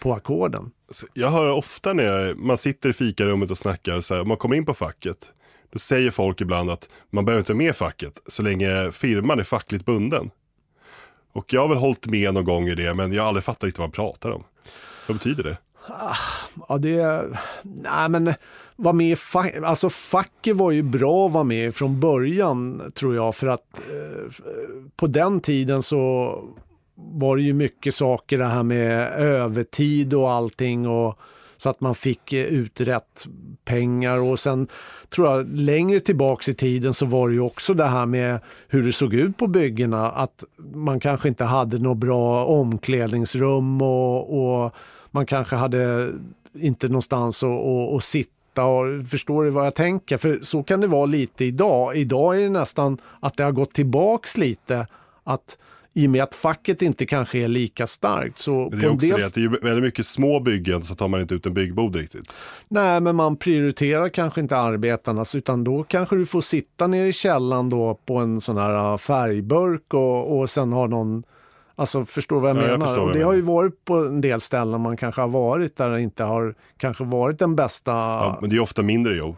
på 0.00 0.12
ackorden. 0.12 0.70
Jag 1.14 1.28
hör 1.28 1.52
ofta 1.52 1.92
när 1.92 2.04
jag, 2.04 2.38
man 2.38 2.58
sitter 2.58 2.88
i 2.88 2.92
fikarummet 2.92 3.50
och 3.50 3.58
snackar, 3.58 4.00
så 4.00 4.14
här, 4.14 4.24
man 4.24 4.36
kommer 4.36 4.56
in 4.56 4.64
på 4.64 4.74
facket, 4.74 5.32
då 5.72 5.78
säger 5.78 6.10
folk 6.10 6.40
ibland 6.40 6.70
att 6.70 6.88
man 7.10 7.24
behöver 7.24 7.40
inte 7.40 7.54
med 7.54 7.76
facket 7.76 8.20
så 8.26 8.42
länge 8.42 8.92
firman 8.92 9.38
är 9.38 9.44
fackligt 9.44 9.84
bunden. 9.84 10.30
Och 11.32 11.52
jag 11.52 11.60
har 11.60 11.68
väl 11.68 11.78
hållit 11.78 12.06
med 12.06 12.34
någon 12.34 12.44
gång 12.44 12.68
i 12.68 12.74
det, 12.74 12.94
men 12.94 13.12
jag 13.12 13.22
har 13.22 13.28
aldrig 13.28 13.44
fattat 13.44 13.64
riktigt 13.64 13.78
vad 13.78 13.88
han 13.88 13.92
pratar 13.92 14.30
om. 14.30 14.44
Vad 15.06 15.16
betyder 15.16 15.44
det? 15.44 15.56
Ah, 15.88 16.16
ja, 16.68 16.78
det... 16.78 17.24
Nej, 17.62 18.08
men 18.08 18.34
var 18.76 18.92
med 18.92 19.10
i 19.10 19.16
fack, 19.16 19.56
alltså 19.56 19.90
facket 19.90 20.56
var 20.56 20.70
ju 20.70 20.82
bra 20.82 21.26
att 21.26 21.32
vara 21.32 21.44
med 21.44 21.74
från 21.74 22.00
början 22.00 22.92
tror 22.94 23.14
jag 23.14 23.34
för 23.34 23.46
att 23.46 23.80
eh, 23.90 23.96
eh, 23.96 24.68
på 24.96 25.06
den 25.06 25.40
tiden 25.40 25.82
så 25.82 26.34
var 26.94 27.36
det 27.36 27.42
ju 27.42 27.52
mycket 27.52 27.94
saker 27.94 28.38
det 28.38 28.44
här 28.44 28.62
med 28.62 29.12
övertid 29.12 30.14
och 30.14 30.30
allting 30.30 30.88
och 30.88 31.18
så 31.60 31.70
att 31.70 31.80
man 31.80 31.94
fick 31.94 32.32
eh, 32.32 32.44
ut 32.44 32.80
rätt 32.80 33.26
pengar 33.64 34.18
och 34.18 34.40
sen 34.40 34.68
tror 35.14 35.28
jag 35.28 35.48
längre 35.48 36.00
tillbaks 36.00 36.48
i 36.48 36.54
tiden 36.54 36.94
så 36.94 37.06
var 37.06 37.28
det 37.28 37.34
ju 37.34 37.40
också 37.40 37.74
det 37.74 37.86
här 37.86 38.06
med 38.06 38.40
hur 38.68 38.82
det 38.82 38.92
såg 38.92 39.14
ut 39.14 39.36
på 39.36 39.46
byggena 39.46 40.10
att 40.10 40.44
man 40.74 41.00
kanske 41.00 41.28
inte 41.28 41.44
hade 41.44 41.78
något 41.78 41.98
bra 41.98 42.44
omklädningsrum 42.44 43.82
och, 43.82 44.64
och 44.64 44.72
man 45.10 45.26
kanske 45.26 45.56
hade 45.56 46.12
inte 46.54 46.88
någonstans 46.88 47.42
att, 47.42 47.50
att, 47.50 47.94
att 47.94 48.04
sitta 48.04 48.30
sitta 48.50 48.64
och 48.64 49.08
förstår 49.08 49.44
du 49.44 49.50
vad 49.50 49.66
jag 49.66 49.74
tänker? 49.74 50.18
För 50.18 50.38
så 50.42 50.62
kan 50.62 50.80
det 50.80 50.86
vara 50.86 51.06
lite 51.06 51.44
idag. 51.44 51.96
Idag 51.96 52.36
är 52.36 52.42
det 52.42 52.48
nästan 52.48 52.98
att 53.20 53.36
det 53.36 53.44
har 53.44 53.52
gått 53.52 53.74
tillbaks 53.74 54.36
lite. 54.36 54.86
Att 55.24 55.58
i 55.94 56.06
och 56.06 56.10
med 56.10 56.22
att 56.22 56.34
facket 56.34 56.82
inte 56.82 57.06
kanske 57.06 57.38
är 57.38 57.48
lika 57.48 57.86
starkt. 57.86 58.38
Så 58.38 58.68
Det 58.70 58.76
är 58.76 58.78
också 58.78 58.88
en 58.88 58.98
del 58.98 59.20
det 59.20 59.26
att 59.26 59.34
det 59.34 59.42
är 59.44 59.62
väldigt 59.64 59.84
mycket 59.84 60.06
små 60.06 60.40
byggen 60.40 60.82
så 60.82 60.94
tar 60.94 61.08
man 61.08 61.20
inte 61.20 61.34
ut 61.34 61.46
en 61.46 61.54
byggbod 61.54 61.96
riktigt. 61.96 62.34
Nej, 62.68 63.00
men 63.00 63.16
man 63.16 63.36
prioriterar 63.36 64.08
kanske 64.08 64.40
inte 64.40 64.56
arbetarnas 64.56 65.34
utan 65.34 65.64
då 65.64 65.82
kanske 65.82 66.16
du 66.16 66.26
får 66.26 66.40
sitta 66.40 66.86
nere 66.86 67.08
i 67.08 67.12
källan 67.12 67.70
då 67.70 68.00
på 68.06 68.16
en 68.16 68.40
sån 68.40 68.56
här 68.56 68.92
äh, 68.92 68.98
färgburk 68.98 69.94
och, 69.94 70.38
och 70.40 70.50
sen 70.50 70.72
har 70.72 70.88
någon 70.88 71.22
Alltså 71.74 72.04
förstår 72.04 72.40
vad 72.40 72.50
jag 72.50 72.56
Ja, 72.56 72.60
jag 72.62 72.70
menar? 72.70 72.86
förstår 72.86 73.06
och 73.06 73.12
det 73.12 73.18
du 73.18 73.24
har 73.24 73.32
ju 73.32 73.42
menar. 73.42 73.52
varit 73.54 73.84
på 73.84 73.94
en 73.94 74.20
del 74.20 74.40
ställen 74.40 74.80
man 74.80 74.96
kanske 74.96 75.20
har 75.20 75.28
varit 75.28 75.76
där 75.76 75.90
det 75.90 76.00
inte 76.00 76.24
har 76.24 76.54
kanske 76.76 77.04
varit 77.04 77.38
den 77.38 77.56
bästa. 77.56 77.90
Ja, 77.90 78.38
men 78.40 78.50
det 78.50 78.56
är 78.56 78.60
ofta 78.60 78.82
mindre 78.82 79.16
jobb. 79.16 79.36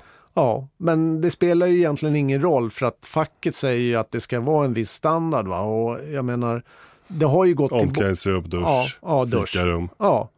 Men 0.79 1.21
det 1.21 1.31
spelar 1.31 1.67
ju 1.67 1.77
egentligen 1.79 2.17
ingen 2.17 2.43
roll 2.43 2.71
för 2.71 2.87
att 2.87 2.99
facket 3.07 3.55
säger 3.55 3.81
ju 3.81 3.97
att 3.97 4.11
det 4.13 4.21
ska 4.21 4.41
vara 4.41 4.65
en 4.65 4.73
viss 4.73 4.91
standard 4.91 5.47
va 5.49 5.61
och 5.61 5.99
jag 6.13 6.25
menar 6.25 6.63
det 7.09 7.27
har 7.27 7.45
ju 7.45 7.55
gått 7.55 7.71
till... 7.73 7.81
Omklädningsrum, 7.81 8.49
dusch, 8.49 8.63
Ja, 8.65 8.87
ja, 9.03 9.25
dusch. 9.25 9.49
fikarum. 9.49 9.89
Ja. 9.99 10.29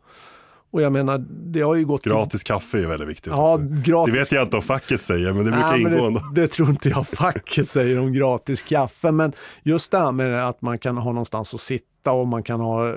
Och 0.70 0.82
jag 0.82 0.92
menar 0.92 1.24
det 1.28 1.60
har 1.60 1.74
ju 1.74 1.84
gått 1.84 2.02
till- 2.02 2.12
Gratis 2.12 2.42
kaffe 2.42 2.78
är 2.82 2.86
väldigt 2.86 3.08
viktigt. 3.08 3.32
Ja, 3.36 3.54
också. 3.54 3.66
gratis. 3.68 4.12
Det 4.14 4.18
vet 4.18 4.32
jag 4.32 4.42
inte 4.42 4.56
om 4.56 4.62
facket 4.62 5.02
säger, 5.02 5.32
men 5.32 5.44
det 5.44 5.50
brukar 5.50 5.70
Nej, 5.72 5.80
ingå 5.80 6.06
ändå. 6.06 6.20
det, 6.34 6.40
det 6.40 6.48
tror 6.48 6.70
inte 6.70 6.88
jag 6.88 7.06
facket 7.06 7.68
säger 7.68 7.98
om 7.98 8.12
gratis 8.12 8.62
kaffe. 8.62 9.10
Men 9.12 9.32
just 9.62 9.90
det 9.90 9.98
här 9.98 10.12
med 10.12 10.48
att 10.48 10.62
man 10.62 10.78
kan 10.78 10.96
ha 10.96 11.12
någonstans 11.12 11.54
att 11.54 11.60
sitta 11.60 12.12
och 12.12 12.28
man 12.28 12.42
kan 12.42 12.60
ha, 12.60 12.88
eh, 12.88 12.94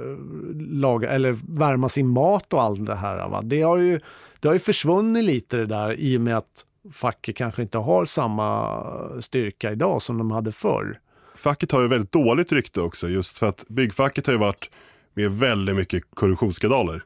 laga, 0.72 1.10
eller 1.10 1.38
värma 1.60 1.90
sin 1.90 2.08
mat 2.08 2.54
och 2.54 2.62
allt 2.62 2.86
det 2.86 2.96
här. 2.96 3.30
Va? 3.30 3.42
Det, 3.44 3.62
har 3.62 3.78
ju, 3.78 4.00
det 4.40 4.48
har 4.48 4.54
ju 4.56 4.60
försvunnit 4.60 5.24
lite 5.24 5.58
det 5.58 5.66
där 5.66 6.00
i 6.00 6.18
och 6.18 6.22
med 6.22 6.38
att 6.38 6.64
facket 6.94 7.36
kanske 7.36 7.62
inte 7.62 7.78
har 7.78 8.06
samma 8.06 9.22
styrka 9.22 9.72
idag 9.72 10.02
som 10.02 10.18
de 10.18 10.32
hade 10.32 10.52
förr. 10.52 11.00
Facket 11.36 11.72
har 11.72 11.82
ju 11.82 11.88
väldigt 11.88 12.12
dåligt 12.12 12.52
rykte 12.52 12.82
också, 12.82 13.10
just 13.10 13.38
för 13.38 13.48
att 13.48 13.66
byggfacket 13.68 14.26
har 14.26 14.34
ju 14.34 14.40
varit 14.40 14.70
med 15.14 15.32
väldigt 15.32 15.76
mycket 15.76 16.04
korruptionsskandaler. 16.14 17.04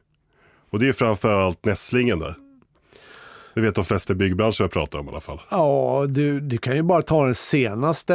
Och 0.70 0.78
det 0.78 0.88
är 0.88 0.92
framförallt 0.92 1.64
nässlingen 1.64 2.18
där. 2.18 2.34
Det 3.54 3.60
vet 3.60 3.74
de 3.74 3.84
flesta 3.84 4.12
i 4.12 4.16
byggbranschen 4.16 4.64
jag 4.64 4.70
pratar 4.70 4.98
om 4.98 5.06
i 5.06 5.08
alla 5.10 5.20
fall. 5.20 5.40
Ja, 5.50 6.06
du, 6.08 6.40
du 6.40 6.58
kan 6.58 6.76
ju 6.76 6.82
bara 6.82 7.02
ta 7.02 7.24
den 7.24 7.34
senaste, 7.34 8.14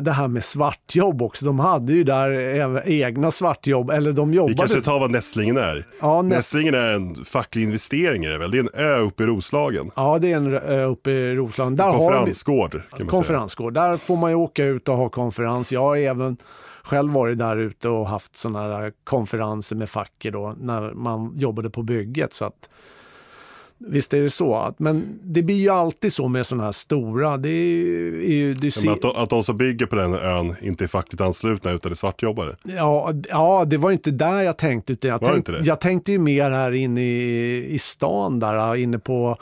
det 0.00 0.10
här 0.12 0.28
med 0.28 0.44
svartjobb 0.44 1.22
också. 1.22 1.44
De 1.44 1.58
hade 1.58 1.92
ju 1.92 2.04
där 2.04 2.82
egna 2.88 3.30
svartjobb, 3.30 3.90
eller 3.90 4.12
de 4.12 4.30
Vi 4.30 4.36
jobbade... 4.36 4.54
kanske 4.56 4.80
tar 4.80 5.00
vad 5.00 5.10
nässlingen 5.10 5.56
är. 5.56 5.86
Ja, 6.00 6.22
näst- 6.22 6.36
Nässlingen 6.36 6.74
är 6.74 6.92
en 6.92 7.24
facklig 7.24 7.62
investering 7.62 8.24
är 8.24 8.30
det 8.30 8.38
väl? 8.38 8.50
Det 8.50 8.58
är 8.58 8.60
en 8.60 8.70
ö 8.74 8.98
uppe 8.98 9.22
i 9.22 9.26
Roslagen. 9.26 9.90
Ja, 9.96 10.18
det 10.20 10.32
är 10.32 10.36
en 10.36 10.54
ö 10.54 10.84
uppe 10.84 11.10
i 11.10 11.34
Roslagen. 11.34 11.76
Där 11.76 11.84
har 11.84 11.92
vi, 11.92 11.98
Konferensgård 11.98 12.70
kan 12.72 12.80
man 12.90 12.98
säga. 12.98 13.08
konferensgård. 13.10 13.74
Där 13.74 13.96
får 13.96 14.16
man 14.16 14.30
ju 14.30 14.36
åka 14.36 14.64
ut 14.64 14.88
och 14.88 14.96
ha 14.96 15.08
konferens. 15.08 15.72
Jag 15.72 15.80
har 15.80 15.96
även 15.96 16.36
själv 16.82 17.12
varit 17.12 17.38
där 17.38 17.56
ute 17.56 17.88
och 17.88 18.06
haft 18.06 18.36
sådana 18.36 18.76
här 18.76 18.92
konferenser 19.04 19.76
med 19.76 19.90
facket 19.90 20.32
då 20.32 20.54
när 20.60 20.92
man 20.94 21.32
jobbade 21.38 21.70
på 21.70 21.82
bygget. 21.82 22.32
Så 22.32 22.44
att, 22.44 22.68
visst 23.86 24.14
är 24.14 24.20
det 24.20 24.30
så. 24.30 24.54
Att, 24.54 24.78
men 24.78 25.18
det 25.22 25.42
blir 25.42 25.56
ju 25.56 25.68
alltid 25.68 26.12
så 26.12 26.28
med 26.28 26.46
sådana 26.46 26.64
här 26.64 26.72
stora. 26.72 27.36
Det 27.36 27.48
är, 27.48 28.14
är 28.14 28.32
ju, 28.34 28.54
du 28.54 28.66
Ja, 28.66 28.72
ser, 28.72 28.84
men 28.84 28.94
att, 28.94 29.02
de, 29.02 29.16
att 29.16 29.30
de 29.30 29.42
som 29.44 29.56
bygger 29.56 29.86
på 29.86 29.96
den 29.96 30.14
ön 30.14 30.54
inte 30.62 30.84
är 30.84 30.88
fackligt 30.88 31.20
anslutna 31.20 31.70
utan 31.70 31.92
är 31.92 31.96
svartjobbare. 31.96 32.56
Ja, 32.64 33.12
ja, 33.28 33.64
det 33.66 33.76
var 33.76 33.90
inte 33.90 34.10
där 34.10 34.42
jag 34.42 34.56
tänkte. 34.58 34.92
Utan 34.92 35.10
jag, 35.10 35.18
Var 35.18 35.28
det 35.28 35.34
tänkte 35.34 35.52
inte 35.52 35.62
det? 35.62 35.68
jag 35.68 35.80
tänkte 35.80 36.12
ju 36.12 36.18
mer 36.18 36.50
här 36.50 36.72
inne 36.72 37.02
i, 37.02 37.66
i 37.74 37.78
stan 37.78 38.38
där, 38.40 38.76
inne 38.76 38.98
på 38.98 39.36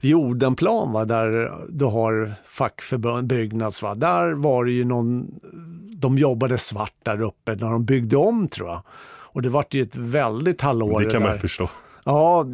vid 0.00 0.14
Odenplan, 0.14 0.92
va, 0.92 1.04
där 1.04 1.52
du 1.68 1.84
har 1.84 2.32
fackförbund, 2.50 3.26
Byggnads. 3.26 3.82
Va. 3.82 3.94
Där 3.94 4.32
var 4.32 4.64
det 4.64 4.70
ju 4.72 4.84
någon, 4.84 5.26
de 5.96 6.18
jobbade 6.18 6.58
svart 6.58 6.94
där 7.02 7.20
uppe 7.22 7.54
när 7.54 7.70
de 7.70 7.84
byggde 7.84 8.16
om 8.16 8.48
tror 8.48 8.68
jag. 8.68 8.82
Och 9.34 9.42
det 9.42 9.48
vart 9.50 9.74
ju 9.74 9.82
ett 9.82 9.96
väldigt 9.96 10.60
hallå 10.60 10.98
Det 10.98 11.10
kan 11.10 11.22
man 11.22 11.38
förstå. 11.38 11.68
Ja, 12.04 12.44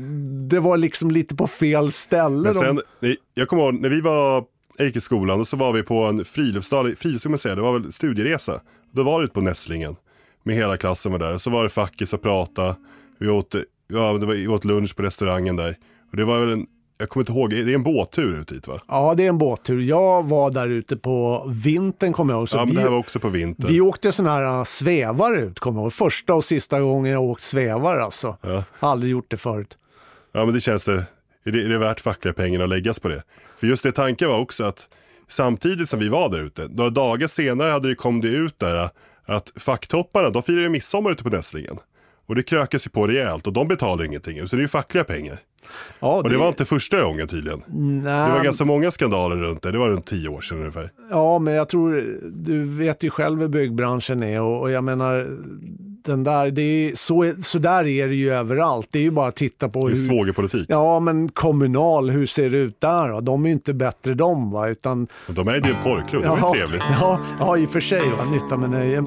det 0.49 0.61
var 0.61 0.77
liksom 0.77 1.11
lite 1.11 1.37
på 1.37 1.47
fel 1.47 1.93
ställe. 1.93 2.35
Men 2.43 2.55
de- 2.55 2.59
sen, 2.59 2.81
nej, 3.01 3.17
jag 3.35 3.49
kommer 3.49 3.63
ihåg 3.63 3.75
när 3.75 3.89
vi 3.89 4.01
var, 4.01 4.45
jag 4.77 4.87
gick 4.87 4.97
i 4.97 5.01
skolan 5.01 5.41
och 5.41 5.49
så 5.49 5.57
var 5.57 5.73
vi 5.73 5.83
på 5.83 6.05
en 6.05 6.25
friluftsdag, 6.25 6.95
frilufts 6.99 7.21
ska 7.23 7.29
man 7.29 7.39
säga, 7.39 7.55
det 7.55 7.63
var 7.63 7.79
väl 7.79 7.93
studieresa. 7.93 8.61
Då 8.93 9.03
var 9.03 9.19
det 9.21 9.25
ute 9.25 9.35
på 9.35 9.41
Nässlingen. 9.41 9.97
Med 10.43 10.55
hela 10.57 10.77
klassen 10.77 11.13
var 11.13 11.19
där. 11.19 11.35
Och 11.35 11.41
så 11.41 11.51
var 11.51 11.63
det 11.63 11.69
fackis 11.71 12.13
och 12.13 12.23
prata. 12.23 12.77
Vi 13.19 13.29
åt, 13.29 13.55
ja, 13.89 14.13
det 14.13 14.27
var, 14.27 14.35
vi 14.35 14.49
åt 14.49 14.65
lunch 14.65 14.97
på 14.97 15.03
restaurangen 15.03 15.57
där. 15.57 15.77
Och 16.11 16.17
det 16.17 16.25
var 16.25 16.41
väl 16.41 16.51
en, 16.51 16.67
jag 16.99 17.09
kommer 17.09 17.23
inte 17.23 17.33
ihåg, 17.33 17.51
det 17.51 17.59
är 17.59 17.75
en 17.75 17.83
båttur 17.83 18.41
ut 18.41 18.49
dit 18.49 18.69
va? 18.69 18.81
Ja, 18.89 19.15
det 19.17 19.25
är 19.25 19.29
en 19.29 19.39
båttur. 19.39 19.81
Jag 19.81 20.27
var 20.27 20.51
där 20.51 20.69
ute 20.69 20.97
på 20.97 21.45
vintern 21.65 22.13
kommer 22.13 22.33
jag 22.33 22.41
ihåg. 22.41 22.49
Så 22.49 22.57
ja 22.57 22.61
men 22.61 22.69
vi, 22.69 22.75
det 22.75 22.81
här 22.81 22.91
var 22.91 22.99
också 22.99 23.21
på 23.21 23.29
vintern. 23.29 23.73
Vi 23.73 23.81
åkte 23.81 24.13
sån 24.13 24.27
här 24.27 24.59
uh, 24.59 24.65
svävare 24.65 25.41
ut, 25.41 25.61
kommer 25.61 25.79
jag 25.79 25.85
ihåg. 25.85 25.93
Första 25.93 26.35
och 26.35 26.45
sista 26.45 26.81
gången 26.81 27.13
jag 27.13 27.23
åkt 27.23 27.43
svävare 27.43 28.03
alltså. 28.03 28.37
Ja. 28.41 28.65
Aldrig 28.81 29.13
gjort 29.13 29.31
det 29.31 29.37
förut. 29.37 29.79
Ja 30.33 30.45
men 30.45 30.55
det 30.55 30.61
känns 30.61 30.85
det, 30.85 31.05
är 31.45 31.53
det, 31.53 31.65
är 31.65 31.69
det 31.69 31.79
värt 31.79 32.01
fackliga 32.01 32.35
pengarna 32.35 32.65
att 32.65 32.71
läggas 32.71 32.99
på 32.99 33.09
det? 33.09 33.23
För 33.59 33.67
just 33.67 33.83
det 33.83 33.93
tanken 33.93 34.29
var 34.29 34.39
också 34.39 34.65
att 34.65 34.89
samtidigt 35.29 35.89
som 35.89 36.01
vi 36.01 36.09
var 36.09 36.29
där 36.29 36.41
ute, 36.41 36.69
några 36.71 36.91
dagar 36.91 37.27
senare 37.27 37.71
hade 37.71 37.89
det 37.89 37.95
kom 37.95 38.21
det 38.21 38.29
ut 38.29 38.59
där 38.59 38.91
att 39.25 39.53
facktopparna, 39.57 40.31
de 40.31 40.43
firar 40.43 40.61
ju 40.61 40.69
midsommar 40.69 41.11
ute 41.11 41.23
på 41.23 41.29
Nässlingen. 41.29 41.79
Och 42.27 42.35
det 42.35 42.43
krökas 42.43 42.87
ju 42.87 42.91
på 42.91 43.07
rejält 43.07 43.47
och 43.47 43.53
de 43.53 43.69
betalar 43.69 44.05
ingenting, 44.05 44.49
så 44.49 44.57
det 44.57 44.61
är 44.61 44.65
ju 44.65 44.69
fackliga 44.69 45.05
pengar. 45.05 45.41
Ja, 46.01 46.17
Och 46.17 46.31
det 46.31 46.37
var 46.37 46.49
inte 46.49 46.65
första 46.65 47.03
gången 47.03 47.29
tydligen. 47.29 47.63
Nej, 47.67 48.29
Det 48.29 48.33
var 48.37 48.45
ganska 48.45 48.65
många 48.65 48.91
skandaler 48.91 49.37
runt 49.37 49.63
det, 49.63 49.71
det 49.73 49.79
var 49.79 49.89
runt 49.89 50.07
tio 50.07 50.29
år 50.29 50.41
sedan 50.41 50.59
ungefär. 50.59 50.91
Ja, 51.11 51.39
men 51.39 51.55
jag 51.55 51.69
tror, 51.69 52.05
du 52.33 52.65
vet 52.65 53.03
ju 53.03 53.11
själv 53.11 53.41
hur 53.41 53.49
byggbranschen 53.49 54.23
är 54.23 54.41
och, 54.41 54.61
och 54.61 54.71
jag 54.71 54.85
menar, 54.85 55.27
den 56.05 56.25
där, 56.25 56.51
det 56.51 56.63
är, 56.63 56.93
så, 56.97 57.33
så 57.43 57.59
där 57.59 57.87
är 57.87 58.09
det 58.09 58.15
ju 58.15 58.31
överallt. 58.33 58.89
Det 58.91 58.99
är 58.99 59.03
ju 59.03 59.11
bara 59.11 59.29
att 59.29 59.37
titta 59.37 59.69
på 59.69 59.81
Det 59.81 59.93
är 59.93 59.97
hur... 59.97 60.03
svågerpolitik. 60.03 60.67
Ja, 60.69 61.01
men 61.01 61.29
kommunal, 61.29 62.11
hur 62.11 62.27
ser 62.27 62.51
det 62.51 62.59
ut 62.59 62.81
där 62.81 63.09
då? 63.09 63.21
De 63.21 63.45
är 63.45 63.49
ju 63.49 63.53
inte 63.53 63.75
bättre 63.75 64.15
de 64.15 64.51
va, 64.51 64.69
utan... 64.69 65.07
De 65.27 65.49
ägde 65.49 65.69
ju 65.69 65.75
en 65.75 65.83
porrklubb, 65.83 66.23
det 66.23 66.29
var 66.29 66.37
ju 66.55 66.59
trevligt. 66.61 66.83
Ja, 67.01 67.21
ja, 67.41 67.59
i 67.59 67.67
och 67.67 67.71
för 67.71 67.81
sig 67.81 68.11
va, 68.11 68.25
nytta 68.25 68.57
med 68.57 68.71
nöje. 68.71 69.05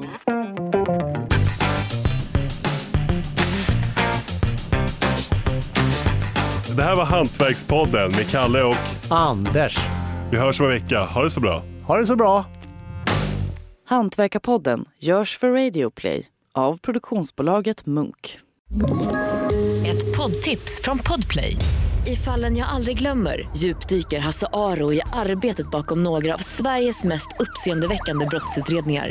Här 6.92 6.96
var 6.96 7.04
Hantverkspodden 7.04 8.10
med 8.10 8.30
Kalle 8.30 8.62
och 8.62 8.76
Anders, 9.08 9.78
vi 10.30 10.38
hörs 10.38 10.60
om 10.60 10.66
en 10.66 10.72
vecka. 10.72 11.04
Ha 11.04 11.22
det 11.22 11.30
så 11.30 11.40
bra. 11.40 11.62
ha 11.86 11.96
det 11.96 12.06
så 12.06 12.16
bra! 12.16 12.44
Hantverkarpodden 13.86 14.84
görs 14.98 15.38
för 15.38 15.50
Radio 15.52 15.90
Play 15.90 16.26
av 16.54 16.78
produktionsbolaget 16.78 17.86
Munk. 17.86 18.38
Ett 19.86 20.16
poddtips 20.16 20.80
från 20.84 20.98
Podplay. 20.98 21.56
I 22.06 22.16
fallen 22.16 22.56
jag 22.56 22.68
aldrig 22.68 22.98
glömmer 22.98 23.48
djupdyker 23.56 24.20
Hasse 24.20 24.46
Aro 24.52 24.92
i 24.92 25.00
arbetet 25.12 25.70
bakom 25.70 26.02
några 26.02 26.34
av 26.34 26.38
Sveriges 26.38 27.04
mest 27.04 27.28
uppseendeväckande 27.38 28.26
brottsutredningar. 28.26 29.10